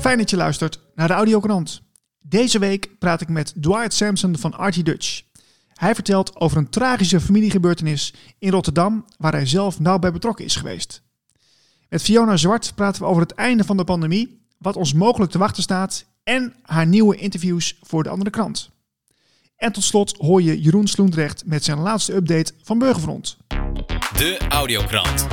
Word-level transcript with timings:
Fijn 0.00 0.18
dat 0.18 0.30
je 0.30 0.36
luistert 0.36 0.80
naar 0.94 1.08
de 1.08 1.14
Audiokrant. 1.14 1.82
Deze 2.20 2.58
week 2.58 2.98
praat 2.98 3.20
ik 3.20 3.28
met 3.28 3.54
Dwight 3.60 3.94
Sampson 3.94 4.36
van 4.36 4.54
Artie 4.54 4.82
Dutch. 4.82 5.22
Hij 5.74 5.94
vertelt 5.94 6.36
over 6.36 6.56
een 6.56 6.70
tragische 6.70 7.20
familiegebeurtenis 7.20 8.14
in 8.38 8.50
Rotterdam 8.50 9.04
waar 9.18 9.32
hij 9.32 9.46
zelf 9.46 9.80
nauw 9.80 9.98
bij 9.98 10.12
betrokken 10.12 10.44
is 10.44 10.56
geweest. 10.56 11.02
Met 11.88 12.02
Fiona 12.02 12.36
Zwart 12.36 12.72
praten 12.74 13.02
we 13.02 13.08
over 13.08 13.22
het 13.22 13.32
einde 13.32 13.64
van 13.64 13.76
de 13.76 13.84
pandemie, 13.84 14.46
wat 14.58 14.76
ons 14.76 14.92
mogelijk 14.92 15.32
te 15.32 15.38
wachten 15.38 15.62
staat 15.62 16.04
en 16.22 16.54
haar 16.62 16.86
nieuwe 16.86 17.16
interviews 17.16 17.78
voor 17.82 18.02
de 18.02 18.08
andere 18.08 18.30
krant. 18.30 18.70
En 19.56 19.72
tot 19.72 19.84
slot 19.84 20.16
hoor 20.16 20.42
je 20.42 20.60
Jeroen 20.60 20.86
Sloendrecht 20.86 21.46
met 21.46 21.64
zijn 21.64 21.78
laatste 21.78 22.14
update 22.14 22.52
van 22.62 22.78
Burgerfront. 22.78 23.36
De 24.16 24.40
Audiokrant. 24.48 25.26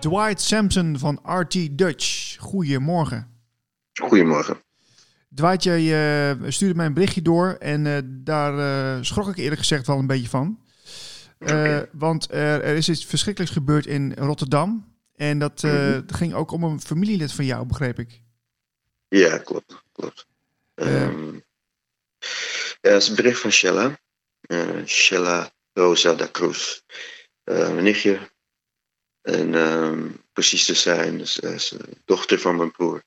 Dwight 0.00 0.40
Sampson 0.40 0.98
van 0.98 1.20
RT 1.22 1.78
Dutch. 1.78 2.36
Goedemorgen. 2.38 3.40
Goedemorgen. 3.92 4.62
Dwight, 5.34 5.62
jij 5.62 5.82
uh, 6.40 6.50
stuurde 6.50 6.74
mij 6.74 6.86
een 6.86 6.94
berichtje 6.94 7.22
door 7.22 7.56
en 7.58 7.84
uh, 7.84 7.98
daar 8.04 8.54
uh, 8.58 9.02
schrok 9.02 9.28
ik 9.28 9.36
eerlijk 9.36 9.60
gezegd 9.60 9.86
wel 9.86 9.98
een 9.98 10.06
beetje 10.06 10.28
van. 10.28 10.60
Okay. 11.38 11.88
Want 11.92 12.30
er, 12.30 12.62
er, 12.62 12.76
is 12.76 12.88
iets 12.88 13.06
verschrikkelijks 13.06 13.54
gebeurd 13.54 13.86
in 13.86 14.12
Rotterdam. 14.12 14.94
En 15.14 15.38
dat 15.38 15.62
mm 15.62 15.70
-hmm. 15.70 16.04
ging 16.06 16.34
ook 16.34 16.50
om 16.50 16.64
een 16.64 16.80
familielid 16.80 17.32
van 17.32 17.44
jou, 17.44 17.66
begreep 17.66 17.98
ik. 17.98 18.22
Ja, 19.08 19.38
klopt. 19.38 19.82
klopt. 19.92 20.26
Um, 20.74 21.44
ja, 22.80 22.90
dat 22.90 23.02
is 23.02 23.08
een 23.08 23.14
bericht 23.14 23.40
van 23.40 23.50
Shella. 23.50 23.98
Shella 24.84 25.50
Rosa 25.72 26.14
da 26.14 26.28
Cruz. 26.32 26.80
mijn 27.44 27.82
nichtje. 27.82 28.18
En 29.26 29.54
um, 29.54 30.22
precies 30.32 30.64
te 30.64 30.74
zijn, 30.74 31.18
dus, 31.18 31.38
is 31.38 31.68
de 31.68 31.96
dochter 32.04 32.40
van 32.40 32.56
mijn 32.56 32.70
broer. 32.70 33.04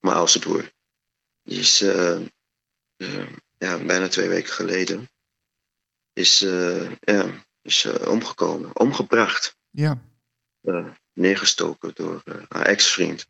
Mijn 0.00 0.16
oudste 0.16 0.38
broer. 0.38 0.72
Die 1.42 1.58
is 1.58 1.82
uh, 1.82 2.20
uh, 2.96 3.30
ja, 3.58 3.84
bijna 3.84 4.08
twee 4.08 4.28
weken 4.28 4.52
geleden 4.52 5.10
is, 6.12 6.42
uh, 6.42 6.92
ja, 7.00 7.44
is 7.62 7.86
omgekomen, 7.86 8.76
omgebracht. 8.76 9.56
Ja. 9.70 10.02
neergestoken 11.12 11.94
door 11.94 12.22
haar 12.48 12.66
ex-vriend. 12.66 13.26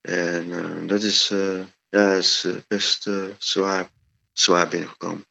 En 0.00 0.86
dat 0.86 1.02
is, 1.02 1.28
ja, 1.88 2.12
is 2.12 2.46
best 2.66 3.10
zwaar, 3.38 3.90
zwaar 4.32 4.68
binnengekomen. 4.68 5.26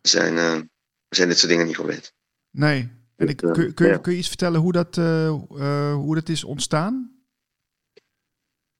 We 0.00 0.08
zijn, 0.08 0.34
we 1.08 1.16
zijn 1.16 1.28
dit 1.28 1.38
soort 1.38 1.50
dingen 1.50 1.66
niet 1.66 1.76
gewend. 1.76 2.14
Nee. 2.50 3.00
En 3.16 3.28
ik, 3.28 3.36
kun, 3.36 3.74
kun, 3.74 4.00
kun 4.00 4.12
je 4.12 4.18
iets 4.18 4.28
vertellen 4.28 4.60
hoe 4.60 4.72
dat, 4.72 4.96
hoe 5.94 6.14
dat 6.14 6.28
is 6.28 6.44
ontstaan? 6.44 7.22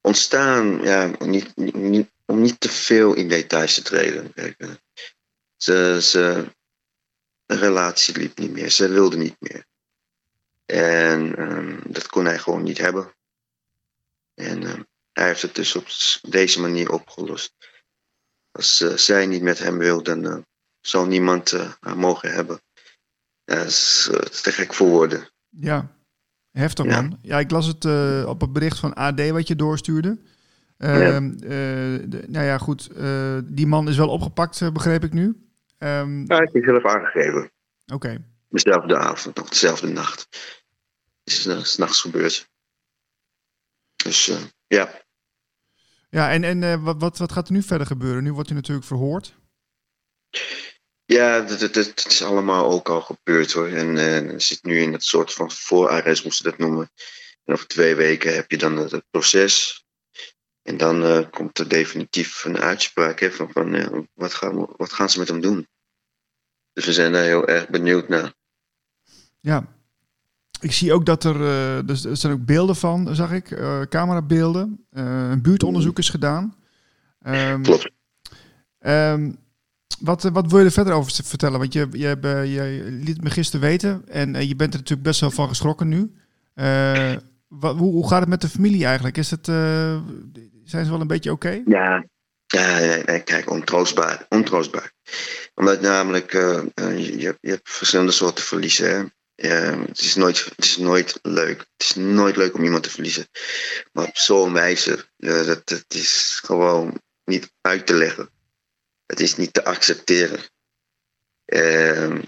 ontstaan, 0.03 0.82
ja, 0.82 1.10
niet, 1.19 1.56
niet, 1.56 2.10
om 2.26 2.41
niet 2.41 2.60
te 2.60 2.69
veel 2.69 3.15
in 3.15 3.28
details 3.28 3.75
te 3.75 3.82
treden. 3.82 4.32
Kijk, 4.32 4.81
ze, 5.56 5.98
ze, 6.03 6.54
de 7.44 7.56
relatie 7.56 8.16
liep 8.16 8.38
niet 8.38 8.53
meer, 8.53 8.71
ze 8.71 8.88
wilde 8.88 9.16
niet 9.16 9.37
meer. 9.38 9.66
En 10.65 11.41
um, 11.41 11.81
dat 11.92 12.06
kon 12.06 12.25
hij 12.25 12.38
gewoon 12.38 12.62
niet 12.62 12.78
hebben. 12.78 13.15
En 14.34 14.62
um, 14.62 14.87
hij 15.12 15.26
heeft 15.26 15.42
het 15.42 15.54
dus 15.54 15.76
op 15.76 15.87
deze 16.31 16.60
manier 16.60 16.91
opgelost. 16.91 17.54
Als 18.50 18.81
uh, 18.81 18.97
zij 18.97 19.26
niet 19.26 19.42
met 19.42 19.59
hem 19.59 19.78
wil, 19.78 20.03
dan 20.03 20.26
uh, 20.26 20.38
zal 20.81 21.06
niemand 21.06 21.53
uh, 21.53 21.72
haar 21.81 21.98
mogen 21.98 22.32
hebben. 22.32 22.62
Ja, 23.44 23.54
dat 23.54 23.66
is 23.66 24.10
te 24.42 24.53
gek 24.53 24.75
voor 24.75 24.88
woorden. 24.88 25.28
Ja, 25.48 25.91
Heftig 26.53 26.86
man. 26.86 27.19
Ja, 27.22 27.38
ik 27.38 27.50
las 27.50 27.66
het 27.66 27.84
uh, 27.84 28.25
op 28.28 28.41
het 28.41 28.53
bericht 28.53 28.78
van 28.78 28.94
AD 28.94 29.30
wat 29.30 29.48
je 29.48 29.56
doorstuurde. 29.56 30.20
Uh, 30.78 31.00
ja. 31.00 31.20
Uh, 31.20 31.30
de, 32.08 32.25
nou 32.26 32.44
ja, 32.44 32.58
goed. 32.58 32.91
Die 33.44 33.66
man 33.66 33.88
is 33.88 33.97
wel 33.97 34.08
opgepakt, 34.08 34.72
begreep 34.72 35.04
ik 35.04 35.12
nu. 35.12 35.25
Um, 35.78 36.25
ja, 36.26 36.41
ik 36.41 36.53
heb 36.53 36.64
zelf 36.64 36.84
aangegeven. 36.84 37.42
Oké. 37.84 37.94
Okay. 37.94 38.25
Dezelfde 38.48 38.97
avond, 38.97 39.36
nog 39.36 39.48
dezelfde 39.48 39.88
nacht. 39.88 40.28
Het 41.24 41.32
is 41.32 41.47
uh, 41.47 41.62
s'nachts 41.62 42.00
gebeurd. 42.00 42.50
Dus 44.04 44.32
ja. 44.66 45.00
Ja, 46.10 46.30
en, 46.30 46.44
en 46.44 46.82
wat, 46.82 47.00
wat, 47.00 47.19
wat 47.19 47.32
gaat 47.32 47.47
er 47.47 47.53
nu 47.53 47.62
verder 47.62 47.86
gebeuren? 47.86 48.22
Nu 48.22 48.32
wordt 48.32 48.48
hij 48.48 48.56
natuurlijk 48.56 48.86
verhoord. 48.86 49.34
Ja, 51.05 51.41
dat, 51.41 51.61
dat, 51.61 51.75
dat, 51.75 52.07
is 52.09 52.23
allemaal 52.23 52.71
ook 52.71 52.89
al 52.89 53.01
gebeurd 53.01 53.53
hoor. 53.53 53.69
En 53.69 53.97
uh, 53.97 54.39
zit 54.39 54.63
nu 54.63 54.81
in 54.81 54.93
het 54.93 55.05
soort 55.05 55.33
van 55.33 55.51
voorarrest, 55.51 56.25
moesten 56.25 56.45
dat 56.45 56.59
noemen. 56.59 56.91
En 57.45 57.55
over 57.55 57.67
twee 57.67 57.95
weken 57.95 58.35
heb 58.35 58.51
je 58.51 58.59
dan 58.59 58.77
het, 58.77 58.91
het 58.91 59.05
proces. 59.11 59.85
En 60.63 60.77
dan 60.77 61.03
uh, 61.03 61.31
komt 61.31 61.59
er 61.59 61.69
definitief 61.69 62.45
een 62.45 62.59
uitspraak 62.59 63.21
hè, 63.21 63.31
van, 63.31 63.51
van 63.53 63.75
uh, 63.75 63.99
wat, 64.15 64.35
gaan, 64.35 64.67
wat 64.77 64.93
gaan 64.93 65.11
ze 65.11 65.19
met 65.19 65.29
hem 65.29 65.41
doen. 65.41 65.69
Dus 66.73 66.85
we 66.85 66.93
zijn 66.93 67.13
daar 67.13 67.25
heel 67.25 67.47
erg 67.47 67.69
benieuwd 67.69 68.09
naar. 68.09 68.34
Ja, 69.41 69.67
ik 70.61 70.73
zie 70.73 70.93
ook 70.93 71.07
dat 71.07 71.25
er, 71.25 71.87
dus 71.87 72.05
er 72.05 72.17
zijn 72.17 72.33
ook 72.33 72.45
beelden 72.45 72.77
van, 72.77 73.15
zag 73.15 73.33
ik, 73.33 73.45
camerabeelden. 73.89 74.87
een 74.91 75.43
buurtonderzoek 75.43 75.99
is 75.99 76.09
gedaan. 76.09 76.57
Um, 77.27 77.63
Klopt. 77.63 77.91
Um, 78.79 79.41
wat, 80.00 80.22
wat 80.22 80.50
wil 80.50 80.58
je 80.58 80.64
er 80.64 80.72
verder 80.72 80.92
over 80.92 81.25
vertellen? 81.25 81.58
Want 81.58 81.72
je, 81.72 81.88
je, 81.91 82.16
je 82.50 82.86
liet 82.91 83.22
me 83.22 83.30
gisteren 83.30 83.66
weten 83.66 84.03
en 84.08 84.48
je 84.48 84.56
bent 84.56 84.72
er 84.72 84.78
natuurlijk 84.78 85.09
best 85.09 85.21
wel 85.21 85.30
van 85.30 85.48
geschrokken 85.48 85.89
nu. 85.89 86.12
Wat, 87.48 87.77
hoe, 87.77 87.92
hoe 87.92 88.09
gaat 88.09 88.21
het 88.21 88.28
met 88.28 88.41
de 88.41 88.48
familie 88.48 88.84
eigenlijk? 88.84 89.16
Is 89.16 89.30
het, 89.30 89.47
zijn 90.65 90.84
ze 90.84 90.91
wel 90.91 91.00
een 91.00 91.06
beetje 91.06 91.33
oké? 91.33 91.62
Ja, 91.66 92.04
ja, 92.47 93.18
kijk, 93.18 93.50
ontroostbaar. 93.50 94.27
ontroostbaar. 94.28 94.92
Omdat 95.54 95.80
namelijk, 95.80 96.33
je, 96.33 97.15
je, 97.18 97.36
hebt 97.41 97.71
verschillende 97.71 98.12
soorten 98.12 98.45
verliezen. 98.45 99.15
het, 99.34 100.00
is 100.00 100.15
nooit, 100.15 100.45
het 100.56 100.65
is 100.65 100.77
nooit 100.77 101.18
leuk. 101.22 101.59
Het 101.59 101.86
is 101.88 101.95
nooit 101.95 102.36
leuk 102.36 102.54
om 102.54 102.65
iemand 102.65 102.83
te 102.83 102.91
verliezen. 102.91 103.27
Maar 103.92 104.04
op 104.04 104.16
zo'n 104.16 104.53
wijze, 104.53 105.06
dat, 105.16 105.62
dat 105.65 105.84
is 105.88 106.41
gewoon 106.45 107.00
niet 107.24 107.53
uit 107.60 107.86
te 107.86 107.95
leggen. 107.95 108.30
Het 109.12 109.20
is 109.20 109.36
niet 109.36 109.53
te 109.53 109.64
accepteren. 109.64 110.41
Uh, 111.47 112.18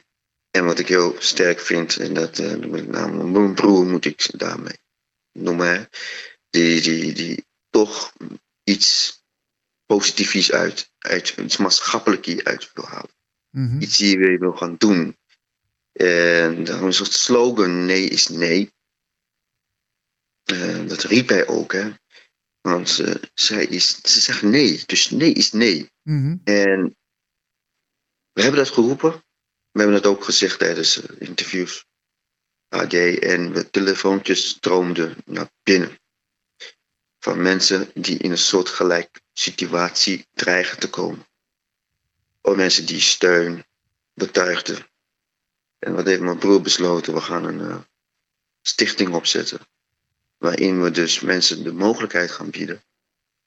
en 0.50 0.64
wat 0.64 0.78
ik 0.78 0.88
heel 0.88 1.16
sterk 1.19 1.60
vind, 1.60 1.96
en 1.96 2.14
dat 2.14 2.38
uh, 2.38 2.56
met 2.56 2.88
name 2.88 3.25
mijn 3.25 3.54
broer 3.54 3.86
moet 3.86 4.04
ik 4.04 4.38
daarmee 4.38 4.78
noemen, 5.32 5.88
die, 6.50 6.81
die, 6.81 7.12
die 7.12 7.46
toch 7.70 8.12
iets 8.64 9.22
positiefs 9.86 10.52
uit, 10.52 10.92
uit 10.98 11.34
iets 11.36 11.56
maatschappelijks 11.56 12.44
uit 12.44 12.70
wil 12.72 12.86
halen. 12.86 13.14
Mm 13.50 13.69
-hmm. 13.69 13.81
Iets 13.81 13.96
die 13.96 14.38
wil 14.38 14.52
gaan 14.52 14.76
doen. 14.76 15.19
En 15.92 16.64
daarom 16.64 16.88
is 16.88 16.98
het 16.98 17.12
slogan 17.12 17.86
nee 17.86 18.08
is 18.08 18.28
nee. 18.28 18.72
Uh, 20.52 20.88
dat 20.88 21.02
riep 21.02 21.28
hij 21.28 21.46
ook, 21.46 21.72
hè. 21.72 21.92
Want 22.60 22.98
uh, 22.98 23.14
zij 23.34 23.64
is, 23.64 24.00
ze 24.02 24.20
zegt 24.20 24.42
nee, 24.42 24.82
dus 24.86 25.10
nee 25.10 25.32
is 25.32 25.52
nee. 25.52 25.92
Mm-hmm. 26.05 26.41
En 26.45 26.97
we 28.33 28.43
hebben 28.43 28.65
dat 28.65 28.73
geroepen. 28.73 29.11
We 29.71 29.81
hebben 29.81 29.97
het 29.97 30.06
ook 30.06 30.25
gezegd 30.25 30.59
tijdens 30.59 31.03
uh, 31.03 31.17
interviews. 31.19 31.87
AD 32.69 32.95
en 33.19 33.53
de 33.53 33.71
telefoontjes 33.71 34.49
stroomden 34.49 35.17
naar 35.25 35.51
binnen. 35.62 35.99
Van 37.19 37.43
mensen 37.43 37.91
die 37.95 38.19
in 38.19 38.31
een 38.31 38.39
soortgelijk 38.39 39.21
situatie 39.33 40.27
dreigen 40.33 40.79
te 40.79 40.91
komen. 40.91 41.27
Of 42.41 42.56
mensen 42.56 42.87
die 42.87 43.01
steun 43.01 43.65
betuigden. 44.15 44.87
En 45.79 45.95
wat 45.95 46.06
heeft 46.06 46.21
mijn 46.21 46.39
broer 46.39 46.61
besloten? 46.61 47.15
We 47.15 47.21
gaan 47.21 47.45
een 47.45 47.61
uh, 47.61 47.81
stichting 48.62 49.15
opzetten. 49.15 49.61
Waarin 50.39 50.83
we 50.83 50.91
dus 50.91 51.21
mensen 51.21 51.62
de 51.62 51.73
mogelijkheid 51.73 52.31
gaan 52.31 52.51
bieden 52.51 52.83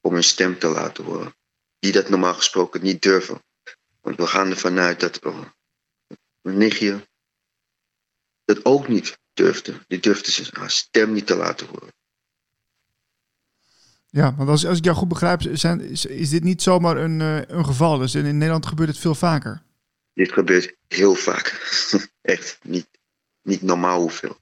om 0.02 0.14
hun 0.14 0.24
stem 0.24 0.60
te 0.60 0.68
laten 0.68 1.04
horen. 1.04 1.37
Die 1.80 1.92
dat 1.92 2.10
normaal 2.10 2.34
gesproken 2.34 2.82
niet 2.82 3.02
durven. 3.02 3.44
Want 4.02 4.18
we 4.18 4.28
gaan 4.28 4.50
ervan 4.50 4.80
uit 4.80 5.00
dat 5.00 5.26
oh, 5.26 5.46
mijn 6.42 6.58
nichtje 6.58 7.08
dat 8.46 8.66
ook 8.66 8.88
niet 8.88 9.20
durfde. 9.34 9.74
Die 9.88 10.00
durfde 10.00 10.50
haar 10.60 10.72
stem 10.72 11.14
niet 11.14 11.28
te 11.28 11.36
laten 11.36 11.68
horen. 11.68 11.94
Ja, 14.10 14.36
want 14.36 14.50
als, 14.50 14.66
als 14.66 14.78
ik 14.78 14.84
jou 14.84 14.98
goed 14.98 15.08
begrijp, 15.08 15.42
zijn, 15.52 15.82
is, 15.82 16.06
is 16.06 16.30
dit 16.30 16.44
niet 16.44 16.62
zomaar 16.62 16.98
een, 16.98 17.20
uh, 17.20 17.42
een 17.48 17.66
geval. 17.66 17.98
Dus 17.98 18.16
in, 18.16 18.26
in 18.26 18.38
Nederland 18.38 18.66
gebeurt 18.66 18.90
het 18.90 18.98
veel 18.98 19.16
vaker. 19.16 19.62
Dit 20.14 20.32
gebeurt 20.32 20.76
heel 20.88 21.16
vaak. 21.16 21.48
Echt 22.22 22.60
niet, 22.64 22.88
niet 23.42 23.62
normaal 23.62 24.00
hoeveel. 24.00 24.38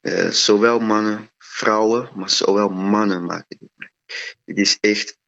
Uh, 0.00 0.30
zowel 0.30 0.78
mannen, 0.78 1.30
vrouwen, 1.38 2.10
maar 2.14 2.30
zowel 2.30 2.68
mannen 2.68 3.24
maken 3.24 3.56
dit 3.58 3.70
mee. 3.74 3.88
Het 4.44 4.56
is 4.56 4.78
echt 4.80 5.18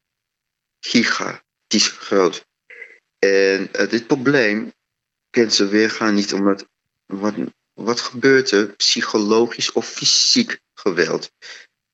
gigantisch 0.87 1.87
groot. 1.87 2.45
En 3.19 3.69
uh, 3.79 3.89
dit 3.89 4.07
probleem 4.07 4.73
kent 5.29 5.53
ze 5.53 5.67
weergaan 5.67 6.13
niet 6.13 6.33
omdat 6.33 6.67
wat, 7.05 7.35
wat 7.73 7.99
gebeurt 7.99 8.51
er, 8.51 8.67
psychologisch 8.67 9.71
of 9.71 9.87
fysiek 9.89 10.59
geweld, 10.73 11.31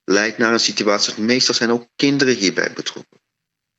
leidt 0.03 0.37
naar 0.37 0.53
een 0.53 0.59
situatie. 0.59 1.23
Meestal 1.23 1.55
zijn 1.55 1.71
ook 1.71 1.87
kinderen 1.95 2.35
hierbij 2.35 2.73
betrokken. 2.73 3.21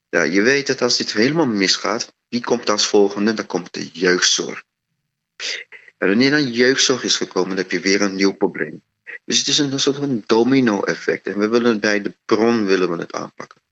Ja, 0.09 0.23
je 0.23 0.43
weet 0.43 0.67
dat 0.67 0.83
als 0.83 0.97
dit 0.97 1.13
helemaal 1.13 1.47
misgaat, 1.47 2.13
wie 2.29 2.41
komt 2.41 2.71
als 2.71 2.87
volgende? 2.87 3.35
Dan 3.35 3.47
komt 3.47 3.73
de 3.73 3.89
jeugdzorg. 3.89 4.65
En 5.99 6.09
wanneer 6.09 6.31
dan 6.31 6.53
jeugdzorg 6.53 7.05
is 7.05 7.17
gekomen, 7.17 7.49
dan 7.49 7.59
heb 7.59 7.71
je 7.71 7.81
weer 7.81 8.03
een 8.03 8.15
nieuw 8.15 8.33
probleem. 8.33 8.83
Dus 9.25 9.39
het 9.39 9.49
is 9.49 9.59
een, 9.59 9.81
soort 9.81 9.97
van 9.97 10.23
domino-effect. 10.27 11.27
En 11.27 11.39
we 11.39 11.49
willen 11.49 11.81
bij 11.81 12.03
de 12.03 12.15
bron 12.25 12.65
willen 12.65 12.91
we 12.91 12.97
het 12.97 13.13
aanpakken. 13.13 13.63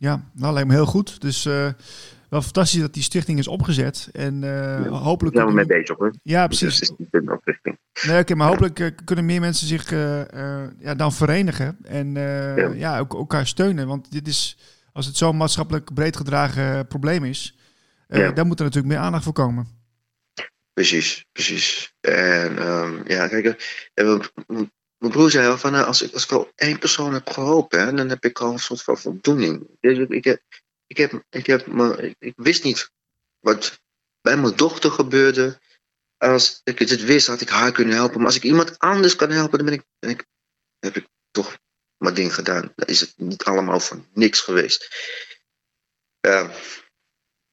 Ja, 0.00 0.30
nou 0.32 0.52
lijkt 0.52 0.68
me 0.68 0.74
heel 0.74 0.86
goed. 0.86 1.20
Dus 1.20 1.44
uh, 1.44 1.72
wel 2.28 2.42
fantastisch 2.42 2.80
dat 2.80 2.94
die 2.94 3.02
stichting 3.02 3.38
is 3.38 3.48
opgezet. 3.48 4.08
En 4.12 4.34
uh, 4.42 4.50
ja, 4.84 4.88
hopelijk... 4.88 5.36
Daar 5.36 5.44
zijn 5.44 5.56
we 5.56 5.66
mee 5.66 5.78
bezig 5.78 5.96
hoor. 5.96 6.14
Ja, 6.22 6.46
precies. 6.46 6.78
Dus 6.78 6.92
nee, 6.98 7.28
oké, 7.28 8.18
okay, 8.18 8.36
maar 8.36 8.48
hopelijk 8.48 8.78
uh, 8.78 8.90
kunnen 9.04 9.24
meer 9.24 9.40
mensen 9.40 9.66
zich 9.66 9.90
ja, 10.78 10.94
dan 10.96 11.12
verenigen. 11.12 11.78
En 11.82 12.14
ja. 12.14 12.72
ja, 12.74 12.98
ook 12.98 13.14
elkaar 13.14 13.46
steunen. 13.46 13.86
Want 13.86 14.12
dit 14.12 14.28
is, 14.28 14.58
als 14.92 15.06
het 15.06 15.16
zo'n 15.16 15.36
maatschappelijk 15.36 15.94
breed 15.94 16.16
gedragen 16.16 16.86
probleem 16.86 17.24
is... 17.24 17.58
Ja. 18.08 18.30
dan 18.30 18.46
moet 18.46 18.58
er 18.58 18.64
natuurlijk 18.64 18.94
meer 18.94 19.02
aandacht 19.02 19.24
voor 19.24 19.32
komen. 19.32 19.68
Precies, 20.72 21.26
precies. 21.32 21.94
En 22.00 22.68
um, 22.68 23.02
ja, 23.06 23.28
kijk, 23.28 23.90
mijn 25.00 25.12
broer 25.12 25.30
zei 25.30 25.48
al 25.48 25.58
van, 25.58 25.72
nou, 25.72 25.86
als, 25.86 26.02
ik, 26.02 26.12
als 26.12 26.24
ik 26.24 26.32
al 26.32 26.52
één 26.54 26.78
persoon 26.78 27.12
heb 27.12 27.30
geholpen, 27.30 27.96
dan 27.96 28.08
heb 28.08 28.24
ik 28.24 28.40
al 28.40 28.52
een 28.52 28.58
soort 28.58 28.82
van 28.82 28.98
voldoening. 28.98 29.66
Dus 29.80 29.98
ik, 29.98 30.08
ik, 30.08 30.24
heb, 30.24 30.42
ik, 30.86 30.96
heb, 30.96 31.24
ik, 31.30 31.46
heb, 31.46 31.66
ik, 31.98 32.16
ik 32.18 32.32
wist 32.36 32.64
niet 32.64 32.90
wat 33.38 33.80
bij 34.20 34.36
mijn 34.36 34.56
dochter 34.56 34.90
gebeurde. 34.90 35.60
Als 36.16 36.60
ik 36.64 36.78
het 36.78 37.04
wist, 37.04 37.26
had 37.26 37.40
ik 37.40 37.48
haar 37.48 37.72
kunnen 37.72 37.94
helpen. 37.94 38.16
Maar 38.16 38.26
als 38.26 38.36
ik 38.36 38.42
iemand 38.42 38.78
anders 38.78 39.16
kan 39.16 39.30
helpen, 39.30 39.58
dan 39.58 39.66
ben 40.00 40.10
ik, 40.10 40.26
heb 40.78 40.96
ik 40.96 41.08
toch 41.30 41.58
mijn 41.96 42.14
ding 42.14 42.34
gedaan. 42.34 42.72
Dan 42.76 42.88
is 42.88 43.00
het 43.00 43.12
niet 43.16 43.44
allemaal 43.44 43.80
voor 43.80 44.04
niks 44.12 44.40
geweest. 44.40 44.88
Ja, 46.20 46.50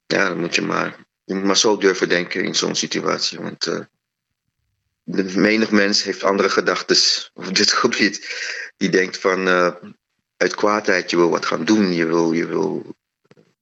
ja 0.06 0.28
dan 0.28 0.40
moet 0.40 0.56
je 0.56 0.62
maar, 0.62 1.06
je 1.24 1.34
moet 1.34 1.44
maar 1.44 1.58
zo 1.58 1.78
durven 1.78 2.10
denken 2.10 2.44
in 2.44 2.56
zo'n 2.56 2.76
situatie. 2.76 3.40
Want 3.40 3.64
de 3.64 3.88
menig 5.36 5.72
mens 5.72 6.04
heeft 6.04 6.24
andere 6.24 6.50
gedachten 6.50 6.98
op 7.48 7.56
dit 7.56 7.72
gebied. 7.72 8.28
Die 8.78 8.90
denkt 8.90 9.18
van 9.18 9.48
uh, 9.48 9.76
uit 10.38 10.56
kwaadheid, 10.56 11.10
je 11.10 11.16
wil 11.16 11.30
wat 11.30 11.46
gaan 11.46 11.66
doen, 11.66 11.94
je 11.94 12.06
wil, 12.06 12.32
je 12.32 12.46
wil, 12.46 12.96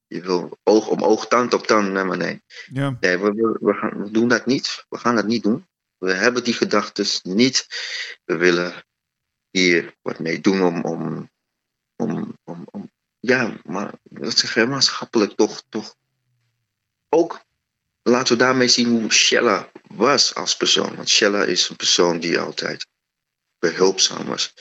je 0.06 0.20
wil 0.20 0.58
oog 0.62 0.88
om 0.88 1.02
oog, 1.02 1.26
tand 1.26 1.54
op 1.54 1.66
tand. 1.66 1.92
Nee, 1.92 2.04
maar 2.04 2.16
nee. 2.16 2.42
Ja. 2.72 2.96
nee 3.00 3.18
we, 3.18 3.58
we, 3.60 3.74
gaan, 3.74 4.02
we 4.02 4.10
doen 4.10 4.28
dat 4.28 4.46
niet. 4.46 4.84
We 4.88 4.98
gaan 4.98 5.14
dat 5.14 5.26
niet 5.26 5.42
doen. 5.42 5.66
We 5.98 6.12
hebben 6.12 6.44
die 6.44 6.54
gedachten 6.54 7.06
niet. 7.22 7.66
We 8.24 8.36
willen 8.36 8.84
hier 9.50 9.94
wat 10.02 10.18
mee 10.18 10.40
doen 10.40 10.62
om, 10.62 10.84
om, 10.84 11.30
om, 11.96 12.38
om, 12.44 12.66
om 12.70 12.90
ja, 13.20 13.56
maar 13.64 13.94
dat 14.02 14.38
zeg 14.38 14.66
maatschappelijk 14.66 15.32
toch, 15.32 15.62
toch 15.68 15.96
ook 17.08 17.40
laten 18.08 18.32
we 18.32 18.42
daarmee 18.42 18.68
zien 18.68 18.88
hoe 18.88 19.12
Shella 19.12 19.70
was 19.88 20.34
als 20.34 20.56
persoon. 20.56 20.96
Want 20.96 21.08
Shella 21.08 21.44
is 21.44 21.68
een 21.68 21.76
persoon 21.76 22.20
die 22.20 22.38
altijd 22.38 22.86
behulpzaam 23.58 24.26
was. 24.26 24.54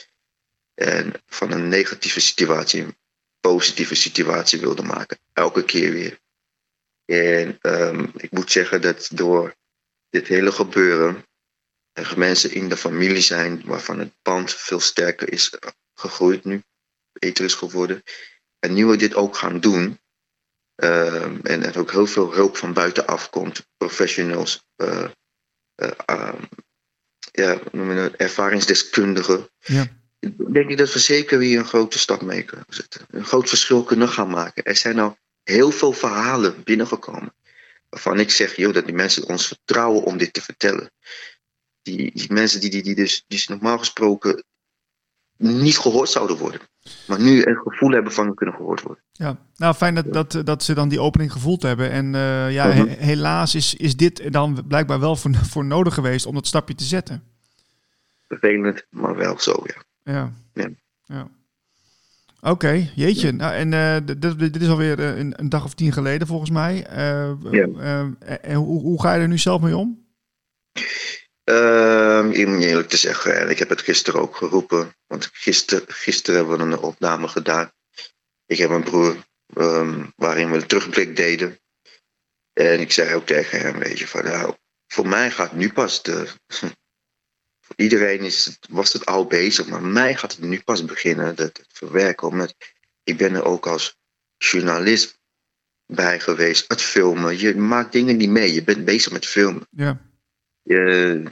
En 0.74 1.13
van 1.25 1.51
een 1.51 1.68
negatieve 1.68 2.19
situatie 2.19 2.81
een 2.81 2.97
positieve 3.39 3.95
situatie 3.95 4.59
wilde 4.59 4.83
maken. 4.83 5.19
Elke 5.33 5.65
keer 5.65 5.92
weer. 5.92 6.19
En 7.06 7.57
um, 7.62 8.12
ik 8.15 8.31
moet 8.31 8.51
zeggen 8.51 8.81
dat 8.81 9.09
door 9.12 9.56
dit 10.09 10.27
hele 10.27 10.51
gebeuren 10.51 11.25
er 11.91 12.13
mensen 12.18 12.51
in 12.51 12.69
de 12.69 12.77
familie 12.77 13.21
zijn 13.21 13.62
waarvan 13.65 14.00
het 14.00 14.13
band 14.21 14.53
veel 14.53 14.80
sterker 14.80 15.31
is 15.31 15.53
gegroeid 15.94 16.44
nu, 16.44 16.63
beter 17.12 17.45
is 17.45 17.53
geworden. 17.53 18.03
En 18.59 18.74
nu 18.74 18.86
we 18.86 18.98
dit 18.98 19.15
ook 19.15 19.36
gaan 19.36 19.59
doen, 19.59 20.00
Ehm, 20.75 21.39
en 21.44 21.63
er 21.63 21.80
ook 21.80 21.92
heel 21.92 22.07
veel 22.07 22.33
hulp 22.33 22.57
van 22.57 22.74
buitenaf 22.74 23.30
komt. 23.30 23.68
Professionals, 23.77 24.66
uh, 24.77 25.07
uh, 26.10 26.33
ja, 27.32 27.60
ervaringsdeskundigen. 28.17 29.50
Ja. 29.60 29.88
Denk 30.51 30.70
ik 30.70 30.77
dat 30.77 30.94
we 30.94 31.00
zeker 31.00 31.38
weer 31.38 31.60
een 31.60 31.65
grote 31.65 32.00
stap 32.00 32.22
mee 32.22 32.44
kunnen 32.44 32.65
zetten. 32.70 33.05
Een 33.10 33.25
groot 33.25 33.50
verschil 33.50 33.84
kunnen 33.84 34.10
gaan 34.10 34.29
maken. 34.29 34.63
Er 34.63 34.75
zijn 34.75 35.00
al 35.00 35.17
heel 35.44 35.72
veel 35.72 35.91
verhalen 35.91 36.63
binnengekomen. 36.63 37.34
Waarvan 37.89 38.20
ik 38.20 38.32
zeg, 38.32 38.55
joh, 38.55 38.74
dat 38.74 38.86
die 38.86 38.96
mensen 38.96 39.27
ons 39.27 39.48
vertrouwen 39.48 40.03
om 40.03 40.17
dit 40.17 40.34
te 40.34 40.41
vertellen. 40.41 40.91
Die, 41.82 42.12
die 42.13 42.34
mensen 42.34 42.60
die, 42.60 42.70
die, 42.70 42.84
die, 42.84 42.96
dus, 42.96 43.24
die 43.27 43.44
normaal 43.48 43.77
gesproken 43.77 44.44
niet 45.38 45.77
gehoord 45.77 46.10
zouden 46.10 46.38
worden. 46.38 46.62
Maar 47.08 47.22
nu 47.22 47.46
een 47.46 47.56
gevoel 47.56 47.92
hebben 47.92 48.12
van 48.12 48.34
kunnen 48.34 48.56
gehoord 48.56 48.82
worden. 48.82 49.04
Ja, 49.12 49.38
nou 49.56 49.75
fijn 49.75 49.96
dat, 49.96 50.13
dat, 50.13 50.42
dat 50.46 50.63
ze 50.63 50.74
dan 50.74 50.89
die 50.89 51.00
opening 51.00 51.32
gevoeld 51.32 51.62
hebben. 51.62 51.92
En 51.92 52.06
uh, 52.13 52.51
ja, 52.51 52.70
he, 52.70 52.84
helaas 52.84 53.56
is, 53.56 53.75
is 53.75 53.96
dit 53.96 54.32
dan 54.34 54.63
blijkbaar 54.68 55.00
wel 55.00 55.15
voor, 55.15 55.36
voor 55.51 55.65
nodig 55.65 55.94
geweest 55.94 56.25
om 56.25 56.34
dat 56.34 56.48
stapje 56.48 56.75
te 56.75 56.84
zetten. 56.84 57.24
Vervelend, 58.27 58.86
maar 58.89 59.15
wel 59.15 59.39
zo, 59.39 59.63
ja. 59.63 59.84
Ja. 60.13 60.32
ja. 60.54 60.70
ja. 61.04 61.27
Oké, 62.39 62.50
okay, 62.50 62.92
jeetje. 62.96 63.32
Nou, 63.32 63.54
en 63.54 63.72
uh, 63.72 64.18
dit, 64.20 64.39
dit 64.39 64.62
is 64.62 64.70
alweer 64.70 65.00
een, 65.00 65.34
een 65.39 65.50
dag 65.50 65.63
of 65.63 65.74
tien 65.74 65.92
geleden 65.92 66.27
volgens 66.27 66.50
mij. 66.50 66.86
ja. 67.51 68.13
en 68.42 68.56
hoe, 68.56 68.82
hoe 68.82 69.01
ga 69.01 69.13
je 69.13 69.22
er 69.22 69.27
nu 69.27 69.38
zelf 69.38 69.62
mee 69.62 69.77
om? 69.77 70.06
Um, 71.45 72.27
om 72.27 72.59
eerlijk 72.59 72.89
te 72.89 72.97
zeggen, 72.97 73.49
ik 73.49 73.59
heb 73.59 73.69
het 73.69 73.81
gisteren 73.81 74.21
ook 74.21 74.35
geroepen. 74.35 74.95
Want 75.07 75.29
gisteren, 75.33 75.83
gisteren 75.87 76.39
hebben 76.39 76.57
we 76.57 76.63
een 76.73 76.79
opname 76.79 77.27
gedaan. 77.27 77.71
Ik 78.45 78.57
heb 78.57 78.69
een 78.69 78.83
broer 78.83 79.15
um, 79.57 80.13
waarin 80.15 80.51
we 80.51 80.55
een 80.55 80.67
terugblik 80.67 81.15
deden. 81.15 81.59
En 82.53 82.79
ik 82.79 82.91
zei 82.91 83.15
ook 83.15 83.25
tegen 83.25 83.59
hem, 83.59 83.79
weet 83.79 83.99
je, 83.99 84.07
van 84.07 84.23
nou, 84.23 84.55
voor 84.87 85.07
mij 85.07 85.31
gaat 85.31 85.53
nu 85.53 85.73
pas 85.73 86.03
de... 86.03 86.27
Voor 87.65 87.75
iedereen 87.75 88.19
is 88.19 88.45
het, 88.45 88.59
was 88.69 88.93
het 88.93 89.05
al 89.05 89.25
bezig, 89.25 89.67
maar 89.67 89.81
mij 89.81 90.15
gaat 90.15 90.31
het 90.31 90.41
nu 90.41 90.61
pas 90.61 90.85
beginnen, 90.85 91.25
het, 91.25 91.39
het 91.39 91.65
verwerken. 91.73 92.27
Omdat 92.27 92.55
ik 93.03 93.17
ben 93.17 93.35
er 93.35 93.43
ook 93.43 93.67
als 93.67 93.97
journalist 94.37 95.19
bij 95.85 96.19
geweest, 96.19 96.65
het 96.67 96.81
filmen. 96.81 97.39
Je 97.39 97.55
maakt 97.55 97.91
dingen 97.91 98.17
niet 98.17 98.29
mee, 98.29 98.53
je 98.53 98.63
bent 98.63 98.85
bezig 98.85 99.11
met 99.11 99.25
filmen. 99.25 99.67
Ja 99.69 100.13
je, 100.65 101.24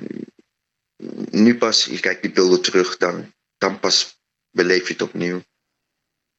nu 1.30 1.58
pas, 1.58 1.86
je 1.86 2.00
kijkt 2.00 2.22
die 2.22 2.32
beelden 2.32 2.62
terug, 2.62 2.98
dan, 2.98 3.34
dan 3.58 3.80
pas 3.80 4.20
beleef 4.50 4.88
je 4.88 4.94
het 4.94 5.02
opnieuw. 5.02 5.44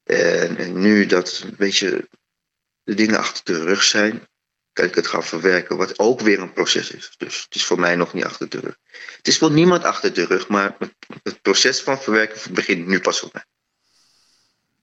En, 0.02 0.56
en 0.56 0.80
nu 0.80 1.06
dat, 1.06 1.44
weet 1.56 1.76
je, 1.76 2.08
de 2.82 2.94
dingen 2.94 3.18
achter 3.18 3.44
de 3.44 3.62
rug 3.64 3.82
zijn, 3.82 4.28
kan 4.72 4.84
ik 4.84 4.94
het 4.94 5.06
gaan 5.06 5.24
verwerken, 5.24 5.76
wat 5.76 5.98
ook 5.98 6.20
weer 6.20 6.40
een 6.40 6.52
proces 6.52 6.90
is. 6.90 7.14
Dus 7.16 7.42
het 7.42 7.54
is 7.54 7.64
voor 7.64 7.80
mij 7.80 7.96
nog 7.96 8.12
niet 8.12 8.24
achter 8.24 8.48
de 8.48 8.60
rug. 8.60 8.76
Het 9.16 9.28
is 9.28 9.38
voor 9.38 9.50
niemand 9.50 9.84
achter 9.84 10.14
de 10.14 10.24
rug, 10.24 10.48
maar 10.48 10.76
het, 11.22 11.42
proces 11.42 11.80
van 11.80 11.98
verwerken 11.98 12.54
begint 12.54 12.86
nu 12.86 13.00
pas 13.00 13.18
voor 13.20 13.30
mij. 13.32 13.44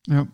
Ja. 0.01 0.27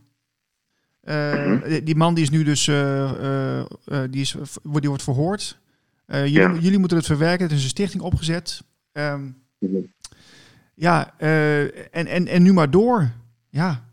Uh, 1.03 1.79
Die 1.83 1.95
man 1.95 2.13
die 2.13 2.23
is 2.23 2.29
nu 2.29 2.43
dus, 2.43 2.67
uh, 2.67 2.75
uh, 2.75 4.03
die, 4.09 4.21
is, 4.21 4.35
die 4.63 4.89
wordt 4.89 5.03
verhoord. 5.03 5.59
Uh, 6.07 6.27
jullie, 6.27 6.59
jullie, 6.61 6.79
moeten 6.79 6.97
het 6.97 7.05
verwerken. 7.05 7.47
Het 7.47 7.57
is 7.57 7.63
een 7.63 7.69
stichting 7.69 8.03
opgezet. 8.03 8.61
Um, 8.91 9.45
ja, 10.73 11.13
uh, 11.19 11.61
en, 11.95 12.07
en, 12.07 12.27
en 12.27 12.43
nu 12.43 12.53
maar 12.53 12.71
door. 12.71 13.11
Ja. 13.49 13.89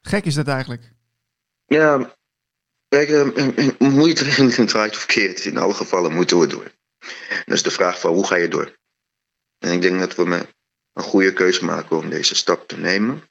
Gek 0.00 0.24
is 0.24 0.34
dat 0.34 0.48
eigenlijk. 0.48 0.92
Ja, 1.66 2.16
kijk, 2.88 3.08
uh, 3.08 3.68
moeite 3.78 4.24
het 4.24 4.68
draait 4.68 4.92
of 4.92 4.98
verkeerd. 4.98 5.44
In 5.44 5.56
alle 5.56 5.74
gevallen 5.74 6.14
moeten 6.14 6.38
we 6.38 6.46
door. 6.46 6.72
Dus 7.44 7.62
de 7.62 7.70
vraag 7.70 8.00
van 8.00 8.12
hoe 8.12 8.26
ga 8.26 8.36
je 8.36 8.48
door? 8.48 8.76
En 9.58 9.72
ik 9.72 9.82
denk 9.82 9.98
dat 9.98 10.14
we 10.14 10.24
met 10.24 10.54
een 10.92 11.02
goede 11.02 11.32
keuze 11.32 11.64
maken 11.64 11.96
om 11.96 12.10
deze 12.10 12.34
stap 12.34 12.68
te 12.68 12.78
nemen. 12.78 13.22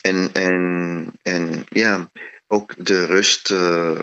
En, 0.00 0.32
en, 0.32 1.12
en 1.22 1.64
ja, 1.68 2.10
ook 2.46 2.84
de 2.86 3.06
rust 3.06 3.50
uh, 3.50 4.02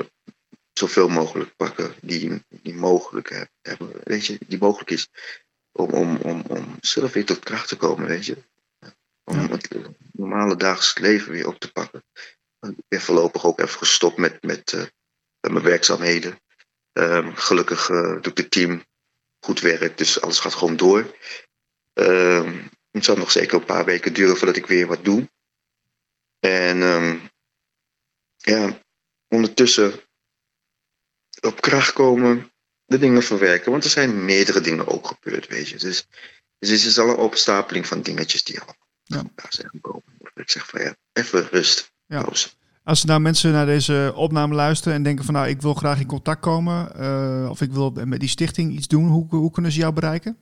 zoveel 0.74 1.08
mogelijk 1.08 1.56
pakken 1.56 1.96
die, 2.02 2.46
die 2.50 2.74
mogelijk 2.74 3.48
hebben, 3.62 3.92
weet 4.04 4.26
je, 4.26 4.38
die 4.48 4.60
mogelijk 4.60 4.90
is 4.90 5.08
om, 5.72 5.90
om, 5.90 6.18
om, 6.18 6.44
om 6.48 6.78
zelf 6.82 7.14
weer 7.14 7.26
tot 7.26 7.40
kracht 7.40 7.68
te 7.68 7.78
komen, 7.78 8.08
weet 8.08 8.26
je. 8.26 8.38
Om 9.24 9.38
het 9.38 9.68
normale 10.12 10.56
dagelijks 10.56 10.98
leven 10.98 11.32
weer 11.32 11.48
op 11.48 11.60
te 11.60 11.72
pakken. 11.72 12.04
Ik 12.60 12.88
ben 12.88 13.02
voorlopig 13.02 13.46
ook 13.46 13.60
even 13.60 13.78
gestopt 13.78 14.18
met, 14.18 14.44
met, 14.44 14.72
uh, 14.72 14.86
mijn 15.40 15.64
werkzaamheden. 15.64 16.40
Um, 16.94 17.36
gelukkig 17.36 17.90
uh, 17.90 18.22
doet 18.22 18.38
het 18.38 18.52
team 18.52 18.86
goed 19.40 19.60
werk, 19.60 19.98
dus 19.98 20.22
alles 20.22 20.40
gaat 20.40 20.54
gewoon 20.54 20.78
door. 20.78 21.18
Um, 21.94 22.70
Het 22.92 23.06
zal 23.06 23.16
nog 23.16 23.32
zeker 23.32 23.60
een 23.60 23.66
paar 23.66 23.86
weken 23.86 24.14
duren 24.14 24.38
voordat 24.38 24.56
ik 24.56 24.66
weer 24.66 24.88
wat 24.88 25.06
doe. 25.06 25.30
En 26.40 26.82
ehm, 26.82 27.20
ja, 28.38 28.82
ondertussen 29.28 30.02
op 31.42 31.62
kracht 31.62 31.94
komen, 31.94 32.52
de 32.86 32.98
dingen 32.98 33.24
verwerken. 33.24 33.72
Want 33.72 33.84
er 33.84 33.90
zijn 33.90 34.26
meerdere 34.26 34.62
dingen 34.62 34.88
ook 34.88 35.08
gebeurd, 35.08 35.48
weet 35.48 35.70
je. 35.70 35.78
Dus, 35.78 36.08
dus 36.60 36.70
het 36.70 36.86
is 36.86 37.00
al 37.00 37.10
een 37.10 37.16
opstapeling 37.16 37.88
van 37.88 38.02
dingetjes 38.02 38.44
die 38.44 38.60
al 38.60 38.76
Ja. 39.04 39.24
daar 39.36 39.46
zijn 39.54 39.70
gekomen. 39.70 40.04
Ik 40.36 40.50
zeg 40.50 40.68
van 40.68 40.82
ja, 40.82 40.96
even 41.14 41.48
rust. 41.50 41.92
Ja. 42.06 42.22
pauze. 42.22 42.50
Als 42.84 43.02
er 43.02 43.08
nou 43.08 43.20
mensen 43.20 43.52
naar 43.52 43.66
deze 43.66 44.12
opname 44.16 44.56
luisteren 44.56 44.94
en 44.94 45.04
denken 45.04 45.26
van 45.26 45.34
nou, 45.34 45.48
ik 45.48 45.62
wil 45.62 45.74
graag 45.74 46.00
in 46.00 46.08
contact 46.08 46.42
komen 46.42 46.96
eh, 46.96 47.48
of 47.50 47.62
ik 47.62 47.72
wil 47.72 47.92
met 48.06 48.20
die 48.20 48.30
stichting 48.30 48.74
iets 48.74 48.88
doen, 48.88 49.08
hoe, 49.08 49.28
hoe 49.30 49.52
kunnen 49.52 49.72
ze 49.72 49.80
jou 49.80 49.94
bereiken? 49.94 50.38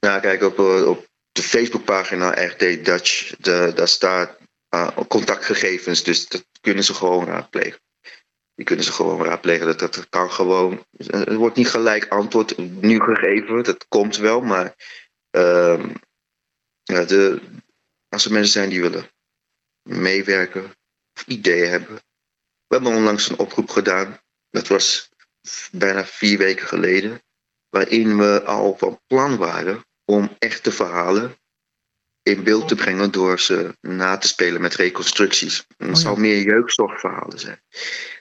Nou, 0.00 0.20
kijk, 0.20 0.42
op, 0.42 0.58
eh, 0.58 0.88
op 0.88 1.08
de 1.32 1.42
Facebookpagina 1.42 2.44
RT 2.44 2.58
Dutch, 2.84 3.36
de, 3.36 3.72
daar 3.74 3.88
staat 3.88 4.36
eh, 4.68 4.88
contactgegevens, 5.08 6.02
dus 6.02 6.28
dat 6.28 6.44
kunnen 6.60 6.84
ze 6.84 6.94
gewoon 6.94 7.24
raadplegen. 7.24 7.80
Die 8.54 8.64
kunnen 8.64 8.84
ze 8.84 8.92
gewoon 8.92 9.24
raadplegen, 9.24 9.66
dat, 9.66 9.78
dat 9.78 10.08
kan 10.08 10.30
gewoon. 10.30 10.86
Er 11.08 11.36
wordt 11.36 11.56
niet 11.56 11.68
gelijk 11.68 12.08
antwoord 12.08 12.58
nu 12.58 13.00
gegeven, 13.00 13.62
dat 13.62 13.88
komt 13.88 14.16
wel, 14.16 14.40
maar 14.40 14.74
ehm, 15.30 15.94
de, 16.84 17.40
als 18.08 18.24
er 18.24 18.32
mensen 18.32 18.52
zijn 18.52 18.68
die 18.68 18.80
willen 18.80 19.10
meewerken 19.82 20.64
of 21.14 21.24
ideeën 21.26 21.70
hebben. 21.70 21.94
We 22.66 22.74
hebben 22.74 22.94
onlangs 22.94 23.28
een 23.28 23.38
oproep 23.38 23.70
gedaan, 23.70 24.20
dat 24.50 24.68
was 24.68 25.08
bijna 25.70 26.04
vier 26.04 26.38
weken 26.38 26.66
geleden, 26.66 27.22
waarin 27.68 28.18
we 28.18 28.42
al 28.44 28.76
van 28.78 29.00
plan 29.06 29.36
waren 29.36 29.84
om 30.04 30.36
echte 30.38 30.72
verhalen 30.72 31.38
in 32.24 32.42
beeld 32.42 32.68
te 32.68 32.74
brengen 32.74 33.10
door 33.10 33.40
ze 33.40 33.76
na 33.80 34.18
te 34.18 34.28
spelen 34.28 34.60
met 34.60 34.74
reconstructies. 34.74 35.64
En 35.76 35.86
het 35.86 35.96
Oh 35.96 36.02
ja. 36.02 36.08
zal 36.08 36.16
meer 36.16 36.42
jeugdzorgverhalen 36.42 37.38
zijn. 37.38 37.62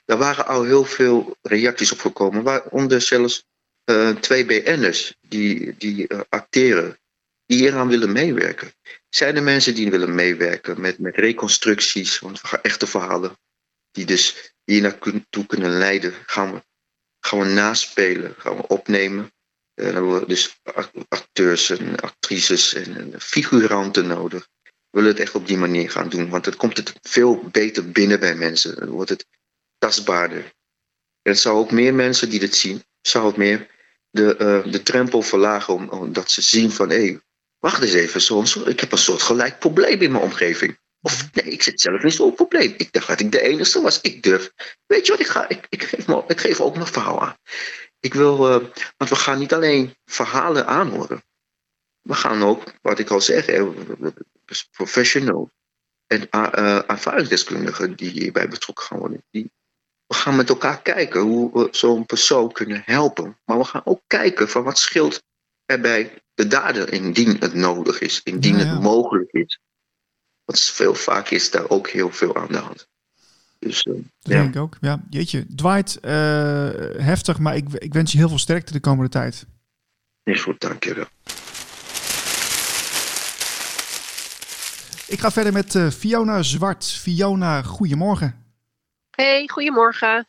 Daar 0.05 0.17
waren 0.17 0.47
al 0.47 0.63
heel 0.63 0.85
veel 0.85 1.37
reacties 1.41 1.91
op 1.91 1.99
gekomen, 1.99 2.43
waaronder 2.43 3.01
zelfs 3.01 3.45
eh, 3.83 4.09
twee 4.09 4.45
BN'ers 4.45 5.15
die, 5.21 5.75
die 5.77 6.07
eh, 6.07 6.19
acteren, 6.29 6.99
die 7.45 7.57
hieraan 7.57 7.87
willen 7.87 8.11
meewerken. 8.11 8.71
Zijn 9.09 9.35
er 9.35 9.43
mensen 9.43 9.75
die 9.75 9.91
willen 9.91 10.15
meewerken 10.15 10.81
met, 10.81 10.99
met 10.99 11.15
reconstructies, 11.15 12.19
want 12.19 12.41
we 12.41 12.47
gaan 12.47 12.61
echte 12.61 12.87
verhalen, 12.87 13.37
die 13.91 14.05
dus 14.05 14.53
hier 14.63 14.81
naartoe 14.81 15.45
kunnen 15.47 15.77
leiden, 15.77 16.13
gaan 16.25 16.53
we, 16.53 16.63
gaan 17.19 17.39
we 17.39 17.45
naspelen, 17.45 18.35
gaan 18.37 18.55
we 18.55 18.67
opnemen. 18.67 19.31
Eh, 19.73 19.85
dan 19.85 19.93
hebben 19.93 20.27
dus 20.27 20.59
act- 20.63 20.91
acteurs 21.07 21.69
en 21.69 21.99
actrices 21.99 22.73
en, 22.73 22.97
en 22.97 23.21
figuranten 23.21 24.07
nodig. 24.07 24.47
We 24.63 24.99
willen 24.99 25.09
het 25.09 25.19
echt 25.19 25.35
op 25.35 25.47
die 25.47 25.57
manier 25.57 25.91
gaan 25.91 26.09
doen, 26.09 26.29
want 26.29 26.43
dan 26.43 26.55
komt 26.55 26.77
het 26.77 26.93
veel 27.01 27.43
beter 27.51 27.91
binnen 27.91 28.19
bij 28.19 28.35
mensen. 28.35 28.75
Dan 28.75 28.89
wordt 28.89 29.09
het 29.09 29.25
tastbaarder. 29.77 30.43
En 31.21 31.31
het 31.31 31.39
zou 31.39 31.57
ook 31.57 31.71
meer 31.71 31.93
mensen 31.93 32.29
die 32.29 32.39
dit 32.39 32.55
zien, 32.55 32.83
zou 33.01 33.27
het 33.27 33.37
meer 33.37 33.67
de, 34.09 34.35
eh, 34.35 34.71
de 34.71 34.83
drempel 34.83 35.21
verlagen 35.21 35.73
om, 35.73 35.89
omdat 35.89 36.31
ze 36.31 36.41
zien 36.41 36.71
van 36.71 36.89
hé, 36.89 37.17
wacht 37.59 37.81
eens 37.81 37.93
even, 37.93 38.21
zo, 38.21 38.43
ik 38.65 38.79
heb 38.79 38.91
een 38.91 38.97
soort 38.97 39.21
gelijk 39.21 39.59
probleem 39.59 40.01
in 40.01 40.11
mijn 40.11 40.23
omgeving. 40.23 40.81
Of 41.01 41.33
nee, 41.33 41.45
ik 41.45 41.63
zit 41.63 41.81
zelf 41.81 42.03
in 42.03 42.11
zo'n 42.11 42.35
probleem. 42.35 42.73
Ik 42.77 42.91
dacht 42.91 43.07
dat 43.07 43.19
ik 43.19 43.31
de 43.31 43.41
enige 43.41 43.81
was. 43.81 44.01
Ik 44.01 44.23
durf. 44.23 44.51
Weet 44.85 45.05
je 45.05 45.11
wat, 45.11 45.21
ik, 45.21 45.27
ga, 45.27 45.49
ik, 45.49 45.65
ik, 45.69 45.83
geef, 45.83 46.07
ik 46.27 46.39
geef 46.39 46.59
ook 46.59 46.75
mijn 46.75 46.87
verhaal 46.87 47.21
aan. 47.21 47.35
Ik 48.03 48.13
wil, 48.13 48.49
eh, 48.49 48.67
want 48.97 49.09
we 49.09 49.15
gaan 49.15 49.39
niet 49.39 49.53
alleen 49.53 49.95
verhalen 50.05 50.67
aanhoren. 50.67 51.23
We 52.01 52.13
gaan 52.13 52.43
ook, 52.43 52.73
wat 52.81 52.99
ik 52.99 53.09
al 53.09 53.21
zeg, 53.21 53.45
hè, 53.45 53.73
professional 54.71 55.51
en 56.07 56.27
uh, 56.31 56.89
ervaringsdeskundigen 56.89 57.95
die 57.95 58.09
hierbij 58.09 58.47
betrokken 58.47 58.85
gaan 58.85 58.99
worden. 58.99 59.23
Die, 59.31 59.51
we 60.07 60.15
gaan 60.15 60.35
met 60.35 60.49
elkaar 60.49 60.81
kijken 60.81 61.21
hoe 61.21 61.51
we 61.53 61.67
zo'n 61.71 62.05
persoon 62.05 62.51
kunnen 62.51 62.81
helpen. 62.85 63.39
Maar 63.45 63.57
we 63.57 63.63
gaan 63.63 63.85
ook 63.85 64.01
kijken 64.07 64.49
van 64.49 64.63
wat 64.63 64.77
scheelt 64.77 65.23
er 65.65 65.81
bij 65.81 66.23
de 66.33 66.47
dader 66.47 66.93
indien 66.93 67.37
het 67.39 67.53
nodig 67.53 67.99
is, 67.99 68.21
indien 68.23 68.57
Ja, 68.57 68.63
ja. 68.63 68.73
het 68.73 68.81
mogelijk 68.81 69.31
is. 69.31 69.59
Want 70.43 70.59
veel 70.59 70.95
vaak 70.95 71.29
is 71.29 71.51
daar 71.51 71.69
ook 71.69 71.89
heel 71.89 72.11
veel 72.11 72.35
aan 72.35 72.51
de 72.51 72.57
hand. 72.57 72.87
Dus 73.63 73.83
eh, 73.83 73.93
Dat 73.93 74.03
ja, 74.19 74.41
denk 74.41 74.55
ik 74.55 74.61
ook. 74.61 74.77
Ja, 74.81 75.01
jeetje. 75.09 75.45
Dwight, 75.55 75.99
eh, 75.99 76.11
heftig, 76.97 77.39
maar 77.39 77.55
ik, 77.55 77.69
ik 77.73 77.93
wens 77.93 78.11
je 78.11 78.17
heel 78.17 78.29
veel 78.29 78.37
sterkte 78.39 78.73
de 78.73 78.79
komende 78.79 79.09
tijd. 79.09 79.45
is 80.23 80.41
goed, 80.41 80.61
dankjewel. 80.61 81.05
Ik 85.07 85.19
ga 85.19 85.31
verder 85.31 85.53
met 85.53 85.75
eh, 85.75 85.89
Fiona 85.89 86.41
Zwart. 86.43 86.85
Fiona, 86.85 87.61
goedemorgen. 87.61 88.35
Hey, 89.11 89.47
goedemorgen. 89.51 90.27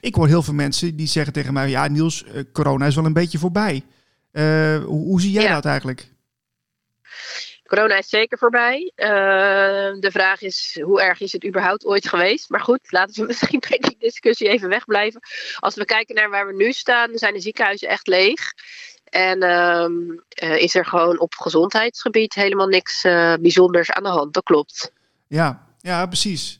Ik 0.00 0.14
hoor 0.14 0.26
heel 0.26 0.42
veel 0.42 0.54
mensen 0.54 0.96
die 0.96 1.06
zeggen 1.06 1.32
tegen 1.32 1.52
mij: 1.52 1.68
Ja, 1.68 1.86
Niels, 1.88 2.24
corona 2.52 2.86
is 2.86 2.94
wel 2.94 3.04
een 3.04 3.12
beetje 3.12 3.38
voorbij. 3.38 3.84
Eh, 4.30 4.42
hoe, 4.84 5.04
hoe 5.04 5.20
zie 5.20 5.30
jij 5.30 5.42
Ja. 5.42 5.54
dat 5.54 5.64
eigenlijk? 5.64 6.08
Corona 7.66 7.98
is 7.98 8.08
zeker 8.08 8.38
voorbij. 8.38 8.92
Eh, 8.94 9.08
de 10.00 10.10
vraag 10.10 10.42
is, 10.42 10.78
hoe 10.82 11.02
erg 11.02 11.20
is 11.20 11.32
het 11.32 11.46
überhaupt 11.46 11.86
ooit 11.86 12.08
geweest? 12.08 12.50
Maar 12.50 12.60
goed, 12.60 12.80
laten 12.90 13.20
we 13.20 13.26
misschien 13.32 13.62
bij 13.68 13.78
die 13.78 13.96
discussie 13.98 14.48
even 14.48 14.68
wegblijven. 14.68 15.20
Als 15.58 15.74
we 15.74 15.84
kijken 15.84 16.14
naar 16.14 16.30
waar 16.30 16.46
we 16.46 16.54
nu 16.54 16.72
staan, 16.72 17.10
zijn 17.14 17.34
de 17.34 17.40
ziekenhuizen 17.40 17.88
echt 17.88 18.06
leeg. 18.06 18.52
En 19.04 19.42
ehm, 19.42 19.92
eh, 20.28 20.62
is 20.62 20.74
er 20.74 20.86
gewoon 20.86 21.18
op 21.18 21.34
gezondheidsgebied 21.34 22.34
helemaal 22.34 22.66
niks 22.66 23.04
eh, 23.04 23.34
bijzonders 23.40 23.90
aan 23.90 24.02
de 24.02 24.08
hand. 24.08 24.34
Dat 24.34 24.44
klopt. 24.44 24.92
Ja, 25.26 25.66
ja 25.80 26.06
precies. 26.06 26.58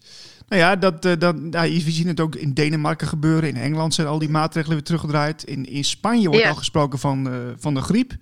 Nou 0.49 0.63
ja, 0.63 0.77
dat, 0.77 1.05
eh, 1.05 1.13
dat, 1.19 1.37
nou, 1.37 1.73
we 1.85 1.91
zien 1.91 2.09
het 2.09 2.21
ook 2.21 2.35
in 2.35 2.55
Denemarken 2.55 3.07
gebeuren. 3.07 3.49
In 3.49 3.57
Engeland 3.57 3.95
zijn 3.95 4.07
al 4.07 4.19
die 4.19 4.29
maatregelen 4.29 4.77
weer 4.77 4.87
teruggedraaid. 4.87 5.45
In, 5.45 5.67
in 5.67 5.85
Spanje 5.85 6.29
wordt 6.29 6.43
Ja. 6.43 6.49
al 6.49 6.55
gesproken 6.55 6.99
van, 6.99 7.55
van 7.59 7.75
de 7.75 7.81
griep. 7.81 8.13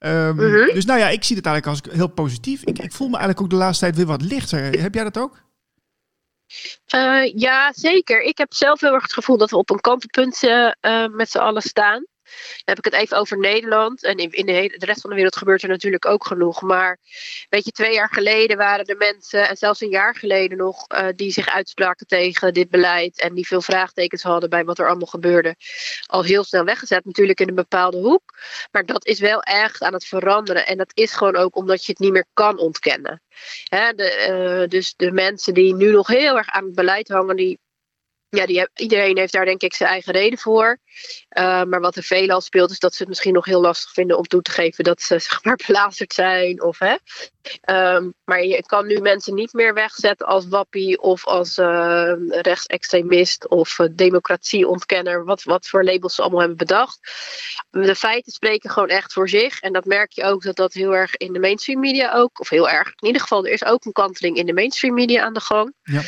Ehm, 0.00 0.34
Mhm. 0.34 0.74
Dus 0.74 0.84
nou 0.84 0.98
ja, 0.98 1.08
ik 1.08 1.24
zie 1.24 1.36
het 1.36 1.46
eigenlijk 1.46 1.84
als 1.84 1.94
heel 1.96 2.08
positief. 2.08 2.62
Ik, 2.64 2.78
ik 2.78 2.92
voel 2.92 3.08
me 3.08 3.16
eigenlijk 3.16 3.44
ook 3.44 3.50
de 3.50 3.64
laatste 3.64 3.84
tijd 3.84 3.96
weer 3.96 4.06
wat 4.06 4.22
lichter. 4.22 4.80
Heb 4.80 4.94
jij 4.94 5.04
dat 5.04 5.18
ook? 5.18 5.42
Eh, 6.86 7.32
ja, 7.34 7.72
zeker. 7.72 8.22
Ik 8.22 8.38
heb 8.38 8.54
zelf 8.54 8.80
heel 8.80 8.92
erg 8.92 9.02
het 9.02 9.12
gevoel 9.12 9.36
dat 9.36 9.50
we 9.50 9.56
op 9.56 9.70
een 9.70 9.80
kantelpunt 9.80 10.42
eh, 10.42 10.72
eh, 10.80 11.10
met 11.10 11.30
z'n 11.30 11.38
allen 11.38 11.62
staan. 11.62 12.06
Heb 12.64 12.78
ik 12.78 12.84
het 12.84 12.94
even 12.94 13.16
over 13.16 13.38
Nederland. 13.38 14.02
En 14.02 14.16
in, 14.16 14.30
in 14.30 14.46
de, 14.46 14.74
rest 14.78 15.00
van 15.00 15.10
de 15.10 15.16
wereld 15.16 15.36
gebeurt 15.36 15.62
er 15.62 15.68
natuurlijk 15.68 16.06
ook 16.06 16.26
genoeg. 16.26 16.62
Maar 16.62 16.98
weet 17.48 17.64
je, 17.64 17.70
twee 17.70 17.92
jaar 17.92 18.08
geleden 18.12 18.56
waren 18.56 18.84
er 18.84 18.96
mensen, 18.96 19.48
en 19.48 19.56
zelfs 19.56 19.80
een 19.80 19.88
jaar 19.88 20.14
geleden 20.14 20.58
nog, 20.58 20.86
eh, 20.86 21.06
die 21.16 21.32
zich 21.32 21.48
uitspraken 21.48 22.06
tegen 22.06 22.54
dit 22.54 22.70
beleid. 22.70 23.20
En 23.20 23.34
die 23.34 23.46
veel 23.46 23.62
vraagtekens 23.62 24.22
hadden 24.22 24.50
bij 24.50 24.64
wat 24.64 24.78
er 24.78 24.88
allemaal 24.88 25.06
gebeurde. 25.06 25.56
Al 26.06 26.24
heel 26.24 26.44
snel 26.44 26.64
weggezet, 26.64 27.04
natuurlijk 27.04 27.40
in 27.40 27.48
een 27.48 27.54
bepaalde 27.54 27.98
hoek. 27.98 28.38
Maar 28.70 28.86
dat 28.86 29.06
is 29.06 29.20
wel 29.20 29.42
echt 29.42 29.82
aan 29.82 29.92
het 29.92 30.04
veranderen. 30.04 30.66
En 30.66 30.76
dat 30.76 30.90
is 30.94 31.12
gewoon 31.12 31.36
ook 31.36 31.56
omdat 31.56 31.84
je 31.84 31.92
het 31.92 32.00
niet 32.00 32.12
meer 32.12 32.26
kan 32.32 32.58
ontkennen. 32.58 33.22
Hè, 33.64 33.92
de, 33.94 34.10
eh, 34.10 34.68
dus 34.68 34.94
de 34.96 35.12
mensen 35.12 35.54
die 35.54 35.74
nu 35.74 35.90
nog 35.90 36.06
heel 36.06 36.36
erg 36.36 36.48
aan 36.48 36.64
het 36.64 36.74
beleid 36.74 37.08
hangen, 37.08 37.36
die, 37.36 37.58
ja, 38.28 38.46
die 38.46 38.68
iedereen 38.74 39.18
heeft 39.18 39.32
daar 39.32 39.44
denk 39.44 39.62
ik 39.62 39.74
zijn 39.74 39.90
eigen 39.90 40.12
reden 40.12 40.38
voor. 40.38 40.78
Uh, 41.38 41.62
maar 41.62 41.80
wat 41.80 41.96
er 41.96 42.02
veelal 42.02 42.40
speelt, 42.40 42.70
is 42.70 42.78
dat 42.78 42.92
ze 42.92 42.98
het 42.98 43.08
misschien 43.08 43.32
nog 43.32 43.44
heel 43.44 43.60
lastig 43.60 43.92
vinden 43.92 44.18
om 44.18 44.26
toe 44.26 44.42
te 44.42 44.50
geven 44.50 44.84
dat 44.84 45.02
ze 45.02 45.18
zeg 45.28 45.44
maar 45.44 45.60
belazerd 45.66 46.12
zijn. 46.12 46.62
Of, 46.62 46.78
hè. 46.78 46.96
Um, 47.96 48.14
maar 48.24 48.44
je 48.44 48.62
kan 48.66 48.86
nu 48.86 49.00
mensen 49.00 49.34
niet 49.34 49.52
meer 49.52 49.74
wegzetten 49.74 50.26
als 50.26 50.48
wappie 50.48 51.00
of 51.00 51.26
als 51.26 51.58
uh, 51.58 52.12
rechtsextremist 52.28 53.48
of 53.48 53.78
uh, 53.78 53.86
democratieontkenner. 53.92 55.24
Wat, 55.24 55.42
wat 55.42 55.66
voor 55.66 55.84
labels 55.84 56.14
ze 56.14 56.20
allemaal 56.20 56.40
hebben 56.40 56.58
bedacht. 56.58 56.98
De 57.70 57.94
feiten 57.94 58.32
spreken 58.32 58.70
gewoon 58.70 58.88
echt 58.88 59.12
voor 59.12 59.28
zich. 59.28 59.60
En 59.60 59.72
dat 59.72 59.84
merk 59.84 60.12
je 60.12 60.24
ook 60.24 60.42
dat 60.42 60.56
dat 60.56 60.72
heel 60.72 60.94
erg 60.94 61.16
in 61.16 61.32
de 61.32 61.38
mainstream 61.38 61.80
media 61.80 62.12
ook, 62.12 62.40
of 62.40 62.48
heel 62.48 62.68
erg, 62.68 62.88
in 62.88 63.06
ieder 63.06 63.22
geval, 63.22 63.46
er 63.46 63.52
is 63.52 63.64
ook 63.64 63.84
een 63.84 63.92
kanteling 63.92 64.36
in 64.36 64.46
de 64.46 64.52
mainstream 64.52 64.94
media 64.94 65.22
aan 65.22 65.34
de 65.34 65.40
gang. 65.40 65.74
Ja. 65.82 66.02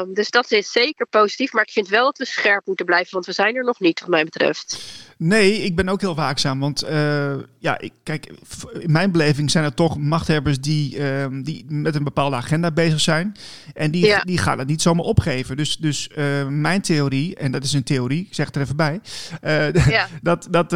Um, 0.00 0.14
dus 0.14 0.30
dat 0.30 0.50
is 0.50 0.72
zeker 0.72 1.06
positief. 1.06 1.52
Maar 1.52 1.62
ik 1.62 1.72
vind 1.72 1.88
wel 1.88 2.04
dat 2.04 2.18
we 2.18 2.24
scherp 2.24 2.66
moeten 2.66 2.86
blijven, 2.86 3.12
want 3.12 3.26
we 3.26 3.32
zijn 3.32 3.56
er 3.56 3.64
nog 3.64 3.80
niet, 3.80 3.89
wat 3.98 4.08
mij 4.08 4.24
betreft. 4.24 4.78
Nee, 5.22 5.62
ik 5.62 5.76
ben 5.76 5.88
ook 5.88 6.00
heel 6.00 6.14
waakzaam. 6.14 6.60
Want 6.60 6.84
uh, 6.84 7.32
ja, 7.58 7.78
ik, 7.78 7.92
kijk, 8.02 8.32
in 8.78 8.92
mijn 8.92 9.10
beleving 9.10 9.50
zijn 9.50 9.64
er 9.64 9.74
toch 9.74 9.98
machthebbers 9.98 10.60
die, 10.60 10.98
uh, 10.98 11.26
die 11.42 11.64
met 11.68 11.94
een 11.94 12.04
bepaalde 12.04 12.36
agenda 12.36 12.70
bezig 12.70 13.00
zijn. 13.00 13.36
En 13.74 13.90
die, 13.90 14.06
ja. 14.06 14.20
die 14.20 14.38
gaan 14.38 14.58
het 14.58 14.68
niet 14.68 14.82
zomaar 14.82 15.04
opgeven. 15.04 15.56
Dus, 15.56 15.76
dus 15.76 16.10
uh, 16.16 16.46
mijn 16.48 16.80
theorie, 16.80 17.36
en 17.36 17.52
dat 17.52 17.64
is 17.64 17.72
een 17.72 17.82
theorie, 17.82 18.20
ik 18.20 18.34
zeg 18.34 18.46
het 18.46 18.56
er 18.56 18.62
even 18.62 18.76
bij, 18.76 19.00
ja. 19.88 20.08
dat, 20.22 20.48
dat, 20.50 20.70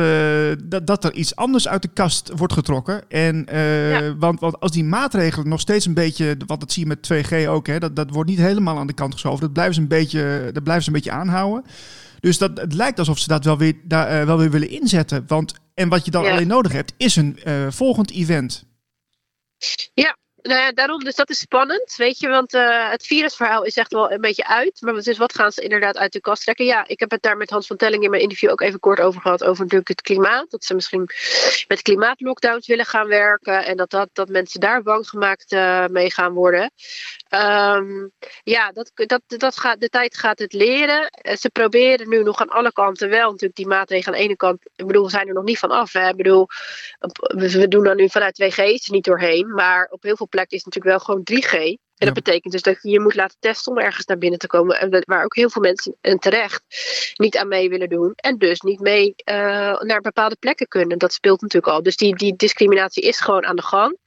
dat, 0.65 0.87
dat 0.87 1.05
er 1.05 1.15
iets 1.15 1.37
anders 1.37 1.69
uit 1.69 1.83
de 1.83 1.91
kast 1.95 2.31
wordt 2.37 2.53
getrokken. 2.53 3.03
En, 3.09 3.47
ja. 3.51 4.17
want, 4.17 4.41
want 4.41 4.61
als 4.61 4.73
die 4.73 4.85
maatregelen 4.85 5.49
nog 5.49 5.61
steeds 5.61 5.87
een 5.87 5.95
beetje, 5.95 6.37
wat 6.47 6.61
dat 6.61 6.73
zie 6.73 6.83
je 6.83 6.89
met 6.89 7.13
2G 7.13 7.49
ook, 7.49 7.67
hè, 7.67 7.79
dat, 7.79 7.97
dat 7.97 8.11
wordt 8.11 8.31
niet 8.31 8.39
helemaal 8.39 8.79
aan 8.79 8.87
de 8.87 8.93
kant 8.93 9.13
geschoven. 9.13 9.41
Dat 9.41 9.53
blijven 9.53 9.75
ze 9.75 9.81
een 9.81 9.89
beetje, 9.89 10.51
dat 10.53 10.63
blijven 10.63 10.85
ze 10.85 10.91
een 10.91 10.97
beetje 10.97 11.13
aanhouden. 11.13 11.65
Dus 12.25 12.39
dat, 12.39 12.59
het 12.59 12.75
lijkt 12.75 12.99
alsof 12.99 13.19
ze 13.19 13.29
dat 13.29 13.45
wel 13.45 13.59
weer, 13.59 13.75
daar, 13.85 14.21
uh, 14.21 14.27
wel 14.27 14.39
weer 14.39 14.51
willen 14.51 14.69
inzetten. 14.71 15.25
Want, 15.27 15.55
en 15.75 15.89
wat 15.89 16.05
je 16.05 16.11
dan 16.11 16.25
ja. 16.25 16.31
alleen 16.31 16.47
nodig 16.47 16.73
hebt, 16.73 16.95
is 16.97 17.17
een 17.17 17.39
uh, 17.45 17.71
volgend 17.71 18.11
event. 18.11 18.65
Ja, 19.95 20.17
nou 20.49 20.61
ja, 20.61 20.73
daarom, 20.73 21.05
dus 21.05 21.15
dat 21.15 21.31
is 21.31 21.39
spannend, 21.39 21.95
weet 21.97 22.19
je, 22.19 22.29
want 22.29 22.55
uh, 22.55 22.91
het 22.91 23.07
virusverhaal 23.07 23.63
is 23.63 23.77
echt 23.77 23.93
wel 23.93 24.13
een 24.13 24.21
beetje 24.21 24.47
uit. 24.47 24.81
Maar 24.81 24.95
dus 24.95 25.19
wat 25.19 25.35
gaan 25.35 25.53
ze 25.53 25.63
inderdaad 25.63 25.97
uit 25.97 26.13
de 26.13 26.21
kast 26.21 26.43
trekken? 26.43 26.65
Ja, 26.65 26.87
ik 26.87 27.01
heb 27.01 27.11
het 27.11 27.23
daar 27.23 27.37
met 27.37 27.51
Hans 27.51 27.67
van 27.67 27.77
Telling 27.77 28.03
in 28.03 28.11
mijn 28.11 28.23
interview 28.23 28.51
ook 28.51 28.61
even 28.61 28.81
kort 28.81 29.01
over 29.01 29.21
gehad, 29.21 29.45
over 29.45 29.63
natuurlijk 29.63 29.89
het 29.89 30.01
klimaat. 30.01 30.51
Dat 30.51 30.65
ze 30.65 30.75
misschien 30.75 31.09
met 31.69 31.83
klimaatlockdowns 31.83 32.67
willen 32.67 32.87
gaan 32.87 33.07
werken 33.07 33.65
en 33.65 33.77
dat, 33.77 33.91
dat, 33.91 34.09
dat 34.13 34.29
mensen 34.29 34.61
daar 34.61 34.83
bang 34.83 35.09
gemaakt 35.09 35.53
uh, 35.53 35.87
mee 35.87 36.11
gaan 36.11 36.33
worden. 36.33 36.71
Um, 37.31 38.13
ja, 38.43 38.73
dat, 38.73 38.91
dat, 38.95 39.23
dat 39.27 39.59
gaat, 39.59 39.81
de 39.81 39.89
tijd 39.89 40.17
gaat 40.17 40.39
het 40.39 40.53
leren. 40.53 41.09
Eh, 41.11 41.37
ze 41.37 41.51
proberen 41.51 42.09
nu 42.09 42.23
nog 42.23 42.41
aan 42.41 42.49
alle 42.49 42.73
kanten 42.73 43.09
wel 43.09 43.31
natuurlijk 43.31 43.57
die 43.57 43.67
maatregelen 43.67 44.15
aan 44.15 44.21
de 44.21 44.27
ene 44.27 44.37
kant. 44.37 44.59
Ik 44.75 44.87
bedoel, 44.87 45.05
we 45.05 45.11
zijn 45.11 45.29
er 45.29 45.35
nog 45.35 45.45
niet 45.45 45.59
van 45.59 45.71
af. 45.71 45.95
Ik 45.95 46.17
bedoel, 46.17 46.47
we 47.19 47.69
doen 47.69 47.85
dan 47.85 47.97
nu 47.97 48.09
vanuit 48.09 48.43
2G 48.43 48.57
is 48.57 48.87
er 48.87 48.93
niet 48.93 49.05
doorheen. 49.05 49.55
Maar 49.55 49.89
op 49.91 50.03
heel 50.03 50.17
veel 50.17 50.27
plekken 50.35 50.57
is 50.57 50.65
natuurlijk 50.65 50.97
wel 50.97 51.05
gewoon 51.05 51.23
3G. 51.33 51.83
En 51.95 52.07
dat 52.07 52.25
betekent 52.25 52.53
dus 52.53 52.63
dat 52.63 52.79
je 52.83 52.91
je 52.91 53.01
moet 53.01 53.15
laten 53.15 53.37
testen 53.41 53.73
om 53.73 53.79
ergens 53.79 54.07
naar 54.07 54.19
binnen 54.19 54.39
te 54.39 54.47
komen. 54.47 54.81
En 54.81 55.03
waar 55.07 55.25
ook 55.25 55.35
heel 55.35 55.51
veel 55.51 55.63
mensen, 55.63 55.97
en 56.01 56.19
terecht, 56.19 56.63
niet 57.17 57.37
aan 57.37 57.49
mee 57.49 57.69
willen 57.69 57.89
doen. 57.89 58.13
En 58.17 58.39
dus 58.39 58.61
niet 58.61 58.81
mee 58.81 59.15
uh, 59.25 59.81
naar 59.81 60.01
bepaalde 60.01 60.37
plekken 60.37 60.69
kunnen. 60.69 60.99
Dat 60.99 61.13
speelt 61.13 61.41
natuurlijk 61.41 61.73
al. 61.73 61.83
Dus 61.83 61.97
die, 61.97 62.17
die 62.17 62.37
discriminatie 62.37 63.03
is 63.03 63.21
gewoon 63.21 63.45
aan 63.45 63.57
de 63.57 63.63
gang. 63.63 63.99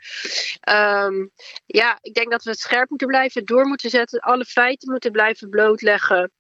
Um, 0.70 1.32
ja, 1.66 1.98
ik 2.02 2.14
denk 2.14 2.32
dat 2.32 2.44
we 2.44 2.50
het 2.50 2.60
scherp 2.60 2.90
moeten 2.90 3.08
blijven, 3.08 3.46
door 3.46 3.66
moeten 3.66 3.90
zetten. 3.90 4.20
Alle 4.20 4.46
feiten 4.46 4.92
moeten 4.92 5.12
blijven 5.12 5.50
blootleggen 5.50 6.32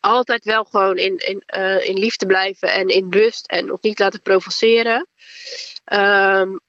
altijd 0.00 0.44
wel 0.44 0.64
gewoon 0.64 0.96
in, 0.96 1.16
in, 1.16 1.42
uh, 1.56 1.88
in 1.88 1.98
liefde 1.98 2.26
blijven 2.26 2.72
en 2.72 2.88
in 2.88 3.06
rust 3.10 3.46
en 3.46 3.72
ook 3.72 3.82
niet 3.82 3.98
laten 3.98 4.22
provoceren. 4.22 5.06
Um, 5.92 6.60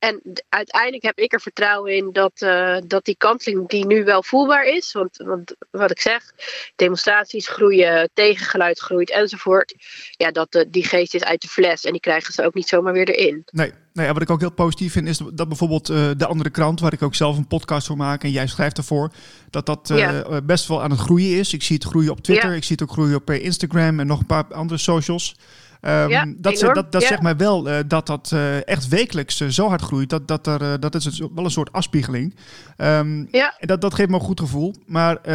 en 0.00 0.22
uiteindelijk 0.48 1.02
heb 1.02 1.18
ik 1.18 1.32
er 1.32 1.40
vertrouwen 1.40 1.96
in 1.96 2.12
dat, 2.12 2.32
uh, 2.42 2.76
dat 2.86 3.04
die 3.04 3.16
kanteling 3.16 3.68
die 3.68 3.86
nu 3.86 4.04
wel 4.04 4.22
voelbaar 4.22 4.64
is. 4.64 4.92
Want, 4.92 5.16
want 5.16 5.54
wat 5.70 5.90
ik 5.90 6.00
zeg, 6.00 6.32
demonstraties 6.76 7.48
groeien, 7.48 8.10
tegengeluid 8.14 8.78
groeit 8.78 9.10
enzovoort. 9.10 9.74
Ja, 10.10 10.30
dat 10.30 10.52
de, 10.52 10.70
die 10.70 10.84
geest 10.84 11.14
is 11.14 11.24
uit 11.24 11.42
de 11.42 11.48
fles 11.48 11.84
en 11.84 11.92
die 11.92 12.00
krijgen 12.00 12.32
ze 12.32 12.44
ook 12.44 12.54
niet 12.54 12.68
zomaar 12.68 12.92
weer 12.92 13.08
erin. 13.08 13.42
Nee, 13.50 13.72
nee 13.92 14.12
wat 14.12 14.22
ik 14.22 14.30
ook 14.30 14.40
heel 14.40 14.52
positief 14.52 14.92
vind 14.92 15.08
is 15.08 15.20
dat 15.32 15.48
bijvoorbeeld 15.48 15.90
uh, 15.90 16.10
de 16.16 16.26
andere 16.26 16.50
krant, 16.50 16.80
waar 16.80 16.92
ik 16.92 17.02
ook 17.02 17.14
zelf 17.14 17.36
een 17.36 17.46
podcast 17.46 17.86
voor 17.86 17.96
maak 17.96 18.24
en 18.24 18.30
jij 18.30 18.46
schrijft 18.46 18.78
ervoor, 18.78 19.12
dat 19.50 19.66
dat 19.66 19.90
uh, 19.90 19.98
ja. 19.98 20.40
best 20.42 20.68
wel 20.68 20.82
aan 20.82 20.90
het 20.90 21.00
groeien 21.00 21.38
is. 21.38 21.52
Ik 21.52 21.62
zie 21.62 21.76
het 21.76 21.84
groeien 21.84 22.10
op 22.10 22.20
Twitter, 22.20 22.50
ja. 22.50 22.56
ik 22.56 22.64
zie 22.64 22.76
het 22.78 22.88
ook 22.88 22.92
groeien 22.92 23.16
op 23.16 23.30
Instagram 23.30 24.00
en 24.00 24.06
nog 24.06 24.20
een 24.20 24.26
paar 24.26 24.44
andere 24.54 24.78
socials. 24.78 25.36
Um, 25.82 26.08
ja, 26.08 26.24
dat, 26.36 26.58
dat, 26.58 26.92
dat 26.92 27.02
ja. 27.02 27.08
zegt 27.08 27.22
mij 27.22 27.36
wel 27.36 27.68
uh, 27.68 27.76
dat 27.86 28.06
dat 28.06 28.34
echt 28.64 28.88
wekelijks 28.88 29.36
zo 29.36 29.68
hard 29.68 29.82
groeit. 29.82 30.10
Dat, 30.10 30.28
dat, 30.28 30.46
er, 30.46 30.80
dat 30.80 30.94
is 30.94 31.18
wel 31.18 31.44
een 31.44 31.50
soort 31.50 31.72
afspiegeling. 31.72 32.34
Um, 32.76 33.28
ja. 33.30 33.54
Dat, 33.60 33.80
dat 33.80 33.94
geeft 33.94 34.08
me 34.08 34.14
een 34.14 34.20
goed 34.20 34.40
gevoel. 34.40 34.74
Maar 34.86 35.30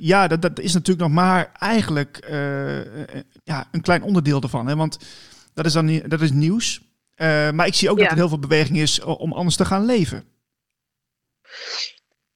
ja, 0.00 0.26
dat, 0.26 0.42
dat 0.42 0.60
is 0.60 0.72
natuurlijk 0.72 1.08
nog 1.08 1.16
maar 1.16 1.50
eigenlijk 1.58 2.28
ja, 3.44 3.66
een 3.70 3.80
klein 3.80 4.02
onderdeel 4.02 4.40
ervan. 4.40 4.66
Hè? 4.66 4.76
Want 4.76 4.98
dat 5.54 5.66
is, 5.66 5.72
dan, 5.72 6.02
dat 6.06 6.20
is 6.20 6.32
nieuws. 6.32 6.80
Maar 7.54 7.66
ik 7.66 7.74
zie 7.74 7.90
ook 7.90 7.96
ja. 7.96 8.02
dat 8.02 8.12
er 8.12 8.18
heel 8.18 8.28
veel 8.28 8.38
beweging 8.38 8.78
is 8.78 9.02
om 9.02 9.32
anders 9.32 9.56
te 9.56 9.64
gaan 9.64 9.84
leven. 9.84 10.24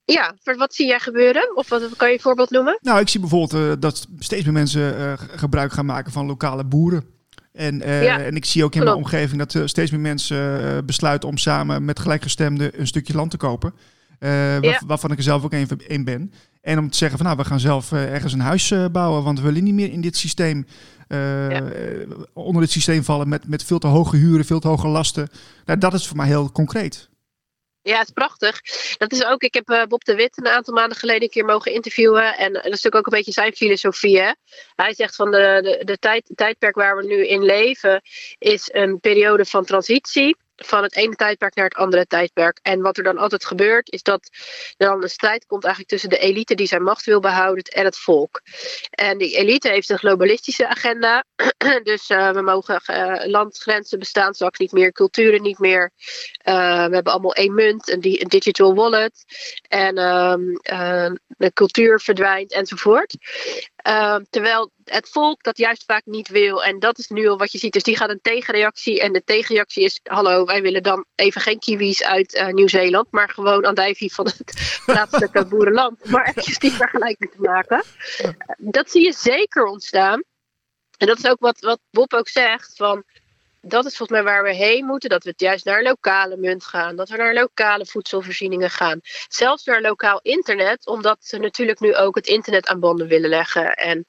Ja, 0.04 0.34
wat 0.42 0.74
zie 0.74 0.86
jij 0.86 1.00
gebeuren? 1.00 1.56
Of 1.56 1.68
wat 1.68 1.96
kan 1.96 2.08
je 2.08 2.14
een 2.14 2.20
voorbeeld 2.20 2.50
noemen? 2.50 2.78
Nou, 2.80 3.00
ik 3.00 3.08
zie 3.08 3.20
bijvoorbeeld 3.20 3.82
dat 3.82 4.06
steeds 4.18 4.44
meer 4.44 4.52
mensen 4.52 5.18
gebruik 5.18 5.72
gaan 5.72 5.86
maken 5.86 6.12
van 6.12 6.26
lokale 6.26 6.64
boeren. 6.64 7.04
En, 7.52 7.78
ja, 7.78 8.20
en 8.20 8.36
ik 8.36 8.44
zie 8.44 8.64
ook 8.64 8.74
in 8.74 8.80
klopt. 8.80 8.96
mijn 8.96 9.06
omgeving 9.06 9.46
dat 9.46 9.68
steeds 9.68 9.90
meer 9.90 10.00
mensen 10.00 10.86
besluiten 10.86 11.28
om 11.28 11.36
samen 11.36 11.84
met 11.84 11.98
gelijkgestemden 11.98 12.80
een 12.80 12.86
stukje 12.86 13.14
land 13.14 13.30
te 13.30 13.36
kopen. 13.36 13.74
Waar, 14.18 14.62
ja. 14.62 14.82
Waarvan 14.86 15.10
ik 15.10 15.16
er 15.16 15.22
zelf 15.22 15.44
ook 15.44 15.52
een, 15.52 15.68
een, 15.86 16.04
ben. 16.04 16.32
En 16.60 16.78
om 16.78 16.90
te 16.90 16.96
zeggen 16.96 17.18
van 17.18 17.26
nou, 17.26 17.38
we 17.38 17.44
gaan 17.44 17.60
zelf 17.60 17.92
ergens 17.92 18.32
een 18.32 18.40
huis 18.40 18.72
bouwen, 18.92 19.22
want 19.22 19.38
we 19.38 19.44
willen 19.44 19.64
niet 19.64 19.74
meer 19.74 19.92
in 19.92 20.00
dit 20.00 20.16
systeem, 20.16 20.66
ja. 21.08 21.62
onder 22.32 22.62
dit 22.62 22.70
systeem 22.70 23.04
vallen 23.04 23.28
met, 23.28 23.48
met 23.48 23.64
veel 23.64 23.78
te 23.78 23.86
hoge 23.86 24.16
huren, 24.16 24.44
veel 24.44 24.60
te 24.60 24.68
hoge 24.68 24.88
lasten. 24.88 25.28
Nou, 25.64 25.78
dat 25.78 25.94
is 25.94 26.06
voor 26.06 26.16
mij 26.16 26.26
heel 26.26 26.52
concreet. 26.52 27.10
Ja, 27.82 27.98
het 27.98 28.06
is 28.06 28.12
prachtig. 28.12 28.60
Dat 28.98 29.12
is 29.12 29.24
ook, 29.24 29.42
ik 29.42 29.54
heb 29.54 29.70
uh, 29.70 29.84
Bob 29.84 30.04
de 30.04 30.14
Wit 30.14 30.38
een 30.38 30.48
aantal 30.48 30.74
maanden 30.74 30.98
geleden 30.98 31.22
een 31.22 31.28
keer 31.28 31.44
mogen 31.44 31.72
interviewen. 31.72 32.36
En 32.36 32.52
dat 32.52 32.64
is 32.64 32.70
natuurlijk 32.70 32.96
ook 32.96 33.06
een 33.06 33.18
beetje 33.18 33.32
zijn 33.32 33.52
filosofie. 33.52 34.20
Hè? 34.20 34.32
Hij 34.74 34.94
zegt 34.94 35.14
van 35.14 35.30
de, 35.30 35.58
de, 35.62 35.84
de 35.84 35.98
tijd, 35.98 36.30
tijdperk 36.34 36.74
waar 36.74 36.96
we 36.96 37.06
nu 37.06 37.26
in 37.26 37.42
leven 37.42 38.02
is 38.38 38.68
een 38.72 39.00
periode 39.00 39.44
van 39.44 39.64
transitie 39.64 40.36
van 40.64 40.82
het 40.82 40.96
ene 40.96 41.14
tijdperk 41.14 41.54
naar 41.54 41.64
het 41.64 41.74
andere 41.74 42.06
tijdperk. 42.06 42.58
En 42.62 42.80
wat 42.80 42.96
er 42.96 43.04
dan 43.04 43.18
altijd 43.18 43.44
gebeurt, 43.44 43.92
is 43.92 44.02
dat 44.02 44.28
er 44.76 44.86
dan 44.86 45.02
een 45.02 45.10
strijd 45.10 45.46
komt 45.46 45.64
eigenlijk 45.64 45.92
tussen 45.92 46.10
de 46.10 46.18
elite 46.18 46.54
die 46.54 46.66
zijn 46.66 46.82
macht 46.82 47.04
wil 47.04 47.20
behouden 47.20 47.64
en 47.64 47.84
het 47.84 47.98
volk. 47.98 48.40
En 48.90 49.18
die 49.18 49.36
elite 49.36 49.68
heeft 49.68 49.88
een 49.88 49.98
globalistische 49.98 50.68
agenda. 50.68 51.24
dus 51.82 52.10
uh, 52.10 52.30
we 52.30 52.42
mogen 52.42 52.80
uh, 52.90 53.26
landgrenzen 53.26 53.98
bestaan 53.98 54.34
straks 54.34 54.58
niet 54.58 54.72
meer, 54.72 54.92
culturen 54.92 55.42
niet 55.42 55.58
meer. 55.58 55.90
Uh, 56.48 56.84
we 56.84 56.94
hebben 56.94 57.12
allemaal 57.12 57.34
één 57.34 57.54
munt, 57.54 57.88
een, 57.88 58.00
een 58.02 58.28
digital 58.28 58.74
wallet. 58.74 59.24
En 59.68 59.96
ehm, 59.96 61.14
de 61.26 61.52
cultuur 61.52 62.00
verdwijnt 62.00 62.52
enzovoort. 62.52 63.16
Ehm, 63.82 64.24
terwijl 64.30 64.70
het 64.84 65.08
volk 65.08 65.42
dat 65.42 65.58
juist 65.58 65.84
vaak 65.84 66.02
niet 66.04 66.28
wil. 66.28 66.64
En 66.64 66.78
dat 66.78 66.98
is 66.98 67.08
nu 67.08 67.28
al 67.28 67.38
wat 67.38 67.52
je 67.52 67.58
ziet. 67.58 67.72
Dus 67.72 67.82
die 67.82 67.96
gaat 67.96 68.10
een 68.10 68.20
tegenreactie. 68.22 69.00
En 69.00 69.12
de 69.12 69.24
tegenreactie 69.24 69.84
is: 69.84 70.00
hallo, 70.02 70.44
wij 70.44 70.62
willen 70.62 70.82
dan 70.82 71.04
even 71.14 71.40
geen 71.40 71.58
kiwis 71.58 72.02
uit 72.02 72.34
uh, 72.34 72.46
Nieuw-Zeeland. 72.46 73.06
Maar 73.10 73.28
gewoon 73.28 73.64
andijvie 73.64 74.14
van 74.14 74.24
het 74.24 74.42
plaatselijke 74.86 75.46
boerenland. 75.46 76.10
Maar 76.10 76.28
eventjes 76.28 76.58
die 76.58 76.72
vergelijking 76.72 77.30
te 77.30 77.40
maken. 77.40 77.84
Dat 78.58 78.90
zie 78.90 79.04
je 79.04 79.12
zeker 79.12 79.64
ontstaan. 79.64 80.22
En 80.96 81.06
dat 81.06 81.18
is 81.18 81.26
ook 81.26 81.40
wat, 81.40 81.60
wat 81.60 81.80
Bob 81.90 82.12
ook 82.12 82.28
zegt. 82.28 82.76
Van 82.76 83.04
dat 83.60 83.84
is 83.84 83.96
volgens 83.96 84.18
mij 84.18 84.32
waar 84.32 84.42
we 84.42 84.54
heen 84.54 84.84
moeten. 84.84 85.10
Dat 85.10 85.24
we 85.24 85.32
juist 85.36 85.64
naar 85.64 85.82
lokale 85.82 86.36
munt 86.36 86.64
gaan. 86.64 86.96
Dat 86.96 87.08
we 87.08 87.16
naar 87.16 87.34
lokale 87.34 87.86
voedselvoorzieningen 87.86 88.70
gaan. 88.70 89.00
Zelfs 89.28 89.64
naar 89.64 89.80
lokaal 89.80 90.20
internet. 90.22 90.86
Omdat 90.86 91.16
ze 91.20 91.38
natuurlijk 91.38 91.80
nu 91.80 91.96
ook 91.96 92.14
het 92.14 92.26
internet 92.26 92.66
aan 92.66 92.80
banden 92.80 93.06
willen 93.06 93.30
leggen. 93.30 93.74
En 93.74 94.06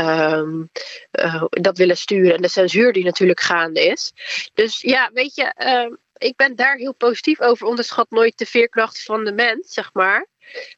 um, 0.00 0.70
uh, 1.12 1.44
dat 1.48 1.78
willen 1.78 1.96
sturen. 1.96 2.34
En 2.34 2.42
de 2.42 2.48
censuur 2.48 2.92
die 2.92 3.04
natuurlijk 3.04 3.40
gaande 3.40 3.86
is. 3.86 4.12
Dus 4.54 4.80
ja, 4.80 5.10
weet 5.12 5.34
je. 5.34 5.54
Uh, 5.58 5.96
ik 6.16 6.36
ben 6.36 6.56
daar 6.56 6.76
heel 6.76 6.94
positief 6.94 7.40
over. 7.40 7.66
Onderschat 7.66 8.10
nooit 8.10 8.38
de 8.38 8.46
veerkracht 8.46 9.02
van 9.02 9.24
de 9.24 9.32
mens, 9.32 9.72
zeg 9.72 9.90
maar. 9.92 10.26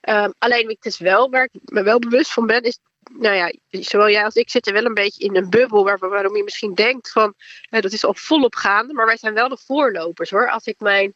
Um, 0.09 0.35
alleen 0.39 0.69
het 0.69 0.85
is 0.87 0.99
wel 0.99 1.31
waar 1.31 1.49
ik 1.53 1.61
me 1.65 1.83
wel 1.83 1.99
bewust 1.99 2.33
van 2.33 2.47
ben, 2.47 2.63
is 2.63 2.79
nou 3.19 3.35
ja, 3.35 3.53
zowel 3.71 4.11
jij 4.11 4.25
als 4.25 4.35
ik 4.35 4.51
zitten 4.51 4.73
wel 4.73 4.85
een 4.85 4.95
beetje 4.95 5.25
in 5.25 5.37
een 5.37 5.51
bubbel 5.51 5.85
waar, 5.85 5.99
waarom 5.99 6.37
je 6.37 6.43
misschien 6.43 6.75
denkt 6.75 7.11
van 7.11 7.35
dat 7.69 7.93
is 7.93 8.05
al 8.05 8.15
volop 8.15 8.55
gaande, 8.55 8.93
maar 8.93 9.07
wij 9.07 9.17
zijn 9.17 9.35
wel 9.35 9.49
de 9.49 9.59
voorlopers 9.65 10.31
hoor. 10.31 10.51
Als 10.51 10.65
ik 10.65 10.75
mijn 10.79 11.15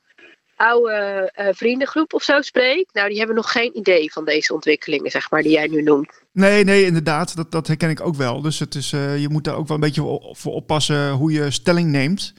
oude 0.57 1.33
uh, 1.41 1.49
vriendengroep 1.53 2.15
of 2.15 2.23
zo 2.23 2.41
spreek, 2.41 2.89
nou 2.93 3.09
die 3.09 3.19
hebben 3.19 3.37
nog 3.37 3.53
geen 3.53 3.77
idee 3.77 4.13
van 4.13 4.25
deze 4.25 4.55
ontwikkelingen, 4.55 5.11
zeg 5.11 5.31
maar, 5.31 5.43
die 5.43 5.53
jij 5.53 5.67
nu 5.67 5.83
noemt. 5.83 6.23
Nee, 6.33 6.65
nee, 6.65 6.85
inderdaad, 6.85 7.37
dat, 7.37 7.53
dat 7.53 7.67
herken 7.67 7.91
ik 7.91 8.01
ook 8.01 8.15
wel. 8.15 8.41
Dus 8.41 8.59
het 8.59 8.75
is, 8.75 8.93
uh, 8.93 9.19
je 9.19 9.29
moet 9.29 9.45
daar 9.45 9.57
ook 9.57 9.67
wel 9.67 9.77
een 9.77 9.83
beetje 9.83 10.21
voor 10.33 10.53
oppassen 10.53 11.11
hoe 11.11 11.33
je 11.33 11.51
stelling 11.51 11.91
neemt. 11.91 12.35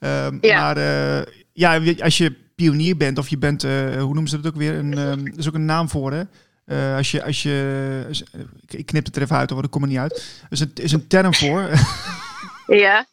Ja. 0.00 0.30
Maar 0.40 0.78
uh, 0.78 1.22
ja, 1.52 1.80
als 2.02 2.18
je 2.18 2.34
pionier 2.54 2.96
bent 2.96 3.18
of 3.18 3.28
je 3.28 3.38
bent, 3.38 3.62
hoe 3.62 4.14
noemen 4.14 4.28
ze 4.28 4.40
dat 4.40 4.52
ook 4.52 4.58
weer? 4.58 4.74
Een, 4.74 4.96
er 4.96 5.38
is 5.38 5.48
ook 5.48 5.54
een 5.54 5.64
naam 5.64 5.88
voor 5.88 6.12
hè? 6.12 6.22
Uh, 6.66 6.96
als 6.96 7.10
je, 7.10 7.24
als 7.24 7.42
je, 7.42 8.24
ik 8.68 8.86
knip 8.86 9.04
het 9.04 9.16
er 9.16 9.22
even 9.22 9.36
uit, 9.36 9.50
hoor, 9.50 9.62
dat 9.62 9.70
komt 9.70 9.84
er 9.84 9.90
niet 9.90 9.98
uit. 9.98 10.12
Er 10.42 10.46
is 10.50 10.60
een, 10.60 10.70
is 10.74 10.92
een 10.92 11.06
term 11.06 11.34
voor. 11.34 11.70
ja. 12.66 13.06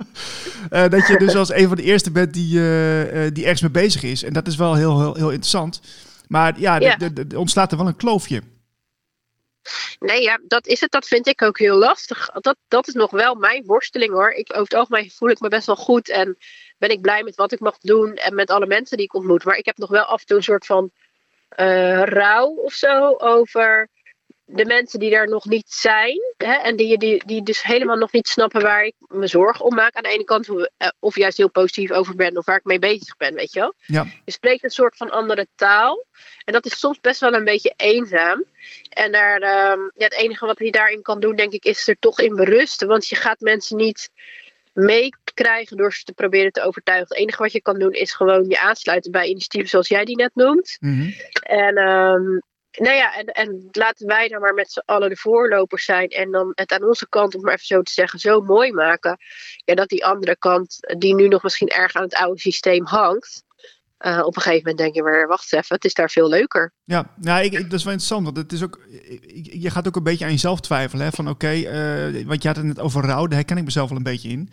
Uh, 0.71 0.89
dat 0.95 1.07
je 1.07 1.17
dus 1.17 1.35
als 1.35 1.53
een 1.53 1.67
van 1.67 1.75
de 1.75 1.83
eerste 1.83 2.11
bent 2.11 2.33
die, 2.33 2.59
uh, 2.59 3.27
die 3.33 3.43
ergens 3.43 3.61
mee 3.61 3.71
bezig 3.71 4.03
is. 4.03 4.23
En 4.23 4.33
dat 4.33 4.47
is 4.47 4.55
wel 4.55 4.75
heel, 4.75 4.99
heel, 4.99 5.15
heel 5.15 5.29
interessant. 5.29 5.81
Maar 6.27 6.59
ja, 6.59 6.79
ja. 6.79 6.97
er 6.99 7.37
ontstaat 7.37 7.71
er 7.71 7.77
wel 7.77 7.87
een 7.87 7.95
kloofje. 7.95 8.41
Nee, 9.99 10.21
ja, 10.21 10.39
dat 10.47 10.67
is 10.67 10.81
het. 10.81 10.91
Dat 10.91 11.07
vind 11.07 11.27
ik 11.27 11.41
ook 11.41 11.59
heel 11.59 11.77
lastig. 11.77 12.29
Dat, 12.29 12.57
dat 12.67 12.87
is 12.87 12.93
nog 12.93 13.11
wel 13.11 13.35
mijn 13.35 13.63
worsteling 13.65 14.11
hoor. 14.11 14.31
Ik, 14.31 14.49
over 14.49 14.63
het 14.63 14.73
algemeen 14.73 15.11
voel 15.11 15.29
ik 15.29 15.39
me 15.39 15.47
best 15.47 15.65
wel 15.65 15.75
goed 15.75 16.09
en 16.09 16.37
ben 16.77 16.89
ik 16.89 17.01
blij 17.01 17.23
met 17.23 17.35
wat 17.35 17.51
ik 17.51 17.59
mag 17.59 17.77
doen 17.77 18.13
en 18.13 18.35
met 18.35 18.49
alle 18.49 18.65
mensen 18.65 18.97
die 18.97 19.05
ik 19.05 19.13
ontmoet. 19.13 19.43
Maar 19.43 19.57
ik 19.57 19.65
heb 19.65 19.77
nog 19.77 19.89
wel 19.89 20.03
af 20.03 20.19
en 20.19 20.25
toe 20.25 20.37
een 20.37 20.43
soort 20.43 20.65
van 20.65 20.91
uh, 21.57 22.03
rouw 22.03 22.47
of 22.47 22.73
zo 22.73 23.15
over 23.17 23.89
de 24.45 24.65
mensen 24.65 24.99
die 24.99 25.15
er 25.15 25.27
nog 25.27 25.45
niet 25.45 25.69
zijn. 25.69 26.19
Hè, 26.37 26.53
en 26.53 26.75
die, 26.75 26.97
die, 26.97 27.23
die 27.25 27.43
dus 27.43 27.63
helemaal 27.63 27.95
nog 27.95 28.11
niet 28.11 28.27
snappen 28.27 28.61
waar 28.61 28.83
ik 28.83 28.95
me 29.07 29.27
zorgen 29.27 29.65
om 29.65 29.75
maak. 29.75 29.95
Aan 29.95 30.03
de 30.03 30.09
ene 30.09 30.23
kant, 30.23 30.49
eh, 30.77 30.87
of 30.99 31.15
juist 31.15 31.37
heel 31.37 31.49
positief 31.49 31.91
over 31.91 32.15
ben, 32.15 32.37
of 32.37 32.45
waar 32.45 32.57
ik 32.57 32.63
mee 32.63 32.79
bezig 32.79 33.17
ben, 33.17 33.33
weet 33.33 33.53
je 33.53 33.59
wel. 33.59 33.73
Ja. 33.85 34.05
Je 34.25 34.31
spreekt 34.31 34.63
een 34.63 34.69
soort 34.69 34.97
van 34.97 35.09
andere 35.09 35.47
taal. 35.55 36.05
En 36.45 36.53
dat 36.53 36.65
is 36.65 36.79
soms 36.79 36.99
best 36.99 37.19
wel 37.19 37.33
een 37.33 37.43
beetje 37.43 37.73
eenzaam. 37.77 38.43
En 38.89 39.11
daar, 39.11 39.41
uh, 39.41 39.89
ja, 39.95 40.03
het 40.03 40.13
enige 40.13 40.45
wat 40.45 40.59
hij 40.59 40.69
daarin 40.69 41.01
kan 41.01 41.19
doen, 41.19 41.35
denk 41.35 41.53
ik, 41.53 41.65
is 41.65 41.87
er 41.87 41.99
toch 41.99 42.19
in 42.19 42.35
berusten. 42.35 42.87
Want 42.87 43.07
je 43.07 43.15
gaat 43.15 43.39
mensen 43.39 43.77
niet 43.77 44.09
mee 44.73 45.09
te 45.23 45.33
krijgen 45.33 45.77
door 45.77 45.93
ze 45.93 46.03
te 46.03 46.13
proberen 46.13 46.51
te 46.51 46.61
overtuigen. 46.61 47.07
Het 47.07 47.17
enige 47.17 47.43
wat 47.43 47.51
je 47.51 47.61
kan 47.61 47.79
doen 47.79 47.91
is 47.91 48.13
gewoon 48.13 48.49
je 48.49 48.59
aansluiten 48.59 49.11
bij 49.11 49.27
initiatieven 49.27 49.69
zoals 49.69 49.87
jij 49.87 50.05
die 50.05 50.15
net 50.15 50.35
noemt. 50.35 50.77
Mhm. 50.79 51.09
En, 51.41 51.75
ehm, 51.77 52.39
nou 52.71 52.95
ja, 52.95 53.15
en, 53.15 53.25
en 53.25 53.67
laten 53.71 54.07
wij 54.07 54.27
dan 54.27 54.41
maar 54.41 54.53
met 54.53 54.71
z'n 54.71 54.81
allen 54.85 55.09
de 55.09 55.15
voorlopers 55.15 55.85
zijn. 55.85 56.07
En 56.07 56.31
dan 56.31 56.51
het 56.55 56.71
aan 56.71 56.83
onze 56.83 57.09
kant, 57.09 57.35
om 57.35 57.41
maar 57.41 57.53
even 57.53 57.65
zo 57.65 57.81
te 57.81 57.91
zeggen, 57.91 58.19
zo 58.19 58.41
mooi 58.41 58.71
maken. 58.71 59.17
Ja, 59.65 59.75
dat 59.75 59.89
die 59.89 60.05
andere 60.05 60.37
kant, 60.37 60.77
die 60.97 61.15
nu 61.15 61.27
nog 61.27 61.43
misschien 61.43 61.67
erg 61.67 61.93
aan 61.93 62.03
het 62.03 62.15
oude 62.15 62.39
systeem 62.39 62.85
hangt. 62.85 63.43
Eh, 64.03 64.19
op 64.25 64.35
een 64.35 64.41
gegeven 64.41 64.57
moment 64.69 64.77
denk 64.77 64.95
je 64.95 65.03
weer, 65.03 65.27
wacht 65.27 65.41
eens 65.41 65.51
even, 65.63 65.75
het 65.75 65.85
is 65.85 65.93
daar 65.93 66.09
veel 66.09 66.29
leuker. 66.29 66.73
Ja, 66.83 67.05
nou, 67.15 67.43
ik, 67.43 67.53
ik- 67.53 67.69
dat 67.69 67.79
is 67.79 67.83
wel 67.83 67.93
interessant, 67.93 68.23
want 68.23 68.37
het 68.37 68.51
is 68.51 68.63
ook, 68.63 68.79
ik- 69.27 69.53
je 69.53 69.69
gaat 69.69 69.87
ook 69.87 69.95
een 69.95 70.03
beetje 70.03 70.25
aan 70.25 70.31
jezelf 70.31 70.59
twijfelen. 70.59 71.05
Hè? 71.05 71.11
Van 71.11 71.29
oké, 71.29 71.47
eh, 71.49 72.25
want 72.25 72.41
je 72.41 72.47
had 72.47 72.57
het 72.57 72.65
net 72.65 72.79
over 72.79 73.03
rouw, 73.03 73.27
daar 73.27 73.37
herken 73.37 73.57
ik 73.57 73.63
mezelf 73.63 73.87
wel 73.89 73.97
een 73.97 74.03
beetje 74.03 74.29
in. 74.29 74.49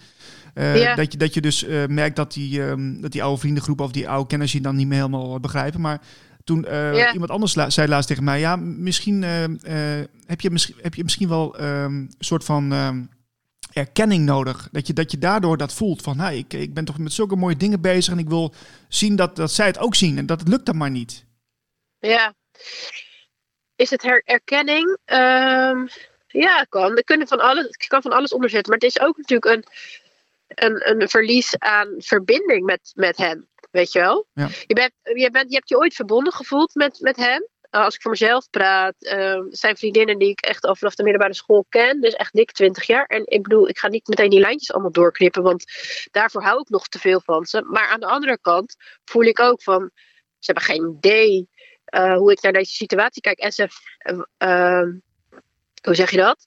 Eh, 0.54 0.80
Ja. 0.82 0.94
dat, 0.94 1.12
je, 1.12 1.18
dat 1.18 1.34
je 1.34 1.40
dus 1.40 1.66
merkt 1.88 2.16
dat 2.16 2.32
die, 2.32 2.62
ehm, 2.64 3.00
dat 3.00 3.12
die 3.12 3.22
oude 3.22 3.40
vriendengroep 3.40 3.80
of 3.80 3.90
die 3.92 4.08
oude 4.08 4.26
kenners 4.26 4.52
je 4.52 4.60
dan 4.60 4.76
niet 4.76 4.86
meer 4.86 4.98
helemaal 4.98 5.40
begrijpen. 5.40 5.80
Maar 5.80 6.00
toen 6.44 6.66
Ja. 6.70 7.12
iemand 7.12 7.30
anders 7.30 7.54
la- 7.54 7.70
zei 7.70 7.88
laatst 7.88 8.08
tegen 8.08 8.24
mij, 8.24 8.40
ja, 8.40 8.56
misschien 8.56 9.22
heb, 10.26 10.40
je 10.40 10.50
misschien 10.50 10.74
heb 10.80 10.94
je 10.94 11.02
misschien 11.02 11.28
wel 11.28 11.56
ehm, 11.58 11.94
een 11.94 12.10
soort 12.18 12.44
van 12.44 12.72
ehm, 12.72 13.02
erkenning 13.72 14.24
nodig. 14.24 14.68
Dat 14.72 14.86
je, 14.86 14.92
dat 14.92 15.10
je 15.10 15.18
daardoor 15.18 15.56
dat 15.56 15.72
voelt 15.72 16.02
van, 16.02 16.16
nou, 16.16 16.34
ik, 16.34 16.52
ik 16.52 16.74
ben 16.74 16.84
toch 16.84 16.98
met 16.98 17.12
zulke 17.12 17.36
mooie 17.36 17.56
dingen 17.56 17.80
bezig 17.80 18.12
en 18.12 18.18
ik 18.18 18.28
wil 18.28 18.54
zien 18.88 19.16
dat, 19.16 19.36
dat 19.36 19.50
zij 19.50 19.66
het 19.66 19.78
ook 19.78 19.94
zien. 19.94 20.18
En 20.18 20.26
dat 20.26 20.48
lukt 20.48 20.66
dan 20.66 20.76
maar 20.76 20.90
niet. 20.90 21.24
Ja. 21.98 22.34
Is 23.76 23.90
het 23.90 24.02
her- 24.02 24.22
erkenning? 24.24 24.98
Ehm, 25.04 25.86
ja, 26.26 26.66
kan. 26.68 26.96
Er 26.96 27.04
kunnen 27.04 27.28
van 27.28 27.40
alles, 27.40 27.66
ik 27.66 27.88
kan 27.88 28.02
van 28.02 28.12
alles 28.12 28.32
onderzetten. 28.32 28.72
Maar 28.72 28.80
het 28.80 28.96
is 28.96 29.00
ook 29.00 29.16
natuurlijk 29.16 29.54
een, 29.54 29.64
een, 30.48 30.90
een 30.90 31.08
verlies 31.08 31.58
aan 31.58 31.94
verbinding 31.98 32.64
met, 32.64 32.92
met 32.94 33.16
hem. 33.16 33.48
Weet 33.70 33.92
je 33.92 33.98
wel? 33.98 34.26
Ja. 34.32 34.48
Je, 34.66 34.74
bent, 34.74 34.92
je, 35.02 35.30
bent, 35.30 35.48
je 35.48 35.54
hebt 35.56 35.68
je 35.68 35.78
ooit 35.78 35.94
verbonden 35.94 36.32
gevoeld 36.32 36.74
met, 36.74 37.00
met 37.00 37.16
hem. 37.16 37.48
Uh, 37.70 37.84
als 37.84 37.94
ik 37.94 38.02
voor 38.02 38.10
mezelf 38.10 38.50
praat, 38.50 38.94
ehm, 38.98 39.42
zijn 39.48 39.76
vriendinnen 39.76 40.18
die 40.18 40.28
ik 40.28 40.40
echt 40.40 40.64
al 40.64 40.76
vanaf 40.76 40.94
de 40.94 41.02
middelbare 41.02 41.34
school 41.34 41.66
ken. 41.68 42.00
Dus 42.00 42.14
echt 42.14 42.32
dik 42.32 42.52
20 42.52 42.86
jaar. 42.86 43.04
En 43.04 43.22
ik 43.26 43.42
bedoel, 43.42 43.68
ik 43.68 43.78
ga 43.78 43.88
niet 43.88 44.08
meteen 44.08 44.30
die 44.30 44.40
lijntjes 44.40 44.72
allemaal 44.72 44.92
doorknippen. 44.92 45.42
Want 45.42 45.64
daarvoor 46.10 46.42
hou 46.42 46.60
ik 46.60 46.68
nog 46.68 46.88
te 46.88 46.98
veel 46.98 47.20
van 47.20 47.44
ze. 47.44 47.62
Maar 47.62 47.88
aan 47.88 48.00
de 48.00 48.06
andere 48.06 48.38
kant 48.40 48.76
voel 49.04 49.22
ik 49.22 49.40
ook 49.40 49.62
van... 49.62 49.90
Ze 50.38 50.52
hebben 50.52 50.64
geen 50.64 50.96
idee 50.96 51.48
uh, 51.94 52.16
hoe 52.16 52.32
ik 52.32 52.42
naar 52.42 52.52
deze 52.52 52.72
situatie 52.72 53.22
kijk. 53.22 53.38
En 53.38 53.52
ze, 53.52 53.68
uh, 54.10 54.22
uh, 54.38 54.88
hoe 55.82 55.94
zeg 55.94 56.10
je 56.10 56.16
dat? 56.16 56.46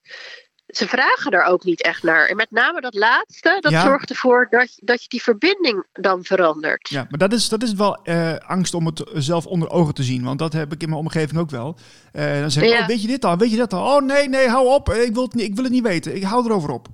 Ze 0.75 0.87
vragen 0.87 1.31
er 1.31 1.43
ook 1.43 1.63
niet 1.63 1.81
echt 1.81 2.03
naar. 2.03 2.25
En 2.27 2.35
met 2.35 2.51
name 2.51 2.81
dat 2.81 2.93
laatste, 2.93 3.57
dat 3.59 3.71
Ja. 3.71 3.81
zorgt 3.81 4.09
ervoor 4.09 4.47
dat, 4.49 4.69
dat 4.75 5.01
je 5.03 5.09
die 5.09 5.21
verbinding 5.21 5.85
dan 5.91 6.23
verandert. 6.23 6.89
Ja, 6.89 7.05
maar 7.09 7.19
dat 7.19 7.33
is, 7.33 7.49
dat 7.49 7.63
is 7.63 7.73
wel 7.73 8.03
eh, 8.03 8.35
angst 8.37 8.73
om 8.73 8.85
het 8.85 9.03
zelf 9.13 9.45
onder 9.45 9.69
ogen 9.69 9.93
te 9.93 10.03
zien. 10.03 10.23
Want 10.23 10.39
dat 10.39 10.53
heb 10.53 10.73
ik 10.73 10.81
in 10.81 10.89
mijn 10.89 11.01
omgeving 11.01 11.39
ook 11.39 11.49
wel. 11.49 11.77
Eh, 12.11 12.39
dan 12.39 12.51
zeg 12.51 12.63
ik, 12.63 12.69
Ja. 12.69 12.79
oh, 12.79 12.87
weet 12.87 13.01
je 13.01 13.07
dit 13.07 13.25
al? 13.25 13.37
Weet 13.37 13.51
je 13.51 13.57
dat 13.57 13.73
al? 13.73 13.95
Oh 13.95 14.01
nee, 14.01 14.29
nee, 14.29 14.47
hou 14.47 14.67
op. 14.67 14.89
Eh, 14.89 15.01
Ik 15.03 15.13
wil 15.13 15.23
het 15.23 15.33
niet, 15.33 15.45
ik 15.49 15.55
wil 15.55 15.63
het 15.63 15.73
niet 15.73 15.83
weten. 15.83 16.15
Ik 16.15 16.23
hou 16.23 16.45
erover 16.45 16.69
op. 16.69 16.87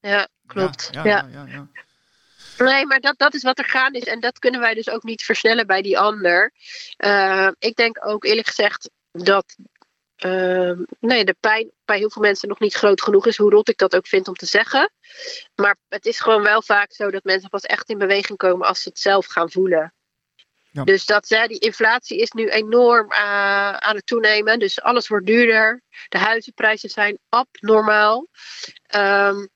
Ja, 0.00 0.28
klopt. 0.46 0.88
Ja, 0.92 1.04
Ja, 1.04 1.26
ja. 1.46 1.68
Nee, 2.58 2.86
maar 2.86 3.00
dat, 3.00 3.18
dat 3.18 3.34
is 3.34 3.42
wat 3.42 3.58
er 3.58 3.64
gaan 3.64 3.92
is. 3.94 4.04
En 4.04 4.20
dat 4.20 4.38
kunnen 4.38 4.60
wij 4.60 4.74
dus 4.74 4.88
ook 4.90 5.02
niet 5.02 5.22
versnellen 5.22 5.66
bij 5.66 5.82
die 5.82 5.98
ander. 5.98 6.52
Uh, 6.98 7.48
ik 7.58 7.76
denk 7.76 8.06
ook 8.06 8.24
eerlijk 8.24 8.46
gezegd 8.46 8.90
dat 9.12 9.56
uh, 10.24 10.72
nee, 11.00 11.24
de 11.24 11.36
pijn 11.40 11.70
bij 11.84 11.98
heel 11.98 12.10
veel 12.10 12.22
mensen 12.22 12.48
nog 12.48 12.60
niet 12.60 12.74
groot 12.74 13.02
genoeg 13.02 13.26
is. 13.26 13.36
Hoe 13.36 13.50
rot 13.50 13.68
ik 13.68 13.78
dat 13.78 13.96
ook 13.96 14.06
vind 14.06 14.28
om 14.28 14.34
te 14.34 14.46
zeggen. 14.46 14.92
Maar 15.54 15.76
het 15.88 16.06
is 16.06 16.20
gewoon 16.20 16.42
wel 16.42 16.62
vaak 16.62 16.92
zo 16.92 17.10
dat 17.10 17.24
mensen 17.24 17.50
pas 17.50 17.62
echt 17.62 17.88
in 17.88 17.98
beweging 17.98 18.38
komen 18.38 18.66
als 18.66 18.82
ze 18.82 18.88
het 18.88 18.98
zelf 18.98 19.26
gaan 19.26 19.50
voelen. 19.50 19.94
Ja. 20.70 20.84
Dus 20.84 21.06
dat, 21.06 21.28
hè, 21.28 21.46
die 21.46 21.58
inflatie 21.58 22.18
is 22.18 22.30
nu 22.30 22.48
enorm 22.48 23.12
uh, 23.12 23.72
aan 23.72 23.96
het 23.96 24.06
toenemen. 24.06 24.58
Dus 24.58 24.80
alles 24.80 25.08
wordt 25.08 25.26
duurder. 25.26 25.82
De 26.08 26.18
huizenprijzen 26.18 26.90
zijn 26.90 27.18
abnormaal. 27.28 28.26
Um, 28.96 29.48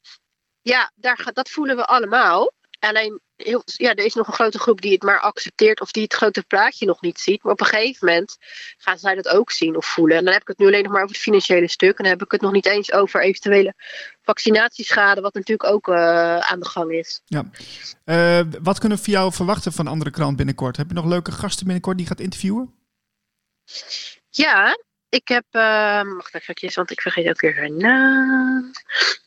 ja, 0.62 0.92
daar 0.94 1.30
dat 1.32 1.50
voelen 1.50 1.76
we 1.76 1.84
allemaal. 1.84 2.52
Alleen, 2.78 3.20
heel, 3.36 3.62
ja, 3.64 3.94
er 3.94 4.04
is 4.04 4.14
nog 4.14 4.26
een 4.26 4.32
grote 4.32 4.58
groep 4.58 4.80
die 4.80 4.92
het 4.92 5.02
maar 5.02 5.20
accepteert 5.20 5.80
of 5.80 5.90
die 5.90 6.02
het 6.02 6.14
grote 6.14 6.42
plaatje 6.42 6.86
nog 6.86 7.00
niet 7.00 7.20
ziet. 7.20 7.42
Maar 7.42 7.52
op 7.52 7.60
een 7.60 7.66
gegeven 7.66 8.06
moment 8.06 8.36
gaan 8.76 8.98
zij 8.98 9.14
dat 9.14 9.28
ook 9.28 9.50
zien 9.50 9.76
of 9.76 9.86
voelen. 9.86 10.16
En 10.16 10.24
dan 10.24 10.32
heb 10.32 10.42
ik 10.42 10.48
het 10.48 10.58
nu 10.58 10.66
alleen 10.66 10.82
nog 10.82 10.92
maar 10.92 11.02
over 11.02 11.14
het 11.14 11.24
financiële 11.24 11.68
stuk. 11.68 11.98
En 11.98 12.04
dan 12.04 12.12
heb 12.12 12.22
ik 12.22 12.30
het 12.30 12.40
nog 12.40 12.52
niet 12.52 12.66
eens 12.66 12.92
over 12.92 13.22
eventuele 13.22 13.74
vaccinatieschade, 14.22 15.20
wat 15.20 15.34
natuurlijk 15.34 15.70
ook 15.70 15.88
uh, 15.88 16.38
aan 16.38 16.60
de 16.60 16.68
gang 16.68 16.92
is. 16.92 17.20
Ja. 17.24 17.50
Uh, 18.04 18.52
wat 18.62 18.78
kunnen 18.78 18.98
we 18.98 19.04
van 19.04 19.12
jou 19.12 19.32
verwachten 19.32 19.72
van 19.72 19.86
andere 19.86 20.10
krant 20.10 20.36
binnenkort? 20.36 20.76
Heb 20.76 20.88
je 20.88 20.94
nog 20.94 21.04
leuke 21.04 21.32
gasten 21.32 21.64
binnenkort 21.64 21.96
die 21.96 22.06
gaat 22.06 22.20
interviewen? 22.20 22.74
Ja, 24.30 24.78
ik 25.08 25.28
heb, 25.28 25.44
uh, 25.50 26.14
wacht 26.14 26.34
even, 26.34 26.74
want 26.74 26.90
ik 26.90 27.00
vergeet 27.00 27.28
ook 27.28 27.40
weer 27.40 27.54
zijn 27.54 27.76
naam. 27.76 28.70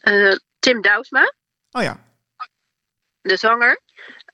Uh, 0.01 0.35
Tim 0.59 0.81
Douwsma. 0.81 1.33
Oh 1.71 1.81
ja. 1.81 2.06
De 3.27 3.37
zanger. 3.37 3.81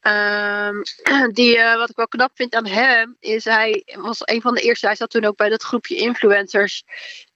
Um, 0.02 0.82
die, 1.34 1.58
uh, 1.58 1.76
wat 1.76 1.90
ik 1.90 1.96
wel 1.96 2.08
knap 2.08 2.32
vind 2.34 2.56
aan 2.56 2.66
hem, 2.66 3.18
is 3.20 3.46
hij 3.46 3.84
was 3.98 4.22
een 4.24 4.42
van 4.42 4.54
de 4.54 4.62
eerste. 4.62 4.86
Hij 4.86 4.96
zat 4.96 5.10
toen 5.10 5.26
ook 5.26 5.36
bij 5.36 5.50
dat 5.50 5.64
groepje 5.64 5.96
influencers. 5.96 6.84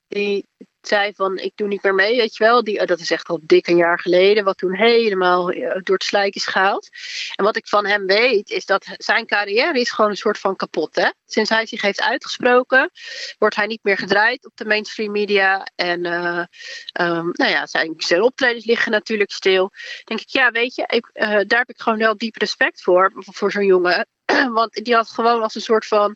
Die 0.07 0.45
zei 0.87 1.13
van, 1.15 1.37
ik 1.37 1.51
doe 1.55 1.67
niet 1.67 1.83
meer 1.83 1.95
mee, 1.95 2.17
weet 2.17 2.37
je 2.37 2.43
wel. 2.43 2.63
Die, 2.63 2.85
dat 2.85 2.99
is 2.99 3.11
echt 3.11 3.27
al 3.27 3.39
dik 3.41 3.67
een 3.67 3.77
jaar 3.77 3.99
geleden. 3.99 4.43
Wat 4.43 4.57
toen 4.57 4.75
helemaal 4.75 5.53
uh, 5.53 5.69
door 5.83 5.95
het 5.95 6.03
slijk 6.03 6.35
is 6.35 6.45
gehaald. 6.45 6.89
En 7.35 7.43
wat 7.43 7.55
ik 7.55 7.67
van 7.67 7.85
hem 7.85 8.05
weet, 8.05 8.49
is 8.49 8.65
dat 8.65 8.85
zijn 8.97 9.25
carrière 9.25 9.79
is 9.79 9.91
gewoon 9.91 10.11
een 10.11 10.17
soort 10.17 10.37
van 10.37 10.55
kapot. 10.55 10.95
Hè? 10.95 11.09
Sinds 11.25 11.49
hij 11.49 11.65
zich 11.65 11.81
heeft 11.81 12.01
uitgesproken, 12.01 12.91
wordt 13.37 13.55
hij 13.55 13.65
niet 13.65 13.83
meer 13.83 13.97
gedraaid 13.97 14.45
op 14.45 14.51
de 14.55 14.65
mainstream 14.65 15.11
media. 15.11 15.67
En 15.75 16.05
uh, 16.05 16.43
um, 16.99 17.29
nou 17.31 17.51
ja, 17.51 17.65
zijn, 17.65 18.21
optredens 18.21 18.65
liggen 18.65 18.91
natuurlijk 18.91 19.31
stil. 19.31 19.71
Denk 20.03 20.19
ik, 20.19 20.29
ja, 20.29 20.51
weet 20.51 20.75
je, 20.75 20.83
ik, 20.87 21.09
uh, 21.13 21.23
daar 21.27 21.59
heb 21.59 21.69
ik 21.69 21.81
gewoon 21.81 21.99
wel 21.99 22.17
diep 22.17 22.35
respect 22.35 22.81
voor, 22.81 23.11
voor 23.15 23.51
zo'n 23.51 23.65
jongen. 23.65 24.07
Want 24.53 24.73
die 24.73 24.95
had 24.95 25.09
gewoon 25.09 25.41
als 25.41 25.55
een 25.55 25.61
soort 25.61 25.85
van, 25.85 26.15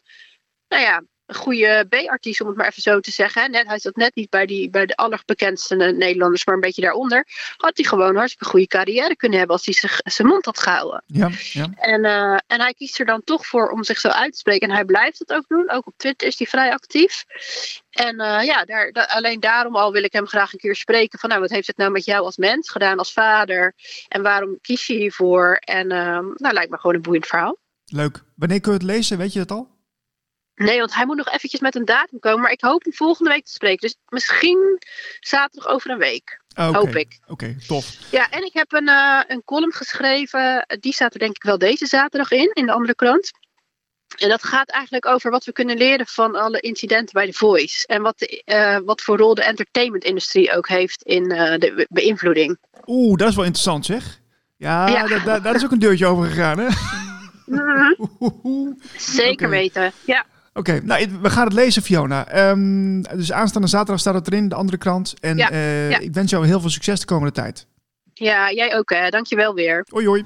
nou 0.68 0.84
ja, 0.84 1.04
goede 1.36 1.86
B-artiest, 1.90 2.42
om 2.42 2.48
het 2.48 2.58
maar 2.58 2.68
even 2.68 2.82
zo 2.82 3.00
te 3.00 3.12
zeggen. 3.12 3.52
Net, 3.52 3.68
hij 3.68 3.80
zat 3.80 3.96
net 3.96 4.16
niet 4.16 4.30
bij, 4.30 4.46
die, 4.46 4.70
bij 4.70 4.86
de 4.86 4.96
allerbekendste 4.96 5.76
Nederlanders, 5.76 6.46
maar 6.46 6.56
een 6.56 6.62
beetje 6.62 6.82
daaronder. 6.82 7.28
Had 7.58 7.72
hij 7.76 7.86
gewoon 7.86 8.10
een 8.10 8.16
hartstikke 8.16 8.46
goede 8.46 8.68
carrière 8.68 9.16
kunnen 9.16 9.38
hebben 9.38 9.56
als 9.56 9.66
hij 9.66 9.74
zich, 9.74 10.00
zijn 10.04 10.28
mond 10.28 10.46
had 10.46 10.60
gehouden. 10.60 11.04
Ja, 11.06 11.30
ja. 11.54 11.70
En, 11.76 12.06
uh, 12.06 12.38
en 12.48 12.62
hij 12.62 12.74
kiest 12.74 13.00
er 13.00 13.06
dan 13.06 13.24
toch 13.24 13.46
voor 13.46 13.70
om 13.70 13.84
zich 13.84 14.00
zo 14.00 14.08
uit 14.08 14.32
te 14.32 14.38
spreken. 14.38 14.70
En 14.70 14.76
hij 14.76 14.86
blijft 14.86 15.20
het 15.20 15.34
ook 15.34 15.48
doen. 15.48 15.70
Ook 15.70 15.88
op 15.88 15.94
Twitter 15.98 16.28
is 16.28 16.38
hij 16.38 16.48
vrij 16.48 16.72
actief. 16.72 17.26
En 17.92 18.22
uh, 18.22 18.44
ja, 18.44 18.66
daar, 18.66 18.92
da 18.92 19.04
alleen 19.04 19.40
daarom 19.40 19.76
al 19.76 19.92
wil 19.92 20.04
ik 20.04 20.14
hem 20.14 20.28
graag 20.28 20.54
een 20.54 20.60
keer 20.60 20.76
spreken. 20.76 21.20
Van 21.20 21.30
nou, 21.30 21.42
wat 21.42 21.50
heeft 21.50 21.68
het 21.68 21.78
nou 21.78 21.92
met 21.92 22.06
jou 22.06 22.24
als 22.24 22.38
mens 22.38 22.70
gedaan, 22.70 22.98
als 22.98 23.14
vader? 23.14 23.74
En 24.08 24.22
waarom 24.22 24.58
kies 24.62 24.88
je 24.88 24.94
hiervoor? 24.94 25.56
En 25.60 25.92
uh, 25.92 26.20
nou, 26.36 26.54
lijkt 26.54 26.72
me 26.72 26.78
gewoon 26.78 26.96
een 26.96 27.02
boeiend 27.02 27.28
verhaal. 27.28 27.58
Leuk. 27.86 28.24
Wanneer 28.36 28.62
kun 28.62 28.72
je 28.72 28.78
het 28.78 28.88
lezen? 28.88 29.18
Weet 29.18 29.34
je 29.34 29.40
dat 29.40 29.52
al? 29.52 29.71
Nee, 30.56 30.80
want 30.80 30.96
hij 30.96 31.06
moet 31.06 31.18
nog 31.18 31.30
eventjes 31.32 31.60
met 31.60 31.76
een 31.76 31.86
datum 31.86 32.20
komen. 32.20 32.42
Maar 32.42 32.52
ik 32.52 32.62
hoop 32.62 32.84
hem 32.84 32.94
volgende 32.94 33.30
week 33.30 33.46
te 33.46 33.52
spreken. 33.52 33.80
Dus 33.80 33.96
misschien 34.08 34.82
zaterdag 35.20 35.72
over 35.72 35.90
een 35.90 35.98
week. 35.98 36.42
Okay. 36.52 36.72
Hoop 36.72 36.96
ik. 36.96 37.20
Oké, 37.22 37.32
okay, 37.32 37.58
tof. 37.68 37.98
Ja, 38.12 38.30
en 38.30 38.46
ik 38.46 38.54
heb 38.54 38.74
een, 38.74 38.88
uh, 38.88 39.22
een 39.28 39.44
column 39.46 39.74
geschreven. 39.74 40.66
Die 40.80 40.94
staat 40.94 41.14
er 41.14 41.20
denk 41.20 41.36
ik 41.36 41.44
wel 41.44 41.58
deze 41.58 41.86
zaterdag 41.86 42.32
in, 42.32 42.52
in 42.54 42.66
de 42.66 42.72
andere 42.72 42.96
krant. 42.96 43.32
En 44.18 44.30
dat 44.30 44.44
gaat 44.44 44.70
eigenlijk 44.70 45.06
over 45.06 45.32
wat 45.32 45.46
we 45.46 45.52
kunnen 45.52 45.78
leren 45.78 46.08
van 46.08 46.36
alle 46.36 46.60
incidenten 46.60 47.14
bij 47.14 47.26
The 47.26 47.38
Voice. 47.38 47.88
En 47.88 48.02
wat, 48.02 48.20
de, 48.20 48.44
uh, 48.46 48.78
wat 48.86 49.02
voor 49.02 49.18
rol 49.18 49.36
de 49.36 49.44
entertainmentindustrie 49.44 50.56
ook 50.56 50.68
heeft 50.68 51.04
in 51.04 51.32
uh, 51.32 51.58
de 51.58 51.88
beïnvloeding. 51.90 52.58
Oeh, 52.86 53.18
dat 53.18 53.30
is 53.30 53.36
wel 53.36 53.46
interessant 53.46 53.86
zeg. 53.86 54.20
Ja, 54.58 54.88
ja. 54.88 55.40
daar 55.40 55.56
is 55.56 55.64
ook 55.64 55.72
een 55.72 55.80
deurtje 55.80 56.06
over 56.06 56.26
gegaan 56.26 56.60
hè? 56.60 56.68
Mm 57.46 58.40
-hmm. 58.42 58.78
Zeker 58.98 59.48
okay. 59.48 59.60
weten, 59.60 59.92
ja. 60.06 60.26
Oké, 60.54 60.72
okay, 60.72 60.82
nou, 60.86 61.20
we 61.22 61.30
gaan 61.30 61.44
het 61.44 61.54
lezen, 61.54 61.82
Fiona. 61.82 62.50
Um, 62.50 63.02
dus 63.02 63.32
aanstaande 63.32 63.68
zaterdag 63.68 64.00
staat 64.00 64.14
het 64.14 64.28
erin, 64.28 64.50
de 64.50 64.56
andere 64.56 64.78
krant. 64.78 65.14
En 65.20 65.38
ja, 65.38 65.52
uh, 65.52 65.90
ja. 65.90 66.00
ik 66.00 66.14
wens 66.14 66.32
jou 66.32 66.46
heel 66.46 66.60
veel 66.60 66.70
succes 66.70 67.00
de 67.00 67.06
komende 67.06 67.32
tijd. 67.32 67.68
Ja, 68.14 68.52
jij 68.52 68.76
ook, 68.76 68.90
hè. 68.90 69.10
Dankjewel 69.10 69.54
weer. 69.54 69.86
Hoi, 69.90 70.08
hoi. 70.08 70.24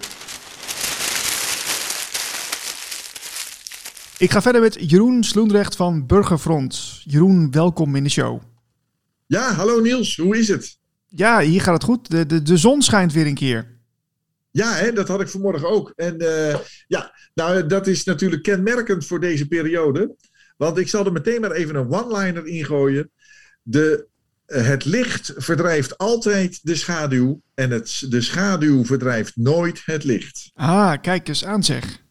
Ik 4.18 4.32
ga 4.32 4.42
verder 4.42 4.62
met 4.62 4.90
Jeroen 4.90 5.24
Sloendrecht 5.24 5.76
van 5.76 6.06
Burgerfront. 6.06 7.02
Jeroen, 7.04 7.52
welkom 7.52 7.96
in 7.96 8.04
de 8.04 8.10
show. 8.10 8.42
Ja, 9.26 9.54
hallo 9.54 9.80
Niels, 9.80 10.16
hoe 10.16 10.38
is 10.38 10.48
het? 10.48 10.78
Ja, 11.08 11.40
hier 11.40 11.62
gaat 11.62 11.74
het 11.74 11.84
goed. 11.84 12.10
De, 12.10 12.26
de, 12.26 12.42
de 12.42 12.58
zon 12.58 12.82
schijnt 12.82 13.14
weer 13.14 13.26
een 13.26 13.36
keer. 13.36 13.75
Ja, 14.56 14.74
hè, 14.74 14.94
dat 14.94 15.08
had 15.08 15.22
ik 15.22 15.28
vanmorgen 15.28 15.70
ook. 15.70 15.94
En 15.96 16.24
uh, 16.24 16.56
ja, 16.88 17.16
nou, 17.34 17.66
dat 17.66 17.88
is 17.88 18.04
natuurlijk 18.04 18.44
kenmerkend 18.44 19.06
voor 19.06 19.20
deze 19.20 19.48
periode. 19.48 20.16
Want 20.58 20.78
ik 20.78 20.88
zal 20.88 21.06
er 21.06 21.12
meteen 21.12 21.42
maar 21.42 21.52
even 21.52 21.76
een 21.76 21.94
one-liner 21.94 22.48
ingooien. 22.48 23.12
De 23.62 24.08
eh, 24.46 24.68
het 24.68 24.86
licht 24.86 25.34
verdrijft 25.36 25.98
altijd 25.98 26.60
de 26.64 26.76
schaduw 26.76 27.42
en 27.54 27.72
het, 27.72 28.06
de 28.10 28.22
schaduw 28.22 28.86
verdrijft 28.86 29.36
nooit 29.36 29.82
het 29.86 30.04
licht. 30.04 30.52
Ah, 30.54 30.94
kijk 31.02 31.28
eens 31.28 31.46
aan 31.46 31.64
zeg. 31.64 32.04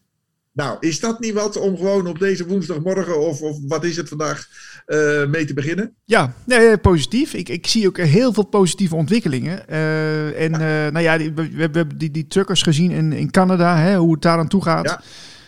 Nou, 0.51 0.77
is 0.79 0.99
dat 0.99 1.19
niet 1.19 1.33
wat 1.33 1.57
om 1.57 1.77
gewoon 1.77 2.07
op 2.07 2.19
deze 2.19 2.45
woensdagmorgen, 2.45 3.19
of, 3.19 3.41
of 3.41 3.57
wat 3.67 3.83
is 3.83 3.97
het 3.97 4.09
vandaag, 4.09 4.47
uh, 4.87 5.25
mee 5.25 5.45
te 5.45 5.53
beginnen? 5.53 5.95
Ja, 6.03 6.33
nee, 6.45 6.77
positief. 6.77 7.33
Ik, 7.33 7.49
ik 7.49 7.67
zie 7.67 7.87
ook 7.87 7.97
heel 7.97 8.33
veel 8.33 8.45
positieve 8.45 8.95
ontwikkelingen. 8.95 9.63
Uh, 9.69 10.41
en 10.41 10.51
ja. 10.51 10.89
nou 10.89 10.99
ja, 10.99 11.17
die, 11.17 11.33
we, 11.33 11.49
we, 11.49 11.61
hebben 11.61 11.97
die, 11.97 12.11
die 12.11 12.27
truckers 12.27 12.61
gezien 12.61 12.91
in, 12.91 13.13
in 13.13 13.31
Canada, 13.31 13.77
hè, 13.77 13.97
hoe 13.97 14.13
het 14.13 14.21
daar 14.21 14.37
aan 14.37 14.47
toe 14.47 14.63
gaat. 14.63 14.85
Ja. 14.85 15.01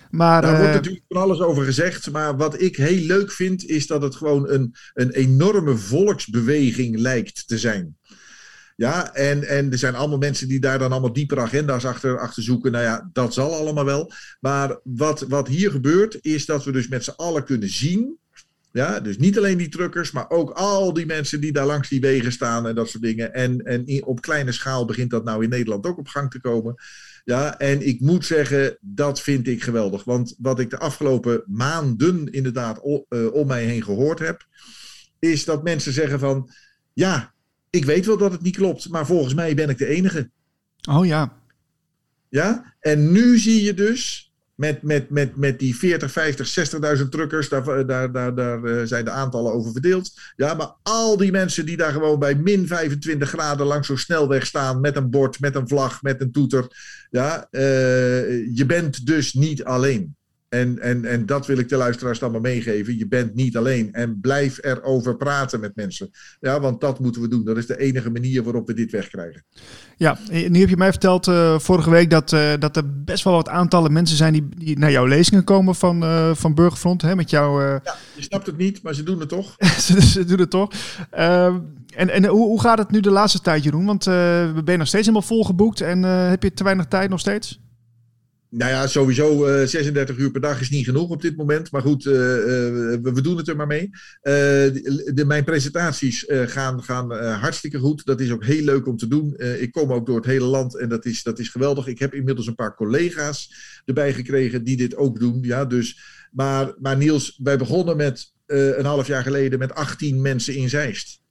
Maar, 0.10 0.42
Daar 0.42 0.58
wordt 0.58 0.74
natuurlijk 0.74 1.04
van 1.08 1.22
alles 1.22 1.40
over 1.40 1.66
gezegd. 1.66 2.12
Maar 2.12 2.38
wat 2.38 2.62
ik 2.62 2.76
heel 2.76 3.06
leuk 3.06 3.32
vind, 3.32 3.66
is 3.66 3.88
dat 3.88 4.02
het 4.02 4.16
gewoon 4.16 4.50
een, 4.50 4.76
een 4.94 5.12
enorme 5.12 5.78
volksbeweging 5.78 7.00
lijkt 7.00 7.48
te 7.48 7.58
zijn. 7.58 7.98
Ja, 8.76 9.14
en, 9.14 9.44
en 9.48 9.72
er 9.72 9.78
zijn 9.78 9.96
allemaal 9.96 10.18
mensen 10.18 10.48
die 10.48 10.60
daar 10.60 10.80
dan 10.80 10.92
allemaal 10.92 11.14
diepere 11.14 11.42
agenda's 11.42 11.86
achter, 11.86 12.20
achter 12.20 12.44
zoeken. 12.44 12.72
Nou 12.72 12.84
ja, 12.84 13.10
dat 13.14 13.34
zal 13.34 13.56
allemaal 13.56 13.86
wel. 13.86 14.12
Maar 14.40 14.80
wat, 14.84 15.22
wat 15.22 15.48
hier 15.48 15.72
gebeurt, 15.72 16.18
is 16.22 16.46
dat 16.46 16.64
we 16.64 16.72
dus 16.72 16.88
met 16.88 17.04
z'n 17.04 17.14
allen 17.16 17.44
kunnen 17.44 17.70
zien. 17.70 18.18
Ja, 18.78 19.00
dus 19.00 19.18
niet 19.18 19.38
alleen 19.38 19.58
die 19.58 19.70
truckers, 19.70 20.12
maar 20.12 20.30
ook 20.30 20.50
al 20.50 20.94
die 20.94 21.06
mensen 21.06 21.42
die 21.42 21.52
daar 21.52 21.66
langs 21.66 21.90
die 21.90 22.00
wegen 22.00 22.32
staan 22.32 22.68
en 22.68 22.76
dat 22.76 22.90
soort 22.90 23.04
dingen. 23.04 23.34
En, 23.34 23.62
en 23.66 24.06
op 24.06 24.22
kleine 24.22 24.52
schaal 24.52 24.86
begint 24.86 25.10
dat 25.10 25.24
nou 25.24 25.44
in 25.44 25.50
Nederland 25.50 25.86
ook 25.86 25.98
op 25.98 26.08
gang 26.08 26.32
te 26.32 26.42
komen. 26.42 26.76
Ja, 27.24 27.60
en 27.60 27.88
ik 27.88 28.00
moet 28.00 28.26
zeggen, 28.26 28.78
dat 28.82 29.22
vind 29.22 29.48
ik 29.48 29.64
geweldig. 29.64 30.04
Want 30.04 30.36
wat 30.38 30.60
ik 30.60 30.70
de 30.70 30.78
afgelopen 30.78 31.44
maanden 31.46 32.32
inderdaad 32.32 32.82
om 33.34 33.48
mij 33.48 33.66
heen 33.66 33.84
gehoord 33.84 34.20
heb, 34.20 34.48
is 35.20 35.46
dat 35.46 35.64
mensen 35.64 35.94
zeggen 35.94 36.20
van, 36.20 36.50
ja, 36.94 37.34
ik 37.70 37.86
weet 37.86 38.06
wel 38.06 38.18
dat 38.18 38.32
het 38.32 38.42
niet 38.42 38.56
klopt, 38.56 38.90
maar 38.90 39.06
volgens 39.06 39.34
mij 39.34 39.56
ben 39.56 39.70
ik 39.70 39.78
de 39.78 39.88
enige. 39.88 40.30
Oh 40.90 41.06
ja. 41.06 41.42
Ja, 42.30 42.76
en 42.80 43.12
nu 43.12 43.38
zie 43.38 43.64
je 43.64 43.74
dus 43.74 44.27
met, 44.58 44.82
met, 44.82 45.10
met, 45.10 45.36
met 45.36 45.60
die 45.60 45.76
40, 45.76 46.12
50, 46.12 46.70
60.000 46.98 47.10
truckers, 47.10 47.50
daar, 47.50 47.86
daar, 47.86 48.12
daar, 48.12 48.36
daar 48.36 48.88
zijn 48.88 49.06
de 49.06 49.12
aantallen 49.12 49.54
over 49.54 49.72
verdeeld. 49.72 50.12
Ja, 50.36 50.54
maar 50.54 50.74
al 50.84 51.18
die 51.18 51.32
mensen 51.32 51.66
die 51.66 51.78
daar 51.78 51.92
gewoon 51.92 52.20
bij 52.20 52.36
min 52.36 52.68
25 52.68 53.30
graden 53.30 53.66
langs 53.66 53.88
zo'n 53.88 53.98
snelweg 53.98 54.46
staan 54.46 54.82
met 54.82 54.96
een 54.96 55.10
bord, 55.10 55.40
met 55.40 55.56
een 55.56 55.68
vlag, 55.68 56.02
met 56.02 56.22
een 56.22 56.32
toeter. 56.32 56.68
Ja, 57.10 57.48
uh, 57.52 57.62
je 58.56 58.64
bent 58.68 59.06
dus 59.06 59.34
niet 59.34 59.64
alleen. 59.64 60.17
En, 60.50 60.80
en, 60.80 61.06
en 61.06 61.26
dat 61.26 61.46
wil 61.46 61.58
ik 61.58 61.70
de 61.70 61.76
luisteraars 61.76 62.20
dan 62.20 62.32
maar 62.32 62.42
meegeven. 62.42 62.98
Je 62.98 63.08
bent 63.08 63.36
niet 63.36 63.58
alleen. 63.58 63.94
En 63.94 64.20
blijf 64.22 64.64
erover 64.64 65.18
praten 65.18 65.60
met 65.60 65.76
mensen. 65.76 66.10
Ja, 66.40 66.60
want 66.60 66.82
dat 66.82 67.00
moeten 67.00 67.22
we 67.22 67.28
doen. 67.28 67.44
Dat 67.44 67.58
is 67.58 67.66
de 67.66 67.80
enige 67.80 68.10
manier 68.10 68.44
waarop 68.44 68.68
we 68.68 68.74
dit 68.74 68.92
wegkrijgen. 68.92 69.46
Ja, 69.98 70.18
nu 70.30 70.60
heb 70.60 70.70
je 70.70 70.78
mij 70.78 70.90
verteld 70.92 71.28
uh, 71.28 71.60
vorige 71.60 71.90
week 71.90 72.10
dat, 72.10 72.32
uh, 72.32 72.54
dat 72.60 72.76
er 72.76 73.04
best 73.04 73.24
wel 73.24 73.34
wat 73.34 73.50
aantallen 73.50 73.94
mensen 73.94 74.18
zijn 74.18 74.34
die, 74.34 74.48
die 74.58 74.78
naar 74.80 74.92
jouw 74.92 75.06
lezingen 75.06 75.44
komen 75.44 75.76
van, 75.76 76.04
uh, 76.04 76.34
van 76.34 76.54
Burgerfront. 76.54 77.02
Hè, 77.02 77.16
met 77.16 77.30
jou, 77.30 77.64
Ja, 77.64 77.96
je 78.16 78.24
snapt 78.24 78.46
het 78.46 78.58
niet, 78.58 78.82
maar 78.82 78.94
ze 78.94 79.04
doen 79.04 79.20
het 79.20 79.30
toch. 79.30 79.56
ze, 79.86 80.02
ze, 80.02 80.26
doen 80.26 80.40
het 80.40 80.50
toch. 80.50 80.72
Ehm, 81.10 81.60
en 81.96 82.10
en 82.10 82.26
hoe, 82.26 82.46
hoe 82.46 82.62
gaat 82.62 82.78
het 82.78 82.92
nu 82.92 83.00
de 83.00 83.12
laatste 83.12 83.42
tijd, 83.42 83.64
Jeroen? 83.64 83.86
Want 83.86 84.04
we 84.06 84.62
ben 84.64 84.78
nog 84.78 84.88
steeds 84.88 85.08
helemaal 85.08 85.28
volgeboekt 85.28 85.82
en 85.82 86.04
heb 86.04 86.44
je 86.44 86.54
te 86.54 86.64
weinig 86.64 86.86
tijd 86.86 87.10
nog 87.10 87.20
steeds? 87.20 87.60
Nou 88.50 88.72
ja, 88.72 88.88
sowieso 88.88 89.48
uh, 89.48 89.66
36 89.66 90.18
uur 90.18 90.32
per 90.32 90.42
dag 90.42 90.62
is 90.62 90.70
niet 90.70 90.86
genoeg 90.86 91.10
op 91.10 91.22
dit 91.22 91.38
moment. 91.38 91.72
Maar 91.72 91.82
goed, 91.82 92.06
uh, 92.06 92.14
uh, 92.14 92.20
we, 92.20 93.12
we, 93.14 93.22
doen 93.22 93.38
het 93.38 93.48
er 93.48 93.56
maar 93.56 93.68
mee. 93.68 93.90
De, 94.22 95.12
de, 95.14 95.26
mijn 95.26 95.44
presentaties 95.44 96.26
gaan, 96.28 96.84
gaan 96.84 97.12
hartstikke 97.14 97.80
goed. 97.80 98.06
Dat 98.06 98.20
is 98.20 98.32
ook 98.32 98.44
heel 98.44 98.64
leuk 98.64 98.88
om 98.88 98.98
te 98.98 99.08
doen. 99.08 99.36
ik 99.38 99.72
kom 99.72 99.94
ook 99.94 100.06
door 100.06 100.16
het 100.16 100.26
hele 100.26 100.46
land 100.46 100.78
en 100.78 100.90
dat 100.90 101.06
is, 101.06 101.24
dat 101.24 101.40
is 101.40 101.50
geweldig. 101.50 101.88
Ik 101.88 102.00
heb 102.00 102.14
inmiddels 102.14 102.48
een 102.48 102.56
paar 102.56 102.76
collega's 102.76 103.54
erbij 103.86 104.14
gekregen 104.14 104.64
die 104.64 104.78
dit 104.78 104.96
ook 104.96 105.20
doen. 105.20 105.40
Ja, 105.42 105.66
dus, 105.66 106.00
maar, 106.32 106.74
maar 106.80 106.98
Niels, 106.98 107.40
wij 107.44 107.58
begonnen 107.58 107.98
met 107.98 108.34
een 108.46 108.86
half 108.86 109.08
jaar 109.08 109.24
geleden 109.24 109.60
met 109.60 109.74
18 109.74 110.22
mensen 110.22 110.56
in 110.56 110.70
Zeist. 110.70 111.22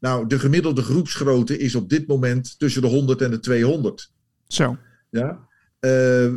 Nou, 0.00 0.26
de 0.26 0.38
gemiddelde 0.38 0.82
groepsgrootte 0.82 1.58
is 1.58 1.74
op 1.74 1.88
dit 1.88 2.06
moment 2.06 2.58
tussen 2.58 2.82
de 2.82 2.88
100 2.88 3.22
en 3.22 3.30
de 3.30 3.38
200. 3.38 4.12
Zo. 4.46 4.76
Ja, 5.10 5.45
uh, 5.80 6.34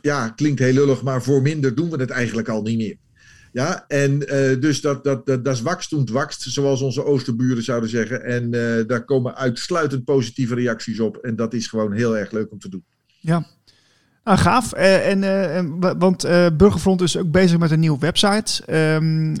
ja, 0.00 0.28
klinkt 0.28 0.60
heel 0.60 0.72
lullig, 0.72 1.02
maar 1.02 1.22
voor 1.22 1.42
minder 1.42 1.74
doen 1.74 1.90
we 1.90 1.96
het 1.96 2.10
eigenlijk 2.10 2.48
al 2.48 2.62
niet 2.62 2.78
meer. 2.78 2.96
Ja, 3.52 3.84
en 3.88 4.12
uh, 4.12 4.60
dus 4.60 4.80
dat, 4.80 5.04
dat, 5.04 5.26
dat, 5.26 5.44
dat 5.44 5.54
is 5.54 5.62
wakst 5.62 6.10
wakst, 6.10 6.42
zoals 6.42 6.80
onze 6.80 7.04
oosterburen 7.04 7.62
zouden 7.62 7.88
zeggen. 7.88 8.24
En 8.24 8.54
uh, 8.54 8.86
daar 8.86 9.04
komen 9.04 9.36
uitsluitend 9.36 10.04
positieve 10.04 10.54
reacties 10.54 11.00
op. 11.00 11.16
En 11.16 11.36
dat 11.36 11.54
is 11.54 11.66
gewoon 11.66 11.92
heel 11.92 12.16
erg 12.16 12.30
leuk 12.30 12.52
om 12.52 12.58
te 12.58 12.68
doen. 12.68 12.84
Ja, 13.20 13.46
nou, 14.24 14.38
gaaf. 14.38 14.72
En, 14.72 15.20
want 15.98 16.22
Burgerfront 16.56 17.00
is 17.00 17.16
ook 17.16 17.30
bezig 17.30 17.58
met 17.58 17.70
een 17.70 17.80
nieuwe 17.80 17.98
website. 17.98 18.74
Um, 18.94 19.36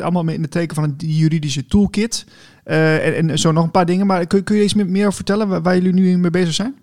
allemaal 0.00 0.28
in 0.28 0.42
het 0.42 0.50
teken 0.50 0.74
van 0.74 0.84
een 0.84 0.94
juridische 0.96 1.66
toolkit. 1.66 2.26
En, 2.64 3.28
en, 3.28 3.38
zo 3.38 3.52
nog 3.52 3.64
een 3.64 3.70
paar 3.70 3.86
dingen. 3.86 4.06
Maar 4.06 4.26
kun, 4.26 4.44
kun 4.44 4.56
je 4.56 4.62
iets 4.62 4.74
meer 4.74 5.12
vertellen 5.12 5.62
waar 5.62 5.74
jullie 5.74 5.92
nu 5.92 6.18
mee 6.18 6.30
bezig 6.30 6.54
zijn? 6.54 6.74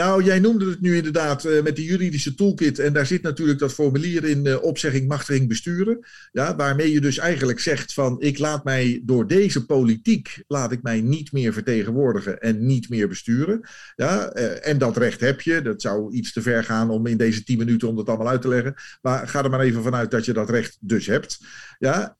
Nou, 0.00 0.24
jij 0.24 0.38
noemde 0.38 0.70
het 0.70 0.80
nu 0.80 0.96
inderdaad 0.96 1.44
uh, 1.44 1.62
met 1.62 1.76
de 1.76 1.84
juridische 1.84 2.34
toolkit. 2.34 2.78
En 2.78 2.92
daar 2.92 3.06
zit 3.06 3.22
natuurlijk 3.22 3.58
dat 3.58 3.72
formulier 3.72 4.24
in 4.24 4.46
uh, 4.46 4.62
opzegging, 4.62 5.08
machtiging, 5.08 5.48
besturen. 5.48 6.06
Ja, 6.32 6.56
waarmee 6.56 6.92
je 6.92 7.00
dus 7.00 7.18
eigenlijk 7.18 7.60
zegt 7.60 7.92
van 7.92 8.20
ik 8.20 8.38
laat 8.38 8.64
mij 8.64 9.02
door 9.04 9.26
deze 9.26 9.66
politiek, 9.66 10.42
laat 10.46 10.72
ik 10.72 10.82
mij 10.82 11.00
niet 11.00 11.32
meer 11.32 11.52
vertegenwoordigen 11.52 12.40
en 12.40 12.66
niet 12.66 12.88
meer 12.88 13.08
besturen. 13.08 13.60
Ja, 13.96 14.36
uh, 14.36 14.66
en 14.66 14.78
dat 14.78 14.96
recht 14.96 15.20
heb 15.20 15.40
je. 15.40 15.62
Dat 15.62 15.82
zou 15.82 16.12
iets 16.12 16.32
te 16.32 16.42
ver 16.42 16.64
gaan 16.64 16.90
om 16.90 17.06
in 17.06 17.16
deze 17.16 17.44
tien 17.44 17.58
minuten 17.58 17.88
om 17.88 17.96
dat 17.96 18.08
allemaal 18.08 18.28
uit 18.28 18.42
te 18.42 18.48
leggen. 18.48 18.74
Maar 19.02 19.28
ga 19.28 19.44
er 19.44 19.50
maar 19.50 19.60
even 19.60 19.82
vanuit 19.82 20.10
dat 20.10 20.24
je 20.24 20.32
dat 20.32 20.50
recht 20.50 20.78
dus 20.80 21.06
hebt. 21.06 21.38
Ja, 21.78 22.16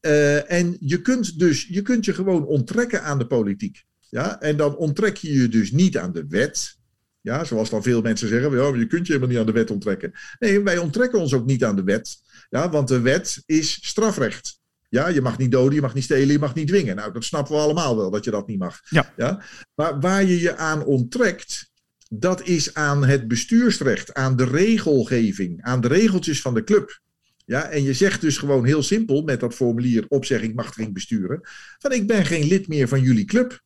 en 0.46 0.76
je 0.80 1.00
kunt 1.00 1.38
dus, 1.38 1.66
je 1.68 1.82
kunt 1.82 2.04
je 2.04 2.14
gewoon 2.14 2.46
onttrekken 2.46 3.02
aan 3.02 3.18
de 3.18 3.26
politiek. 3.26 3.84
Ja, 4.08 4.40
en 4.40 4.56
dan 4.56 4.76
onttrek 4.76 5.16
je 5.16 5.32
je 5.32 5.48
dus 5.48 5.70
niet 5.70 5.98
aan 5.98 6.12
de 6.12 6.26
wet. 6.28 6.78
Ja, 7.20 7.44
zoals 7.44 7.70
dan 7.70 7.82
veel 7.82 8.00
mensen 8.02 8.28
zeggen, 8.28 8.52
ja, 8.52 8.78
je 8.78 8.86
kunt 8.86 9.06
je 9.06 9.12
helemaal 9.12 9.34
niet 9.34 9.38
aan 9.38 9.52
de 9.52 9.58
wet 9.58 9.70
onttrekken. 9.70 10.12
Nee, 10.38 10.60
wij 10.60 10.78
onttrekken 10.78 11.18
ons 11.18 11.34
ook 11.34 11.46
niet 11.46 11.64
aan 11.64 11.76
de 11.76 11.84
wet. 11.84 12.16
Ja, 12.50 12.70
want 12.70 12.88
de 12.88 13.00
wet 13.00 13.42
is 13.46 13.78
strafrecht. 13.82 14.58
Ja, 14.88 15.08
je 15.08 15.20
mag 15.20 15.38
niet 15.38 15.50
doden, 15.50 15.74
je 15.74 15.80
mag 15.80 15.94
niet 15.94 16.04
stelen, 16.04 16.32
je 16.32 16.38
mag 16.38 16.54
niet 16.54 16.68
dwingen. 16.68 16.96
Nou, 16.96 17.12
dat 17.12 17.24
snappen 17.24 17.54
we 17.54 17.60
allemaal 17.60 17.96
wel, 17.96 18.10
dat 18.10 18.24
je 18.24 18.30
dat 18.30 18.46
niet 18.46 18.58
mag. 18.58 18.80
Ja. 18.88 19.12
Ja? 19.16 19.42
Maar 19.74 20.00
waar 20.00 20.24
je 20.24 20.40
je 20.40 20.56
aan 20.56 20.84
onttrekt, 20.84 21.70
dat 22.08 22.46
is 22.46 22.74
aan 22.74 23.04
het 23.04 23.28
bestuursrecht, 23.28 24.14
aan 24.14 24.36
de 24.36 24.44
regelgeving, 24.44 25.62
aan 25.62 25.80
de 25.80 25.88
regeltjes 25.88 26.40
van 26.40 26.54
de 26.54 26.64
club. 26.64 27.00
Ja, 27.44 27.68
en 27.68 27.82
je 27.82 27.94
zegt 27.94 28.20
dus 28.20 28.38
gewoon 28.38 28.64
heel 28.64 28.82
simpel 28.82 29.22
met 29.22 29.40
dat 29.40 29.54
formulier 29.54 30.04
opzegging, 30.08 30.54
machtiging, 30.54 30.92
besturen, 30.92 31.40
van 31.78 31.92
ik 31.92 32.06
ben 32.06 32.26
geen 32.26 32.46
lid 32.46 32.68
meer 32.68 32.88
van 32.88 33.00
jullie 33.00 33.24
club. 33.24 33.60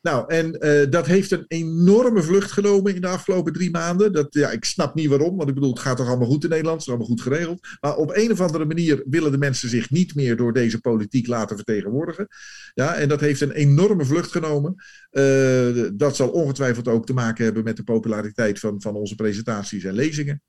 Nou, 0.00 0.24
en 0.32 0.56
uh, 0.60 0.90
dat 0.90 1.06
heeft 1.06 1.30
een 1.30 1.44
enorme 1.48 2.22
vlucht 2.22 2.52
genomen 2.52 2.94
in 2.94 3.00
de 3.00 3.06
afgelopen 3.06 3.52
drie 3.52 3.70
maanden. 3.70 4.12
Dat, 4.12 4.34
ja, 4.34 4.50
ik 4.50 4.64
snap 4.64 4.94
niet 4.94 5.08
waarom, 5.08 5.36
want 5.36 5.48
ik 5.48 5.54
bedoel, 5.54 5.70
het 5.70 5.78
gaat 5.78 5.96
toch 5.96 6.08
allemaal 6.08 6.28
goed 6.28 6.44
in 6.44 6.50
Nederland, 6.50 6.78
het 6.78 6.86
is 6.86 6.88
allemaal 6.88 7.16
goed 7.16 7.20
geregeld. 7.20 7.60
Maar 7.80 7.96
op 7.96 8.16
een 8.16 8.32
of 8.32 8.40
andere 8.40 8.64
manier 8.64 9.02
willen 9.06 9.32
de 9.32 9.38
mensen 9.38 9.68
zich 9.68 9.90
niet 9.90 10.14
meer 10.14 10.36
door 10.36 10.52
deze 10.52 10.80
politiek 10.80 11.26
laten 11.26 11.56
vertegenwoordigen. 11.56 12.26
Ja, 12.74 12.94
en 12.94 13.08
dat 13.08 13.20
heeft 13.20 13.40
een 13.40 13.50
enorme 13.50 14.04
vlucht 14.04 14.30
genomen. 14.30 14.74
Uh, 15.10 15.88
dat 15.94 16.16
zal 16.16 16.28
ongetwijfeld 16.28 16.88
ook 16.88 17.06
te 17.06 17.12
maken 17.12 17.44
hebben 17.44 17.64
met 17.64 17.76
de 17.76 17.82
populariteit 17.84 18.58
van, 18.58 18.80
van 18.80 18.94
onze 18.94 19.14
presentaties 19.14 19.84
en 19.84 19.94
lezingen. 19.94 20.42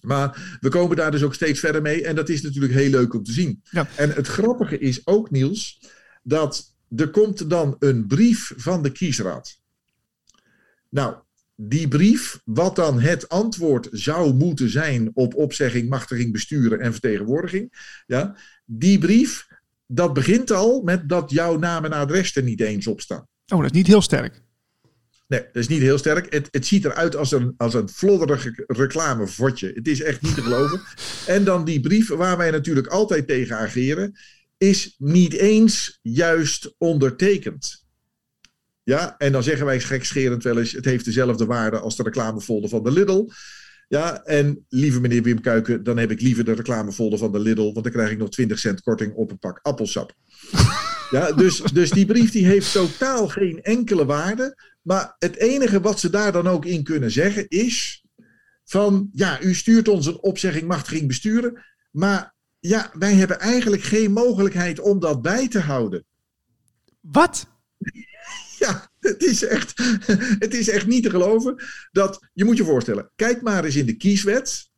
Maar 0.00 0.58
we 0.60 0.68
komen 0.68 0.96
daar 0.96 1.10
dus 1.10 1.22
ook 1.22 1.34
steeds 1.34 1.60
verder 1.60 1.82
mee. 1.82 2.04
En 2.04 2.14
dat 2.14 2.28
is 2.28 2.42
natuurlijk 2.42 2.72
heel 2.72 2.90
leuk 2.90 3.14
om 3.14 3.22
te 3.22 3.32
zien. 3.32 3.62
Ja. 3.70 3.88
En 3.96 4.10
het 4.10 4.26
grappige 4.26 4.78
is 4.78 5.06
ook, 5.06 5.30
Niels, 5.30 5.80
dat 6.22 6.76
er 6.96 7.10
komt 7.10 7.50
dan 7.50 7.76
een 7.78 8.06
brief 8.06 8.52
van 8.56 8.82
de 8.82 8.92
kiesraad. 8.92 9.60
Nou, 10.88 11.16
die 11.54 11.88
brief, 11.88 12.40
wat 12.44 12.76
dan 12.76 13.00
het 13.00 13.28
antwoord 13.28 13.88
zou 13.90 14.34
moeten 14.34 14.70
zijn 14.70 15.10
op 15.14 15.34
opzegging, 15.34 15.88
machtiging, 15.88 16.32
besturen 16.32 16.80
en 16.80 16.92
vertegenwoordiging, 16.92 17.72
ja, 18.06 18.36
die 18.64 18.98
brief, 18.98 19.46
dat 19.86 20.12
begint 20.12 20.50
al 20.50 20.82
met 20.82 21.08
dat 21.08 21.30
jouw 21.30 21.58
naam 21.58 21.84
en 21.84 21.92
adres 21.92 22.36
er 22.36 22.42
niet 22.42 22.60
eens 22.60 22.86
op 22.86 23.00
staan. 23.00 23.26
Oh, 23.46 23.58
dat 23.58 23.70
is 23.70 23.76
niet 23.76 23.86
heel 23.86 24.02
sterk. 24.02 24.42
Nee, 25.26 25.40
dat 25.40 25.62
is 25.62 25.68
niet 25.68 25.80
heel 25.80 25.98
sterk. 25.98 26.32
Het, 26.32 26.48
het 26.50 26.66
ziet 26.66 26.84
eruit 26.84 27.16
als 27.16 27.32
een, 27.32 27.54
als 27.56 27.74
een 27.74 27.88
flodderig 27.88 28.48
reclamevodje. 28.66 29.72
Het 29.74 29.88
is 29.88 30.02
echt 30.02 30.22
niet 30.22 30.34
te 30.34 30.42
geloven. 30.42 30.80
en 31.34 31.44
dan 31.44 31.64
die 31.64 31.80
brief 31.80 32.08
waar 32.08 32.36
wij 32.36 32.50
natuurlijk 32.50 32.86
altijd 32.86 33.26
tegen 33.26 33.58
ageren 33.58 34.16
is 34.58 34.94
niet 34.98 35.32
eens 35.32 35.98
juist 36.02 36.74
ondertekend. 36.78 37.86
Ja, 38.82 39.18
en 39.18 39.32
dan 39.32 39.42
zeggen 39.42 39.66
wij 39.66 39.80
gekscherend 39.80 40.42
wel 40.42 40.58
eens: 40.58 40.72
het 40.72 40.84
heeft 40.84 41.04
dezelfde 41.04 41.46
waarde 41.46 41.78
als 41.78 41.96
de 41.96 42.02
reclamefolder 42.02 42.70
van 42.70 42.82
de 42.82 42.90
Lidl. 42.90 43.28
Ja, 43.88 44.22
en 44.22 44.66
lieve 44.68 45.00
meneer 45.00 45.22
Wim 45.22 45.40
Kuiken, 45.40 45.82
dan 45.82 45.98
heb 45.98 46.10
ik 46.10 46.20
liever 46.20 46.44
de 46.44 46.52
reclamefolder 46.52 47.18
van 47.18 47.32
de 47.32 47.38
Lidl, 47.38 47.72
want 47.72 47.82
dan 47.82 47.92
krijg 47.92 48.10
ik 48.10 48.18
nog 48.18 48.30
20 48.30 48.58
cent 48.58 48.80
korting 48.80 49.14
op 49.14 49.30
een 49.30 49.38
pak 49.38 49.58
appelsap. 49.62 50.14
Ja, 51.10 51.32
dus, 51.32 51.62
dus 51.62 51.90
die 51.90 52.06
brief 52.06 52.30
die 52.30 52.46
heeft 52.46 52.72
totaal 52.72 53.28
geen 53.28 53.62
enkele 53.62 54.04
waarde. 54.04 54.56
Maar 54.82 55.14
het 55.18 55.36
enige 55.36 55.80
wat 55.80 56.00
ze 56.00 56.10
daar 56.10 56.32
dan 56.32 56.46
ook 56.46 56.64
in 56.64 56.82
kunnen 56.82 57.10
zeggen 57.10 57.48
is 57.48 58.04
van 58.64 59.08
ja, 59.12 59.42
u 59.42 59.54
stuurt 59.54 59.88
ons 59.88 60.06
een 60.06 60.22
opzegging 60.22 60.66
machtiging 60.66 61.06
besturen, 61.06 61.64
maar 61.90 62.34
ja, 62.60 62.90
wij 62.92 63.14
hebben 63.14 63.40
eigenlijk 63.40 63.82
geen 63.82 64.12
mogelijkheid 64.12 64.80
om 64.80 65.00
dat 65.00 65.22
bij 65.22 65.48
te 65.48 65.60
houden. 65.60 66.04
Wat? 67.00 67.46
Ja, 68.58 68.90
het 69.00 69.22
is 69.22 69.44
echt, 69.44 69.78
het 70.44 70.54
is 70.54 70.68
echt 70.68 70.86
niet 70.86 71.02
te 71.02 71.10
geloven 71.10 71.62
dat 71.92 72.28
je 72.32 72.44
moet 72.44 72.56
je 72.56 72.64
voorstellen. 72.64 73.10
Kijk 73.16 73.42
maar 73.42 73.64
eens 73.64 73.76
in 73.76 73.86
de 73.86 73.96
kieswet. 73.96 74.70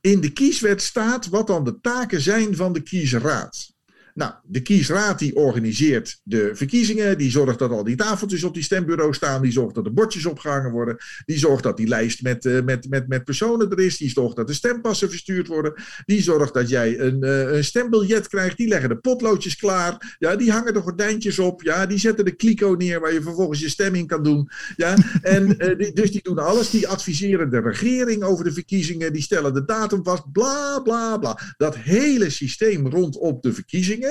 In 0.00 0.20
de 0.20 0.32
kieswet 0.32 0.82
staat 0.82 1.28
wat 1.28 1.46
dan 1.46 1.64
de 1.64 1.80
taken 1.80 2.20
zijn 2.20 2.56
van 2.56 2.72
de 2.72 2.82
kiesraad. 2.82 3.72
Nou, 4.14 4.32
de 4.44 4.60
kiesraad 4.60 5.18
die 5.18 5.36
organiseert 5.36 6.20
de 6.24 6.50
verkiezingen, 6.54 7.18
die 7.18 7.30
zorgt 7.30 7.58
dat 7.58 7.70
al 7.70 7.84
die 7.84 7.96
tafeltjes 7.96 8.44
op 8.44 8.54
die 8.54 8.62
stembureau 8.62 9.14
staan, 9.14 9.42
die 9.42 9.52
zorgt 9.52 9.74
dat 9.74 9.84
de 9.84 9.92
bordjes 9.92 10.26
opgehangen 10.26 10.70
worden, 10.70 10.96
die 11.24 11.38
zorgt 11.38 11.62
dat 11.62 11.76
die 11.76 11.88
lijst 11.88 12.22
met, 12.22 12.44
uh, 12.44 12.62
met, 12.62 12.88
met, 12.88 13.08
met 13.08 13.24
personen 13.24 13.70
er 13.70 13.80
is, 13.80 13.96
die 13.96 14.10
zorgt 14.10 14.36
dat 14.36 14.46
de 14.46 14.52
stempassen 14.52 15.10
verstuurd 15.10 15.46
worden, 15.46 15.74
die 16.04 16.22
zorgt 16.22 16.54
dat 16.54 16.68
jij 16.68 16.98
een, 17.00 17.24
uh, 17.24 17.52
een 17.52 17.64
stembiljet 17.64 18.28
krijgt, 18.28 18.56
die 18.56 18.68
leggen 18.68 18.88
de 18.88 18.96
potloodjes 18.96 19.56
klaar, 19.56 20.16
ja, 20.18 20.36
die 20.36 20.52
hangen 20.52 20.74
de 20.74 20.80
gordijntjes 20.80 21.38
op, 21.38 21.62
ja, 21.62 21.86
die 21.86 21.98
zetten 21.98 22.24
de 22.24 22.36
kliko 22.36 22.74
neer 22.74 23.00
waar 23.00 23.12
je 23.12 23.22
vervolgens 23.22 23.60
je 23.60 23.68
stem 23.68 23.94
in 23.94 24.06
kan 24.06 24.22
doen, 24.22 24.48
ja, 24.76 24.94
en 25.22 25.54
uh, 25.58 25.78
die, 25.78 25.92
dus 25.92 26.10
die 26.10 26.22
doen 26.22 26.38
alles, 26.38 26.70
die 26.70 26.88
adviseren 26.88 27.50
de 27.50 27.60
regering 27.60 28.22
over 28.22 28.44
de 28.44 28.52
verkiezingen, 28.52 29.12
die 29.12 29.22
stellen 29.22 29.54
de 29.54 29.64
datum 29.64 30.04
vast, 30.04 30.32
bla 30.32 30.80
bla 30.80 31.18
bla. 31.18 31.38
Dat 31.56 31.76
hele 31.76 32.30
systeem 32.30 32.88
rondom 32.88 33.38
de 33.40 33.52
verkiezingen 33.52 34.01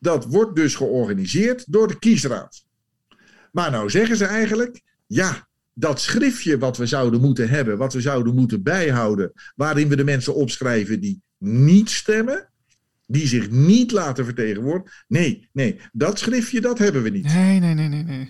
dat 0.00 0.24
wordt 0.24 0.56
dus 0.56 0.74
georganiseerd 0.74 1.72
door 1.72 1.88
de 1.88 1.98
kiesraad. 1.98 2.64
Maar 3.52 3.70
nou 3.70 3.90
zeggen 3.90 4.16
ze 4.16 4.24
eigenlijk, 4.24 4.82
ja, 5.06 5.48
dat 5.74 6.00
schriftje 6.00 6.58
wat 6.58 6.76
we 6.76 6.86
zouden 6.86 7.20
moeten 7.20 7.48
hebben, 7.48 7.78
wat 7.78 7.92
we 7.92 8.00
zouden 8.00 8.34
moeten 8.34 8.62
bijhouden, 8.62 9.32
waarin 9.56 9.88
we 9.88 9.96
de 9.96 10.04
mensen 10.04 10.34
opschrijven 10.34 11.00
die 11.00 11.22
niet 11.38 11.90
stemmen, 11.90 12.48
die 13.06 13.26
zich 13.26 13.50
niet 13.50 13.90
laten 13.90 14.24
vertegenwoordigen. 14.24 14.92
Nee, 15.08 15.48
nee, 15.52 15.80
dat 15.92 16.18
schriftje, 16.18 16.60
dat 16.60 16.78
hebben 16.78 17.02
we 17.02 17.10
niet. 17.10 17.24
Nee, 17.24 17.60
nee, 17.60 17.74
nee, 17.74 17.88
nee, 17.88 18.02
nee. 18.02 18.28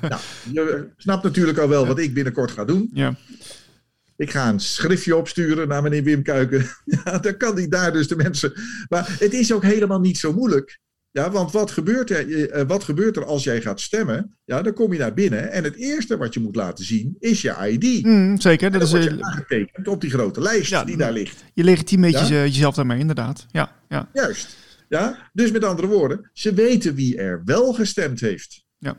nou, 0.00 0.20
je 0.52 0.88
snapt 0.96 1.22
natuurlijk 1.22 1.58
al 1.58 1.68
wel 1.68 1.86
wat 1.86 1.98
ik 1.98 2.14
binnenkort 2.14 2.50
ga 2.50 2.64
doen. 2.64 2.90
Ja. 2.92 3.16
Ik 4.16 4.30
ga 4.30 4.48
een 4.48 4.60
schriftje 4.60 5.16
opsturen 5.16 5.68
naar 5.68 5.82
meneer 5.82 6.02
Wim 6.02 6.22
Kuiken. 6.22 6.66
Ja, 6.84 7.18
dan 7.18 7.36
kan 7.36 7.54
hij 7.54 7.68
daar 7.68 7.92
dus 7.92 8.08
de 8.08 8.16
mensen. 8.16 8.52
Maar 8.88 9.16
het 9.18 9.32
is 9.32 9.52
ook 9.52 9.62
helemaal 9.62 10.00
niet 10.00 10.18
zo 10.18 10.32
moeilijk. 10.32 10.78
Ja, 11.16 11.30
want 11.30 11.52
wat 11.52 11.70
gebeurt, 11.70 12.10
er, 12.10 12.50
eh, 12.50 12.66
wat 12.66 12.84
gebeurt 12.84 13.16
er 13.16 13.24
als 13.24 13.44
jij 13.44 13.60
gaat 13.60 13.80
stemmen? 13.80 14.36
Ja, 14.44 14.62
dan 14.62 14.72
kom 14.72 14.92
je 14.92 14.98
naar 14.98 15.14
binnen 15.14 15.52
en 15.52 15.64
het 15.64 15.76
eerste 15.76 16.16
wat 16.16 16.34
je 16.34 16.40
moet 16.40 16.56
laten 16.56 16.84
zien 16.84 17.16
is 17.18 17.42
je 17.42 17.54
ID. 17.70 18.04
Mm, 18.04 18.40
zeker. 18.40 18.70
Dat, 18.70 18.80
dat 18.80 18.88
is 18.88 18.94
wordt 18.94 19.16
je 19.16 19.24
aangetekend 19.24 19.88
op 19.88 20.00
die 20.00 20.10
grote 20.10 20.40
lijst 20.40 20.70
ja, 20.70 20.84
die 20.84 20.96
daar 20.96 21.12
ligt. 21.12 21.44
Je 21.54 21.64
legitimeert 21.64 22.28
ja? 22.28 22.28
jezelf 22.28 22.74
daarmee, 22.74 22.98
inderdaad. 22.98 23.46
Ja, 23.50 23.72
ja. 23.88 24.08
Juist. 24.12 24.56
Ja? 24.88 25.30
Dus 25.32 25.50
met 25.50 25.64
andere 25.64 25.88
woorden, 25.88 26.30
ze 26.32 26.54
weten 26.54 26.94
wie 26.94 27.16
er 27.16 27.42
wel 27.44 27.72
gestemd 27.72 28.20
heeft. 28.20 28.64
Ja. 28.78 28.96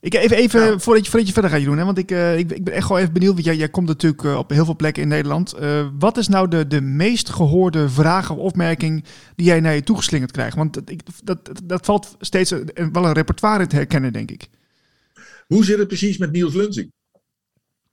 Ik 0.00 0.14
even, 0.14 0.36
even 0.36 0.80
voordat, 0.80 1.04
je, 1.04 1.10
voordat 1.10 1.28
je 1.28 1.32
verder 1.32 1.50
gaat 1.50 1.64
doen, 1.64 1.78
hè, 1.78 1.84
want 1.84 1.98
ik, 1.98 2.10
uh, 2.10 2.38
ik, 2.38 2.52
ik, 2.52 2.64
ben 2.64 2.74
echt 2.74 2.86
gewoon 2.86 3.00
even 3.00 3.12
benieuwd, 3.12 3.32
want 3.32 3.44
jij, 3.44 3.56
jij 3.56 3.68
komt 3.68 3.86
natuurlijk 3.86 4.22
uh, 4.22 4.36
op 4.36 4.50
heel 4.50 4.64
veel 4.64 4.76
plekken 4.76 5.02
in 5.02 5.08
Nederland. 5.08 5.54
Uh, 5.60 5.86
wat 5.98 6.16
is 6.16 6.28
nou 6.28 6.48
de, 6.48 6.66
de 6.66 6.80
meest 6.80 7.30
gehoorde 7.30 7.88
vraag 7.88 8.30
of 8.30 8.38
opmerking 8.38 9.04
die 9.36 9.46
jij 9.46 9.60
naar 9.60 9.74
je 9.74 9.82
toegeslingerd 9.82 10.30
krijgt? 10.30 10.56
Want 10.56 10.74
dat, 10.74 10.90
ik, 10.90 11.00
dat, 11.24 11.50
dat 11.64 11.84
valt 11.84 12.16
steeds 12.20 12.50
wel 12.92 13.04
een 13.04 13.12
repertoire 13.12 13.66
te 13.66 13.76
herkennen, 13.76 14.12
denk 14.12 14.30
ik. 14.30 14.48
Hoe 15.46 15.64
zit 15.64 15.78
het 15.78 15.88
precies 15.88 16.18
met 16.18 16.32
Niels 16.32 16.54
Lunzing? 16.54 16.92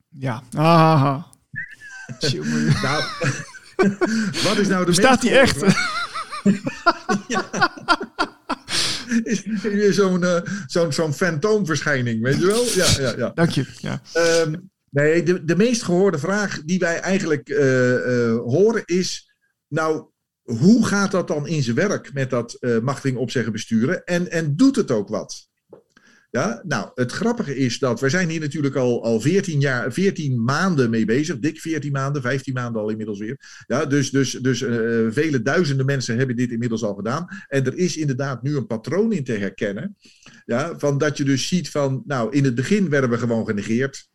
Ja, 0.09 0.43
aha. 0.53 1.27
nou, 2.81 3.03
wat 4.47 4.57
is 4.57 4.67
nou 4.67 4.85
de 4.85 4.93
Staat 4.93 5.21
hij 5.21 5.39
echt? 5.39 5.63
ja 7.27 7.49
is 9.23 9.43
weer 9.61 9.93
zo'n 9.93 10.21
uh, 10.21 10.41
zo'n 10.65 10.93
zo'n 10.93 11.13
fantoomverschijning, 11.13 12.21
weet 12.21 12.39
je 12.39 12.45
wel? 12.45 12.65
Ja, 12.65 12.87
ja, 12.99 13.17
ja. 13.17 13.31
Dank 13.33 13.49
je. 13.49 13.65
Ja. 13.77 14.01
Um, 14.43 14.69
nee, 14.89 15.23
de, 15.23 15.45
de 15.45 15.55
meest 15.55 15.83
gehoorde 15.83 16.19
vraag 16.19 16.61
die 16.63 16.79
wij 16.79 16.99
eigenlijk 16.99 17.49
uh, 17.49 17.91
uh, 17.93 18.37
horen 18.37 18.83
is... 18.85 19.33
Nou, 19.67 20.05
hoe 20.43 20.85
gaat 20.85 21.11
dat 21.11 21.27
dan 21.27 21.47
in 21.47 21.63
zijn 21.63 21.75
werk 21.75 22.13
met 22.13 22.29
dat 22.29 22.57
machtiging 22.81 23.17
opzeggen 23.17 23.51
besturen? 23.51 24.03
En, 24.03 24.31
en 24.31 24.55
doet 24.55 24.75
het 24.75 24.91
ook 24.91 25.09
wat? 25.09 25.47
Ja, 26.35 26.61
nou, 26.65 26.91
het 26.95 27.11
grappige 27.11 27.55
is 27.55 27.79
dat 27.79 27.99
wij 27.99 28.09
zijn 28.09 28.29
hier 28.29 28.39
natuurlijk 28.39 28.75
al, 28.75 29.03
al 29.03 29.19
14, 29.19 29.59
jaar, 29.59 29.93
14 29.93 30.43
maanden 30.43 30.89
mee 30.89 31.05
bezig. 31.05 31.39
Dik 31.39 31.59
14 31.59 31.91
maanden, 31.91 32.21
15 32.21 32.53
maanden 32.53 32.81
al 32.81 32.89
inmiddels 32.89 33.19
weer. 33.19 33.63
Ja, 33.67 33.85
dus 33.85 34.09
dus, 34.09 34.31
dus 34.31 34.61
uh, 34.61 34.69
vele 35.11 35.41
duizenden 35.41 35.85
mensen 35.85 36.17
hebben 36.17 36.35
dit 36.35 36.51
inmiddels 36.51 36.83
al 36.83 36.93
gedaan. 36.93 37.27
En 37.47 37.65
er 37.65 37.77
is 37.77 37.97
inderdaad 37.97 38.43
nu 38.43 38.55
een 38.55 38.67
patroon 38.67 39.13
in 39.13 39.23
te 39.23 39.31
herkennen. 39.31 39.97
Ja, 40.45 40.79
van 40.79 40.97
dat 40.97 41.17
je 41.17 41.23
dus 41.23 41.47
ziet 41.47 41.69
van, 41.69 42.03
nou, 42.05 42.35
in 42.35 42.43
het 42.43 42.55
begin 42.55 42.89
werden 42.89 43.09
we 43.09 43.17
gewoon 43.17 43.45
genegeerd. 43.45 44.09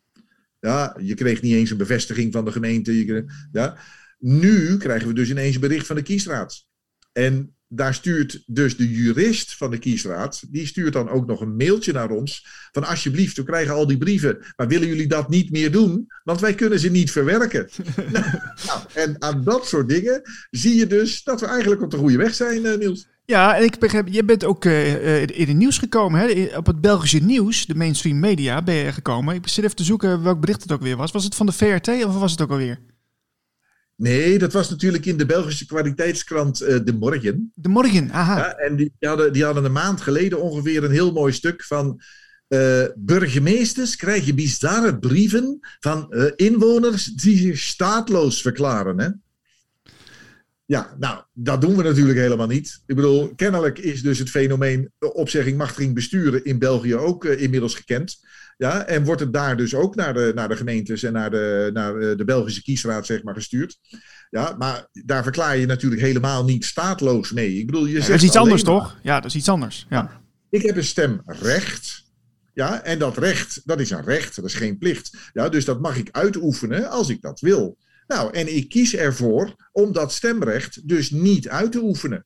Ja, 0.59 0.97
je 1.01 1.13
kreeg 1.13 1.41
niet 1.41 1.53
eens 1.53 1.69
een 1.69 1.77
bevestiging 1.77 2.33
van 2.33 2.45
de 2.45 2.51
gemeente. 2.51 3.25
Ja. 3.51 3.77
Nu 4.19 4.77
krijgen 4.77 5.07
we 5.07 5.13
dus 5.13 5.29
ineens 5.29 5.55
een 5.55 5.61
bericht 5.61 5.87
van 5.87 5.95
de 5.95 6.01
kiesraad. 6.01 6.65
En 7.11 7.55
daar 7.73 7.93
stuurt 7.93 8.43
dus 8.45 8.77
de 8.77 8.91
jurist 8.91 9.55
van 9.55 9.71
de 9.71 9.77
kiesraad, 9.77 10.43
die 10.49 10.67
stuurt 10.67 10.93
dan 10.93 11.09
ook 11.09 11.27
nog 11.27 11.41
een 11.41 11.55
mailtje 11.55 11.93
naar 11.93 12.09
ons. 12.09 12.45
Van 12.71 12.83
alsjeblieft, 12.83 13.37
we 13.37 13.43
krijgen 13.43 13.73
al 13.73 13.87
die 13.87 13.97
brieven, 13.97 14.37
maar 14.55 14.67
willen 14.67 14.87
jullie 14.87 15.07
dat 15.07 15.29
niet 15.29 15.51
meer 15.51 15.71
doen? 15.71 16.07
Want 16.23 16.39
wij 16.39 16.53
kunnen 16.53 16.79
ze 16.79 16.89
niet 16.89 17.11
verwerken. 17.11 17.69
nou, 18.65 18.79
en 18.93 19.15
aan 19.19 19.43
dat 19.43 19.67
soort 19.67 19.89
dingen 19.89 20.21
zie 20.49 20.75
je 20.75 20.87
dus 20.87 21.23
dat 21.23 21.39
we 21.39 21.45
eigenlijk 21.45 21.81
op 21.81 21.91
de 21.91 21.97
goede 21.97 22.17
weg 22.17 22.33
zijn, 22.33 22.65
uh, 22.65 22.77
Niels. 22.77 23.07
Ja, 23.25 23.57
en 23.57 23.63
ik 23.63 23.79
begrijp, 23.79 24.07
je 24.07 24.23
bent 24.23 24.43
ook 24.43 24.65
uh, 24.65 25.21
in 25.21 25.47
het 25.47 25.57
nieuws 25.57 25.77
gekomen. 25.77 26.19
Hè? 26.19 26.57
Op 26.57 26.65
het 26.65 26.81
Belgische 26.81 27.19
nieuws, 27.19 27.65
de 27.65 27.75
mainstream 27.75 28.19
media, 28.19 28.61
ben 28.61 28.75
je 28.75 28.91
gekomen. 28.91 29.35
Ik 29.35 29.47
zit 29.47 29.63
even 29.63 29.75
te 29.75 29.83
zoeken 29.83 30.23
welk 30.23 30.39
bericht 30.39 30.61
het 30.61 30.71
ook 30.71 30.81
weer 30.81 30.97
was. 30.97 31.11
Was 31.11 31.23
het 31.23 31.35
van 31.35 31.45
de 31.45 31.51
VRT 31.51 31.87
of 31.87 32.19
was 32.19 32.31
het 32.31 32.41
ook 32.41 32.49
alweer? 32.49 32.79
Nee, 34.01 34.39
dat 34.39 34.53
was 34.53 34.69
natuurlijk 34.69 35.05
in 35.05 35.17
de 35.17 35.25
Belgische 35.25 35.65
kwaliteitskrant 35.65 36.61
uh, 36.61 36.79
De 36.83 36.93
Morgen. 36.93 37.51
De 37.55 37.69
Morgen, 37.69 38.11
aha. 38.11 38.37
Ja, 38.37 38.55
en 38.55 38.75
die 38.75 38.93
hadden, 38.99 39.33
die 39.33 39.43
hadden 39.43 39.65
een 39.65 39.71
maand 39.71 40.01
geleden 40.01 40.41
ongeveer 40.41 40.83
een 40.83 40.91
heel 40.91 41.11
mooi 41.11 41.33
stuk 41.33 41.63
van... 41.63 42.01
Uh, 42.47 42.83
burgemeesters 42.95 43.95
krijgen 43.95 44.35
bizarre 44.35 44.99
brieven 44.99 45.59
van 45.79 46.07
uh, 46.09 46.31
inwoners 46.35 47.05
die 47.05 47.37
zich 47.37 47.59
staatloos 47.59 48.41
verklaren. 48.41 48.99
Hè? 48.99 49.09
Ja, 50.65 50.95
nou, 50.99 51.23
dat 51.33 51.61
doen 51.61 51.75
we 51.75 51.83
natuurlijk 51.83 52.19
helemaal 52.19 52.47
niet. 52.47 52.81
Ik 52.85 52.95
bedoel, 52.95 53.35
kennelijk 53.35 53.79
is 53.79 54.01
dus 54.01 54.19
het 54.19 54.29
fenomeen 54.29 54.91
opzegging, 54.99 55.57
machtiging, 55.57 55.93
besturen 55.93 56.43
in 56.45 56.59
België 56.59 56.95
ook 56.95 57.25
inmiddels 57.25 57.75
gekend. 57.75 58.19
Ja, 58.61 58.85
en 58.85 59.03
wordt 59.03 59.21
het 59.21 59.33
daar 59.33 59.57
dus 59.57 59.75
ook 59.75 59.95
naar 59.95 60.13
de, 60.13 60.31
naar 60.35 60.49
de 60.49 60.55
gemeentes 60.55 61.03
en 61.03 61.13
naar 61.13 61.31
de, 61.31 61.69
naar 61.73 62.17
de 62.17 62.23
Belgische 62.25 62.61
kiesraad 62.61 63.05
zeg 63.05 63.23
maar, 63.23 63.33
gestuurd. 63.33 63.79
Ja, 64.29 64.55
maar 64.57 64.87
daar 64.91 65.23
verklaar 65.23 65.57
je 65.57 65.65
natuurlijk 65.65 66.01
helemaal 66.01 66.43
niet 66.43 66.65
staatloos 66.65 67.31
mee. 67.31 67.57
Ik 67.57 67.65
bedoel, 67.65 67.85
je 67.85 67.99
ja, 67.99 67.99
dat 67.99 68.09
is 68.09 68.23
iets 68.23 68.35
anders, 68.35 68.63
maar, 68.63 68.73
toch? 68.73 68.99
Ja, 69.03 69.15
dat 69.15 69.25
is 69.25 69.35
iets 69.35 69.49
anders. 69.49 69.85
Ja. 69.89 70.21
Ik 70.49 70.61
heb 70.61 70.75
een 70.75 70.83
stemrecht. 70.83 72.03
Ja, 72.53 72.83
en 72.83 72.99
dat 72.99 73.17
recht, 73.17 73.61
dat 73.65 73.79
is 73.79 73.89
een 73.89 74.03
recht, 74.03 74.35
dat 74.35 74.45
is 74.45 74.53
geen 74.53 74.77
plicht. 74.77 75.17
Ja, 75.33 75.49
dus 75.49 75.65
dat 75.65 75.81
mag 75.81 75.97
ik 75.97 76.09
uitoefenen 76.11 76.89
als 76.89 77.09
ik 77.09 77.21
dat 77.21 77.39
wil. 77.39 77.77
Nou, 78.07 78.33
en 78.33 78.55
ik 78.55 78.69
kies 78.69 78.95
ervoor 78.95 79.55
om 79.71 79.93
dat 79.93 80.11
stemrecht 80.11 80.87
dus 80.87 81.11
niet 81.11 81.49
uit 81.49 81.71
te 81.71 81.81
oefenen. 81.81 82.25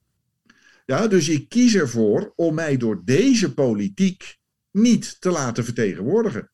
Ja, 0.85 1.07
dus 1.07 1.29
ik 1.29 1.49
kies 1.49 1.75
ervoor 1.75 2.33
om 2.35 2.53
mij 2.53 2.77
door 2.77 3.01
deze 3.05 3.53
politiek 3.53 4.37
niet 4.75 5.21
te 5.21 5.29
laten 5.29 5.63
vertegenwoordigen. 5.63 6.49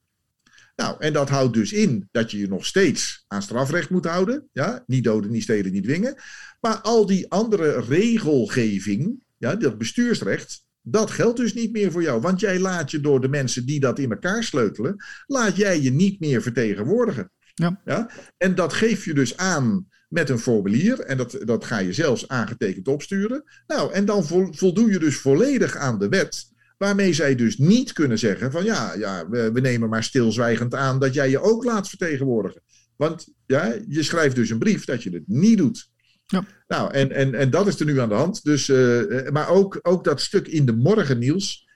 Nou, 0.75 0.95
en 0.99 1.13
dat 1.13 1.29
houdt 1.29 1.53
dus 1.53 1.73
in 1.73 2.07
dat 2.11 2.31
je 2.31 2.37
je 2.37 2.47
nog 2.47 2.65
steeds 2.65 3.25
aan 3.27 3.41
strafrecht 3.41 3.89
moet 3.89 4.05
houden. 4.05 4.49
Ja? 4.51 4.83
Niet 4.85 5.03
doden, 5.03 5.31
niet 5.31 5.43
stelen, 5.43 5.71
niet 5.71 5.83
dwingen. 5.83 6.21
Maar 6.61 6.77
al 6.77 7.05
die 7.05 7.31
andere 7.31 7.81
regelgeving, 7.81 9.19
ja, 9.37 9.55
dat 9.55 9.77
bestuursrecht, 9.77 10.65
dat 10.81 11.11
geldt 11.11 11.37
dus 11.37 11.53
niet 11.53 11.71
meer 11.71 11.91
voor 11.91 12.01
jou. 12.01 12.21
Want 12.21 12.39
jij 12.39 12.59
laat 12.59 12.91
je 12.91 12.99
door 12.99 13.21
de 13.21 13.29
mensen 13.29 13.65
die 13.65 13.79
dat 13.79 13.99
in 13.99 14.11
elkaar 14.11 14.43
sleutelen, 14.43 14.95
laat 15.25 15.55
jij 15.55 15.81
je 15.81 15.91
niet 15.91 16.19
meer 16.19 16.41
vertegenwoordigen. 16.41 17.31
Ja. 17.53 17.81
Ja? 17.85 18.09
En 18.37 18.55
dat 18.55 18.73
geef 18.73 19.05
je 19.05 19.13
dus 19.13 19.37
aan 19.37 19.87
met 20.09 20.29
een 20.29 20.39
formulier. 20.39 20.99
En 20.99 21.17
dat, 21.17 21.37
dat 21.43 21.65
ga 21.65 21.77
je 21.77 21.93
zelfs 21.93 22.27
aangetekend 22.27 22.87
opsturen. 22.87 23.43
Nou, 23.67 23.93
en 23.93 24.05
dan 24.05 24.25
voldoe 24.51 24.91
je 24.91 24.99
dus 24.99 25.17
volledig 25.17 25.75
aan 25.75 25.99
de 25.99 26.09
wet. 26.09 26.49
Waarmee 26.81 27.13
zij 27.13 27.35
dus 27.35 27.57
niet 27.57 27.93
kunnen 27.93 28.19
zeggen 28.19 28.51
van 28.51 28.63
ja, 28.63 28.93
ja 28.93 29.29
we, 29.29 29.51
we, 29.51 29.59
nemen 29.59 29.89
maar 29.89 30.03
stilzwijgend 30.03 30.75
aan 30.75 30.99
dat 30.99 31.13
jij 31.13 31.29
je 31.29 31.39
ook 31.39 31.63
laat 31.63 31.89
vertegenwoordigen. 31.89 32.61
Want 32.95 33.27
ja, 33.45 33.75
je 33.87 34.03
schrijft 34.03 34.35
dus 34.35 34.49
een 34.49 34.59
brief 34.59 34.85
dat 34.85 35.03
je 35.03 35.09
het 35.09 35.27
niet 35.27 35.57
doet. 35.57 35.89
Ja. 36.25 36.45
Nou, 36.67 36.93
en, 36.93 37.11
en, 37.11 37.33
en 37.33 37.49
dat 37.49 37.67
is 37.67 37.79
er 37.79 37.85
nu 37.85 37.99
aan 37.99 38.09
de 38.09 38.15
hand. 38.15 38.43
Dus, 38.43 38.69
eh, 38.69 39.29
maar 39.29 39.49
ook, 39.49 39.79
ook 39.81 40.03
dat 40.03 40.21
stuk 40.21 40.47
in 40.47 40.65
de 40.65 40.73
morgen, 40.73 41.19
Niels. 41.19 41.67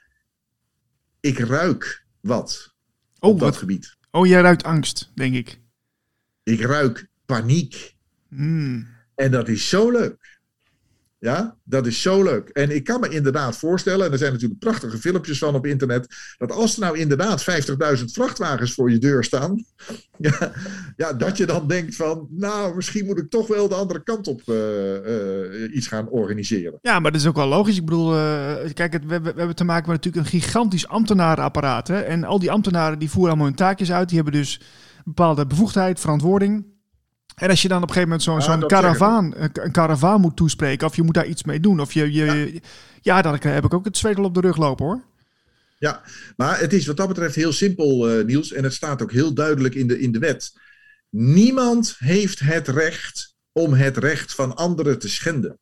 Ik 1.20 1.40
ruik 1.40 2.06
wat 2.22 2.74
Oh, 3.20 3.30
op 3.30 3.40
dat 3.40 3.50
wat, 3.50 3.58
gebied. 3.58 3.98
oh, 4.12 4.28
jij 4.28 4.42
ruikt 4.42 4.64
angst, 4.64 5.12
denk 5.16 5.36
ik. 5.36 5.62
Ik 6.44 6.62
ruik 6.62 7.08
paniek. 7.26 7.96
Hmm. 8.30 8.88
En 9.16 9.32
dat 9.32 9.48
is 9.48 9.70
zo 9.70 9.92
leuk. 9.92 10.35
Ja, 11.26 11.56
dat 11.64 11.86
is 11.88 12.02
zo 12.02 12.24
leuk. 12.24 12.50
En 12.50 12.76
ik 12.76 12.84
kan 12.84 13.00
me 13.00 13.10
inderdaad 13.10 13.58
voorstellen, 13.58 14.06
en 14.06 14.12
er 14.12 14.18
zijn 14.18 14.32
natuurlijk 14.34 14.60
prachtige 14.60 14.98
filmpjes 14.98 15.38
van 15.38 15.56
op 15.56 15.66
internet, 15.66 16.08
dat 16.38 16.52
als 16.52 16.74
er 16.74 16.80
nou 16.80 16.98
inderdaad 16.98 17.44
50.000 17.98 18.04
vrachtwagens 18.06 18.74
voor 18.74 18.92
je 18.92 18.98
deur 18.98 19.24
staan, 19.24 19.64
ja, 20.18 20.52
ja, 20.96 21.14
dat 21.14 21.38
je 21.38 21.46
dan 21.46 21.68
denkt 21.68 21.96
van, 21.96 22.28
nou, 22.32 22.76
misschien 22.76 23.06
moet 23.06 23.18
ik 23.20 23.30
toch 23.30 23.48
wel 23.48 23.68
de 23.68 23.76
andere 23.76 24.04
kant 24.04 24.28
op 24.28 24.42
eh, 24.46 24.96
eh, 25.66 25.76
iets 25.76 25.88
gaan 25.88 26.10
organiseren. 26.10 26.80
Ja, 26.82 27.00
maar 27.00 27.12
dat 27.12 27.22
is 27.22 27.28
ook 27.28 27.36
wel 27.36 27.48
logisch. 27.48 27.78
Ik 27.78 27.86
bedoel, 27.86 28.14
eh, 28.16 28.56
kijk, 28.74 28.94
we- 29.08 29.22
we 29.22 29.34
hebben 29.36 29.56
te 29.56 29.64
maken 29.64 29.90
met 29.92 30.04
natuurlijk 30.04 30.34
een 30.34 30.40
gigantisch 30.42 30.88
ambtenarenapparaat. 30.88 31.88
Hè? 31.88 32.00
En 32.00 32.24
al 32.24 32.40
die 32.40 32.52
ambtenaren 32.52 33.00
die 33.00 33.10
voeren 33.10 33.30
allemaal 33.30 33.48
hun 33.48 33.56
taakjes 33.58 33.92
uit. 33.92 34.08
Die 34.10 34.22
hebben 34.22 34.40
dus 34.40 34.62
bepaalde 35.06 35.46
bevoegdheid, 35.48 36.00
verantwoording. 36.00 36.66
En 37.36 37.50
als 37.50 37.62
je 37.62 37.68
dan 37.68 37.82
op 37.82 37.90
een 37.90 37.94
gegeven 37.94 38.10
moment 38.10 38.24
zo'n 38.24 38.40
Ja, 38.40 38.42
zo'n 38.42 38.60
dat 38.60 38.70
karavaan, 38.70 39.34
een, 39.36 39.72
karavaan 39.72 40.22
moet 40.22 40.36
toespreken, 40.36 40.88
of 40.88 40.96
je 40.96 41.04
moet 41.04 41.14
daar 41.14 41.26
iets 41.26 41.44
mee 41.44 41.60
doen, 41.60 41.80
of 41.80 41.94
je, 41.94 42.12
je 42.12 42.62
ja. 43.02 43.22
dan 43.22 43.38
heb 43.40 43.66
ik 43.66 43.74
ook 43.74 43.86
het 43.86 43.98
zweet 43.98 44.18
al 44.18 44.24
op 44.24 44.34
de 44.34 44.42
rug 44.42 44.58
lopen 44.58 44.86
hoor. 44.86 45.02
Ja, 45.78 46.02
maar 46.38 46.60
het 46.60 46.74
is 46.74 46.86
wat 46.86 46.98
dat 46.98 47.08
betreft 47.08 47.36
heel 47.36 47.54
simpel, 47.54 48.10
eh, 48.10 48.26
Niels, 48.26 48.52
en 48.52 48.64
het 48.64 48.74
staat 48.74 49.02
ook 49.02 49.12
heel 49.12 49.34
duidelijk 49.34 49.76
in 49.76 49.88
de, 49.88 50.00
in 50.00 50.12
de 50.12 50.20
wet. 50.20 50.54
Niemand 51.10 51.96
heeft 51.98 52.40
het 52.40 52.68
recht 52.68 53.36
om 53.52 53.74
het 53.74 53.98
recht 53.98 54.34
van 54.34 54.56
anderen 54.56 55.00
te 55.00 55.10
schenden. 55.10 55.60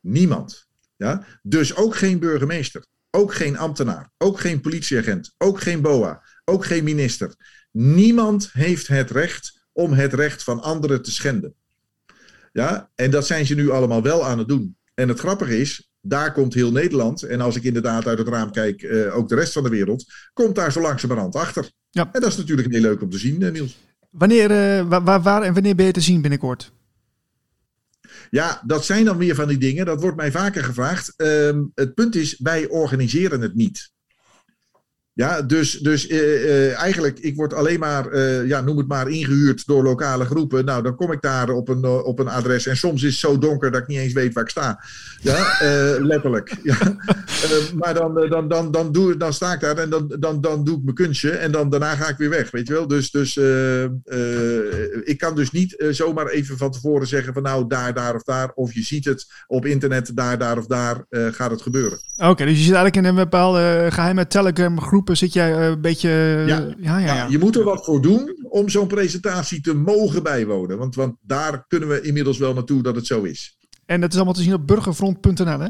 Niemand. 0.00 0.66
Ja? 0.96 1.24
Dus 1.42 1.74
ook 1.74 1.96
geen 1.96 2.18
burgemeester, 2.18 2.84
ook 3.10 3.34
geen 3.34 3.58
ambtenaar, 3.58 4.10
ook 4.18 4.40
geen 4.40 4.60
politieagent, 4.60 5.34
ook 5.38 5.60
geen 5.60 5.80
BOA, 5.80 6.22
ook 6.44 6.64
geen 6.64 6.84
minister. 6.84 7.34
Niemand 7.70 8.50
heeft 8.52 8.86
het 8.86 9.10
recht 9.10 9.61
om 9.72 9.92
het 9.92 10.14
recht 10.14 10.42
van 10.42 10.62
anderen 10.62 11.02
te 11.02 11.10
schenden. 11.10 11.54
Ja, 12.52 12.90
en 12.94 13.10
dat 13.10 13.26
zijn 13.26 13.46
ze 13.46 13.54
nu 13.54 13.70
allemaal 13.70 14.02
wel 14.02 14.24
aan 14.24 14.38
het 14.38 14.48
doen. 14.48 14.76
En 14.94 15.08
het 15.08 15.18
grappige 15.18 15.58
is, 15.58 15.90
daar 16.00 16.32
komt 16.32 16.54
heel 16.54 16.72
Nederland, 16.72 17.22
en 17.22 17.40
als 17.40 17.56
ik 17.56 17.62
inderdaad 17.62 18.06
uit 18.06 18.18
het 18.18 18.28
raam 18.28 18.52
kijk, 18.52 18.82
eh, 18.82 19.16
ook 19.16 19.28
de 19.28 19.34
rest 19.34 19.52
van 19.52 19.62
de 19.62 19.68
wereld, 19.68 20.04
komt 20.32 20.54
daar 20.54 20.72
zo 20.72 20.80
langzamerhand 20.80 21.34
achter. 21.34 21.70
Ja. 21.90 22.08
En 22.12 22.20
dat 22.20 22.30
is 22.30 22.36
natuurlijk 22.36 22.72
heel 22.72 22.80
leuk 22.80 23.02
om 23.02 23.10
te 23.10 23.18
zien, 23.18 23.42
eh, 23.42 23.50
Niels. 23.50 23.78
Wanneer, 24.10 24.50
eh, 24.50 24.88
waar, 24.88 25.22
waar, 25.22 25.42
en 25.42 25.54
wanneer 25.54 25.74
ben 25.74 25.86
je 25.86 25.92
te 25.92 26.00
zien 26.00 26.20
binnenkort? 26.20 26.72
Ja, 28.30 28.62
dat 28.66 28.84
zijn 28.84 29.04
dan 29.04 29.16
weer 29.16 29.34
van 29.34 29.48
die 29.48 29.58
dingen. 29.58 29.86
Dat 29.86 30.00
wordt 30.00 30.16
mij 30.16 30.30
vaker 30.30 30.64
gevraagd. 30.64 31.12
Ehm, 31.16 31.62
het 31.74 31.94
punt 31.94 32.14
is, 32.14 32.38
wij 32.38 32.68
organiseren 32.68 33.40
het 33.40 33.54
niet. 33.54 33.90
Ja, 35.14 35.42
dus, 35.42 35.78
dus 35.78 36.06
eh, 36.06 36.18
eh, 36.18 36.78
eigenlijk, 36.78 37.18
ik 37.18 37.36
word 37.36 37.54
alleen 37.54 37.78
maar, 37.78 38.06
eh, 38.06 38.46
ja, 38.46 38.60
noem 38.60 38.76
het 38.76 38.88
maar, 38.88 39.08
ingehuurd 39.08 39.66
door 39.66 39.82
lokale 39.82 40.24
groepen. 40.24 40.64
Nou, 40.64 40.82
dan 40.82 40.96
kom 40.96 41.12
ik 41.12 41.20
daar 41.22 41.48
op 41.48 41.68
een, 41.68 41.84
op 41.84 42.18
een 42.18 42.28
adres. 42.28 42.66
En 42.66 42.76
soms 42.76 43.02
is 43.02 43.10
het 43.10 43.18
zo 43.18 43.38
donker 43.38 43.70
dat 43.70 43.80
ik 43.80 43.86
niet 43.86 43.98
eens 43.98 44.12
weet 44.12 44.34
waar 44.34 44.44
ik 44.44 44.50
sta. 44.50 44.84
Ja, 45.20 45.56
letterlijk. 46.12 46.56
Ja. 46.62 46.76
Maar 47.74 47.94
dan, 47.94 48.26
dan, 48.28 48.48
dan, 48.48 48.70
dan, 48.70 48.92
doe, 48.92 49.16
dan 49.16 49.32
sta 49.32 49.52
ik 49.52 49.60
daar 49.60 49.76
en 49.76 49.90
dan, 49.90 50.16
dan, 50.18 50.40
dan 50.40 50.64
doe 50.64 50.76
ik 50.76 50.82
mijn 50.82 50.96
kunstje. 50.96 51.30
En 51.30 51.52
dan, 51.52 51.70
daarna 51.70 51.94
ga 51.94 52.08
ik 52.08 52.16
weer 52.16 52.30
weg, 52.30 52.50
weet 52.50 52.66
je 52.66 52.72
wel. 52.72 52.86
Dus, 52.86 53.10
dus 53.10 53.36
ik 55.04 55.18
kan 55.18 55.34
dus 55.34 55.50
niet 55.50 55.84
zomaar 55.90 56.26
even 56.26 56.56
van 56.56 56.70
tevoren 56.70 57.06
zeggen 57.06 57.32
van 57.32 57.42
nou, 57.42 57.66
daar, 57.68 57.94
daar 57.94 58.14
of 58.14 58.22
daar. 58.22 58.52
Of 58.54 58.74
je 58.74 58.82
ziet 58.82 59.04
het 59.04 59.26
op 59.46 59.66
internet, 59.66 60.10
daar, 60.16 60.38
daar 60.38 60.58
of 60.58 60.66
daar 60.66 61.04
gaat 61.10 61.50
het 61.50 61.62
gebeuren. 61.62 61.98
Oké, 62.16 62.44
dus 62.44 62.56
je 62.58 62.64
zit 62.64 62.74
eigenlijk 62.74 62.96
in 62.96 63.04
een 63.04 63.24
bepaalde 63.24 63.88
geheime 63.90 64.26
Telegram 64.26 64.80
groepen, 65.02 65.16
zit 65.16 65.32
jij 65.32 65.54
eh, 65.56 65.66
een 65.66 65.80
beetje... 65.80 66.08
eh, 66.08 66.46
Ja. 66.46 66.58
ja, 66.58 66.74
ja, 66.78 66.98
ja. 66.98 67.14
Nou, 67.14 67.30
je 67.30 67.38
moet 67.38 67.56
er 67.56 67.64
wat 67.64 67.84
voor 67.84 68.02
doen 68.02 68.36
om 68.48 68.68
zo'n 68.68 68.86
presentatie 68.86 69.60
te 69.60 69.74
mogen 69.74 70.22
bijwonen. 70.22 70.78
Want, 70.78 70.94
want 70.94 71.16
daar 71.20 71.64
kunnen 71.68 71.88
we 71.88 72.00
inmiddels 72.00 72.38
wel 72.38 72.54
naartoe 72.54 72.82
dat 72.82 72.94
het 72.96 73.06
zo 73.06 73.22
is. 73.22 73.56
En 73.86 74.00
dat 74.00 74.10
is 74.10 74.16
allemaal 74.16 74.34
te 74.34 74.42
zien 74.42 74.54
op 74.54 74.66
burgerfront.nl 74.66 75.58
hè? 75.60 75.68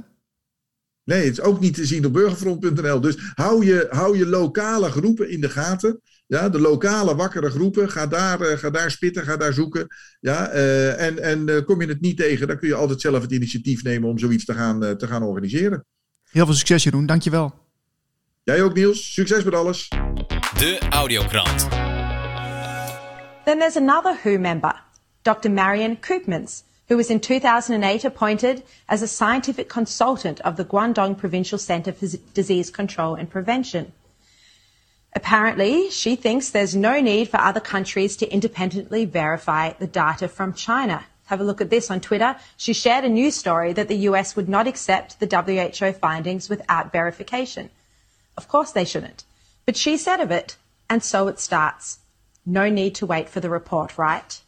Nee, 1.05 1.25
het 1.25 1.33
is 1.33 1.41
ook 1.41 1.61
niet 1.61 1.75
te 1.75 1.87
zien 1.87 2.07
op 2.07 2.13
burgerfront.nl. 2.13 3.01
Dus 3.01 3.17
hou 3.35 3.65
je, 3.67 3.87
hou 3.91 4.19
je 4.19 4.27
lokale 4.27 4.91
groepen 4.91 5.31
in 5.31 5.41
de 5.41 5.49
gaten. 5.49 6.01
Ja, 6.27 6.49
de 6.49 6.61
lokale 6.61 7.15
wakkere 7.15 7.51
groepen. 7.51 7.91
Ga 7.91 8.07
daar, 8.07 8.41
eh, 8.41 8.59
ga 8.59 8.71
daar 8.71 8.91
spitten, 8.91 9.23
ga 9.25 9.37
daar 9.37 9.53
zoeken. 9.53 9.87
Ja, 10.21 10.49
en 10.49 11.19
en 11.23 11.65
kom 11.65 11.81
je 11.81 11.87
het 11.89 12.01
niet 12.01 12.17
tegen, 12.17 12.47
dan 12.47 12.59
kun 12.59 12.69
je 12.69 12.75
altijd 12.75 13.01
zelf 13.01 13.23
het 13.23 13.33
initiatief 13.33 13.83
nemen 13.83 14.09
om 14.09 14.19
zoiets 14.19 14.45
te 14.45 14.55
gaan, 14.55 14.97
te 14.97 15.07
gaan 15.07 15.23
organiseren. 15.23 15.85
Heel 16.31 16.47
veel 16.47 16.55
succes 16.55 16.83
Jeroen, 16.83 17.07
dankjewel. 17.07 17.62
Jij 18.45 18.63
ook, 18.63 18.75
Niels. 18.75 19.13
Succes 19.15 19.45
met 19.45 19.55
alles. 19.55 19.89
De 20.59 20.81
Audiokrant. 20.91 21.69
Then 23.45 23.59
there's 23.59 23.77
another 23.77 24.17
WHO 24.23 24.39
member, 24.39 24.75
Dr. 25.23 25.51
Marion 25.51 25.97
Koopmans, 25.97 26.63
who 26.89 26.97
was 26.97 27.09
in 27.09 27.21
2008 27.21 28.05
appointed 28.05 28.63
as 28.89 29.03
a 29.03 29.07
scientific 29.07 29.69
consultant 29.69 30.41
of 30.41 30.57
the 30.57 30.65
Guangdong 30.65 31.17
Provincial 31.17 31.59
Center 31.59 31.93
for 31.93 32.07
Disease 32.35 32.71
Control 32.71 33.15
and 33.15 33.31
Prevention. 33.31 33.93
Apparently, 35.15 35.89
she 35.91 36.17
thinks 36.17 36.51
there's 36.51 36.75
no 36.75 37.01
need 37.01 37.29
for 37.29 37.41
other 37.41 37.61
countries 37.61 38.17
to 38.17 38.27
independently 38.27 39.05
verify 39.05 39.73
the 39.79 39.87
data 39.87 40.27
from 40.27 40.53
China. 40.53 41.05
Have 41.27 41.41
a 41.41 41.45
look 41.45 41.61
at 41.61 41.71
this 41.71 41.93
on 41.93 42.01
Twitter. 42.01 42.35
She 42.57 42.73
shared 42.73 43.05
a 43.05 43.09
news 43.09 43.37
story 43.37 43.73
that 43.73 43.87
the 43.87 44.09
US 44.09 44.35
would 44.35 44.49
not 44.49 44.67
accept 44.67 45.21
the 45.21 45.29
WHO 45.29 45.93
findings 45.93 46.49
without 46.49 46.91
verification. 46.91 47.71
Of 48.37 48.49
course 48.49 48.73
they 48.73 48.85
shouldn't. 48.85 49.25
But 49.67 49.77
she 49.77 49.97
said 49.97 50.21
of 50.21 50.31
it, 50.31 50.57
and 50.89 51.03
so 51.03 51.29
it 51.29 51.39
starts. 51.39 51.99
No 52.45 52.69
need 52.69 52.95
to 52.97 53.07
wait 53.07 53.29
for 53.29 53.41
the 53.41 53.51
report, 53.51 53.97
right? 53.99 54.41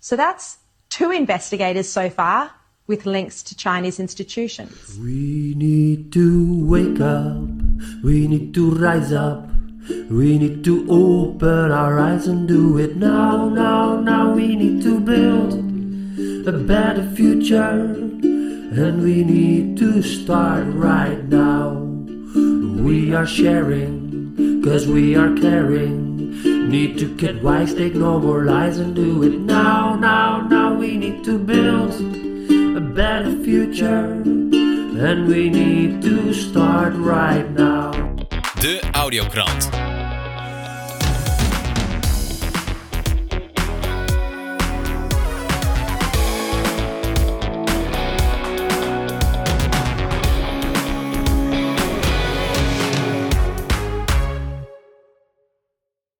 So 0.00 0.16
that's 0.16 0.58
two 0.88 1.10
investigators 1.10 1.88
so 1.88 2.10
far 2.10 2.52
with 2.86 3.06
links 3.06 3.42
to 3.44 3.56
Chinese 3.56 4.00
institutions. 4.00 4.98
We 4.98 5.54
need 5.56 6.12
to 6.12 6.66
wake 6.66 7.00
up. 7.00 7.48
We 8.02 8.26
need 8.26 8.52
to 8.54 8.70
rise 8.72 9.12
up. 9.12 9.48
We 10.10 10.38
need 10.38 10.64
to 10.64 10.86
open 10.90 11.70
our 11.70 12.00
eyes 12.00 12.26
and 12.26 12.48
do 12.48 12.78
it 12.78 12.96
now, 12.96 13.48
now, 13.48 14.00
now. 14.00 14.34
We 14.34 14.56
need 14.56 14.82
to 14.82 14.98
build 15.00 15.54
a 16.48 16.58
better 16.58 17.08
future. 17.14 17.96
And 18.72 19.02
we 19.02 19.24
need 19.24 19.76
to 19.78 20.02
start 20.02 20.66
right 20.68 21.24
now. 21.28 21.79
We 22.80 23.14
are 23.14 23.26
sharing, 23.26 24.62
cause 24.64 24.86
we 24.86 25.14
are 25.14 25.34
caring. 25.36 26.70
Need 26.70 26.98
to 26.98 27.14
get 27.14 27.42
wise, 27.42 27.74
take 27.74 27.94
no 27.94 28.18
more 28.18 28.44
lies 28.44 28.78
and 28.78 28.94
do 28.94 29.22
it 29.22 29.38
now, 29.38 29.96
now, 29.96 30.40
now. 30.48 30.74
We 30.74 30.96
need 30.96 31.22
to 31.24 31.38
build 31.38 31.92
a 32.76 32.80
better 32.80 33.36
future. 33.44 34.22
And 35.00 35.28
we 35.28 35.50
need 35.50 36.00
to 36.02 36.32
start 36.32 36.94
right 36.94 37.48
now. 37.50 37.92
De 38.60 38.80
Audiokrant. 38.94 39.89